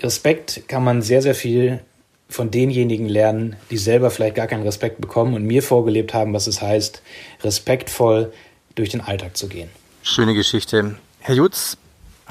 Respekt 0.00 0.64
kann 0.66 0.82
man 0.82 1.02
sehr, 1.02 1.22
sehr 1.22 1.36
viel 1.36 1.78
von 2.28 2.50
denjenigen 2.50 3.08
lernen, 3.08 3.54
die 3.70 3.76
selber 3.76 4.10
vielleicht 4.10 4.34
gar 4.34 4.48
keinen 4.48 4.64
Respekt 4.64 5.00
bekommen 5.00 5.34
und 5.34 5.44
mir 5.44 5.62
vorgelebt 5.62 6.14
haben, 6.14 6.34
was 6.34 6.48
es 6.48 6.60
heißt, 6.60 7.00
respektvoll 7.44 8.32
durch 8.74 8.88
den 8.88 9.02
Alltag 9.02 9.36
zu 9.36 9.46
gehen. 9.46 9.68
Schöne 10.02 10.34
Geschichte. 10.34 10.96
Herr 11.20 11.34
Jutz, 11.36 11.76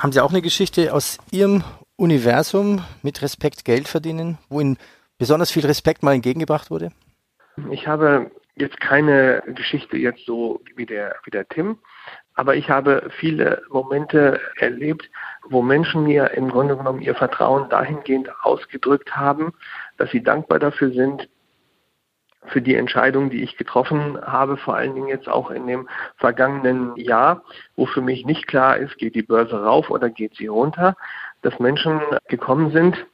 haben 0.02 0.12
Sie 0.12 0.20
auch 0.20 0.32
eine 0.32 0.42
Geschichte 0.42 0.94
aus 0.94 1.20
Ihrem 1.30 1.64
Universum 1.96 2.84
mit 3.04 3.22
Respekt 3.22 3.66
Geld 3.66 3.88
verdienen, 3.88 4.40
wo 4.50 4.60
Ihnen 4.60 4.78
besonders 5.20 5.52
viel 5.52 5.66
Respekt 5.66 6.02
mal 6.02 6.16
entgegengebracht 6.16 6.72
wurde? 6.72 6.92
Ich 7.70 7.88
habe 7.88 8.32
jetzt 8.56 8.82
keine 8.82 9.44
Geschichte 9.46 9.98
jetzt 9.98 10.26
so 10.26 10.62
wie 10.76 10.88
der, 10.88 11.16
wie 11.24 11.30
der 11.30 11.48
Tim, 11.48 11.78
aber 12.34 12.56
ich 12.56 12.70
habe 12.70 13.12
viele 13.20 13.62
Momente 13.70 14.40
erlebt, 14.58 15.08
wo 15.48 15.62
Menschen 15.62 16.04
mir 16.04 16.32
im 16.32 16.50
Grunde 16.50 16.76
genommen 16.76 17.02
ihr 17.02 17.14
Vertrauen 17.14 17.70
dahingehend 17.70 18.30
ausgedrückt 18.42 19.16
haben, 19.16 19.54
dass 19.98 20.10
sie 20.10 20.24
dankbar 20.24 20.58
dafür 20.58 20.92
sind, 20.92 21.30
für 22.48 22.62
die 22.62 22.76
Entscheidung, 22.76 23.30
die 23.30 23.44
ich 23.44 23.58
getroffen 23.58 24.20
habe, 24.22 24.58
vor 24.58 24.76
allen 24.76 24.96
Dingen 24.96 25.08
jetzt 25.08 25.30
auch 25.30 25.52
in 25.52 25.68
dem 25.68 25.88
vergangenen 26.18 26.96
Jahr, 26.98 27.44
wo 27.76 27.86
für 27.86 28.02
mich 28.02 28.26
nicht 28.26 28.48
klar 28.48 28.78
ist, 28.78 28.98
geht 28.98 29.16
die 29.16 29.22
Börse 29.22 29.64
rauf 29.64 29.90
oder 29.90 30.10
geht 30.10 30.36
sie 30.36 30.48
runter, 30.48 30.96
dass 31.42 31.60
Menschen 31.60 32.02
gekommen 32.28 32.72
sind, 32.72 33.06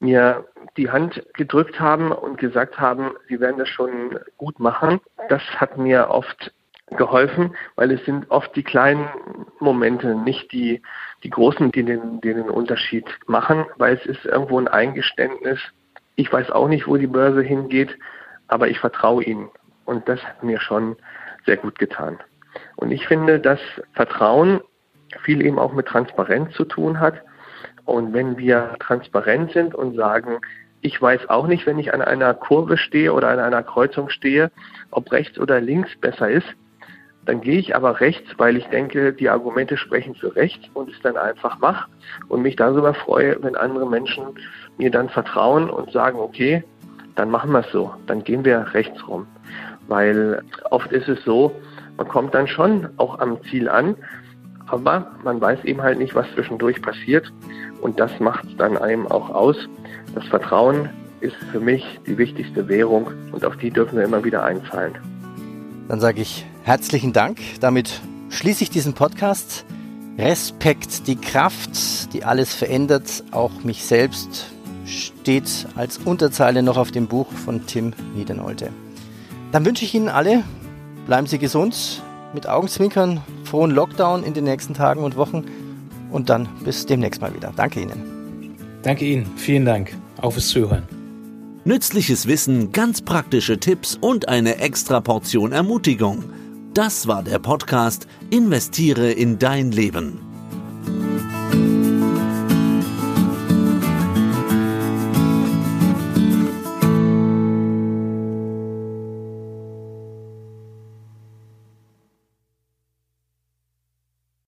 mir 0.00 0.44
die 0.76 0.90
Hand 0.90 1.24
gedrückt 1.34 1.78
haben 1.80 2.12
und 2.12 2.38
gesagt 2.38 2.78
haben, 2.78 3.12
sie 3.28 3.40
werden 3.40 3.58
das 3.58 3.68
schon 3.68 4.18
gut 4.36 4.58
machen. 4.58 5.00
Das 5.28 5.42
hat 5.56 5.78
mir 5.78 6.10
oft 6.10 6.52
geholfen, 6.90 7.54
weil 7.76 7.90
es 7.92 8.04
sind 8.04 8.30
oft 8.30 8.54
die 8.56 8.62
kleinen 8.62 9.08
Momente, 9.58 10.14
nicht 10.14 10.52
die, 10.52 10.82
die 11.22 11.30
großen, 11.30 11.72
die 11.72 11.84
den, 11.84 12.20
die 12.20 12.34
den 12.34 12.50
Unterschied 12.50 13.06
machen, 13.26 13.64
weil 13.76 13.94
es 13.94 14.04
ist 14.04 14.24
irgendwo 14.24 14.58
ein 14.58 14.68
Eingeständnis. 14.68 15.60
Ich 16.16 16.32
weiß 16.32 16.50
auch 16.50 16.68
nicht, 16.68 16.86
wo 16.86 16.96
die 16.96 17.06
Börse 17.06 17.42
hingeht 17.42 17.96
aber 18.48 18.68
ich 18.68 18.78
vertraue 18.78 19.24
ihnen. 19.24 19.48
Und 19.84 20.08
das 20.08 20.22
hat 20.24 20.42
mir 20.42 20.60
schon 20.60 20.96
sehr 21.46 21.56
gut 21.56 21.78
getan. 21.78 22.18
Und 22.76 22.90
ich 22.90 23.06
finde, 23.06 23.40
dass 23.40 23.60
Vertrauen 23.92 24.60
viel 25.22 25.44
eben 25.44 25.58
auch 25.58 25.72
mit 25.72 25.86
Transparenz 25.86 26.54
zu 26.54 26.64
tun 26.64 27.00
hat. 27.00 27.22
Und 27.84 28.12
wenn 28.12 28.38
wir 28.38 28.76
transparent 28.80 29.52
sind 29.52 29.74
und 29.74 29.94
sagen, 29.94 30.40
ich 30.80 31.00
weiß 31.00 31.28
auch 31.30 31.46
nicht, 31.46 31.66
wenn 31.66 31.78
ich 31.78 31.94
an 31.94 32.02
einer 32.02 32.34
Kurve 32.34 32.76
stehe 32.76 33.12
oder 33.12 33.28
an 33.28 33.38
einer 33.38 33.62
Kreuzung 33.62 34.08
stehe, 34.08 34.50
ob 34.90 35.12
rechts 35.12 35.38
oder 35.38 35.60
links 35.60 35.90
besser 36.00 36.30
ist, 36.30 36.46
dann 37.24 37.40
gehe 37.40 37.58
ich 37.58 37.74
aber 37.74 38.00
rechts, 38.00 38.28
weil 38.36 38.56
ich 38.56 38.66
denke, 38.66 39.12
die 39.14 39.30
Argumente 39.30 39.78
sprechen 39.78 40.14
für 40.14 40.36
rechts 40.36 40.68
und 40.74 40.90
es 40.90 41.00
dann 41.00 41.16
einfach 41.16 41.58
mache 41.58 41.88
und 42.28 42.42
mich 42.42 42.56
darüber 42.56 42.92
freue, 42.92 43.42
wenn 43.42 43.56
andere 43.56 43.88
Menschen 43.88 44.24
mir 44.76 44.90
dann 44.90 45.08
vertrauen 45.08 45.70
und 45.70 45.90
sagen, 45.90 46.18
okay, 46.18 46.64
dann 47.14 47.30
machen 47.30 47.52
wir 47.52 47.60
es 47.60 47.72
so. 47.72 47.92
Dann 48.06 48.24
gehen 48.24 48.44
wir 48.44 48.74
rechts 48.74 49.06
rum. 49.06 49.26
Weil 49.88 50.42
oft 50.70 50.90
ist 50.92 51.08
es 51.08 51.22
so, 51.24 51.52
man 51.96 52.08
kommt 52.08 52.34
dann 52.34 52.48
schon 52.48 52.88
auch 52.96 53.18
am 53.18 53.42
Ziel 53.44 53.68
an, 53.68 53.96
aber 54.66 55.12
man 55.22 55.40
weiß 55.40 55.64
eben 55.64 55.82
halt 55.82 55.98
nicht, 55.98 56.14
was 56.14 56.26
zwischendurch 56.34 56.80
passiert. 56.80 57.32
Und 57.80 58.00
das 58.00 58.18
macht 58.18 58.44
es 58.46 58.56
dann 58.56 58.76
einem 58.78 59.06
auch 59.06 59.30
aus. 59.30 59.56
Das 60.14 60.24
Vertrauen 60.26 60.88
ist 61.20 61.36
für 61.52 61.60
mich 61.60 62.00
die 62.06 62.18
wichtigste 62.18 62.68
Währung 62.68 63.08
und 63.32 63.44
auf 63.44 63.56
die 63.56 63.70
dürfen 63.70 63.96
wir 63.96 64.04
immer 64.04 64.24
wieder 64.24 64.42
einzahlen. 64.42 64.94
Dann 65.88 66.00
sage 66.00 66.20
ich 66.20 66.46
herzlichen 66.62 67.12
Dank. 67.12 67.38
Damit 67.60 68.00
schließe 68.30 68.64
ich 68.64 68.70
diesen 68.70 68.94
Podcast. 68.94 69.66
Respekt, 70.16 71.08
die 71.08 71.16
Kraft, 71.16 72.12
die 72.12 72.24
alles 72.24 72.54
verändert, 72.54 73.24
auch 73.32 73.64
mich 73.64 73.84
selbst 73.84 74.53
steht 74.86 75.66
als 75.74 75.98
Unterzeile 75.98 76.62
noch 76.62 76.76
auf 76.76 76.90
dem 76.90 77.06
Buch 77.06 77.30
von 77.32 77.66
Tim 77.66 77.92
Niedernolte. 78.14 78.70
Dann 79.52 79.64
wünsche 79.64 79.84
ich 79.84 79.94
Ihnen 79.94 80.08
alle, 80.08 80.42
bleiben 81.06 81.26
Sie 81.26 81.38
gesund, 81.38 82.02
mit 82.34 82.48
Augenzwinkern, 82.48 83.20
frohen 83.44 83.70
Lockdown 83.70 84.24
in 84.24 84.34
den 84.34 84.44
nächsten 84.44 84.74
Tagen 84.74 85.04
und 85.04 85.16
Wochen 85.16 85.44
und 86.10 86.28
dann 86.28 86.48
bis 86.64 86.86
demnächst 86.86 87.20
mal 87.20 87.34
wieder. 87.34 87.52
Danke 87.54 87.80
Ihnen. 87.80 88.56
Danke 88.82 89.04
Ihnen, 89.04 89.26
vielen 89.36 89.64
Dank. 89.64 89.96
Auf 90.20 90.34
fürs 90.34 90.48
Zuhören. 90.48 90.82
Nützliches 91.64 92.26
Wissen, 92.26 92.72
ganz 92.72 93.00
praktische 93.00 93.58
Tipps 93.58 93.96
und 93.98 94.28
eine 94.28 94.58
extra 94.58 95.00
Portion 95.00 95.52
Ermutigung. 95.52 96.24
Das 96.74 97.06
war 97.06 97.22
der 97.22 97.38
Podcast 97.38 98.06
Investiere 98.30 99.10
in 99.10 99.38
dein 99.38 99.72
Leben. 99.72 100.33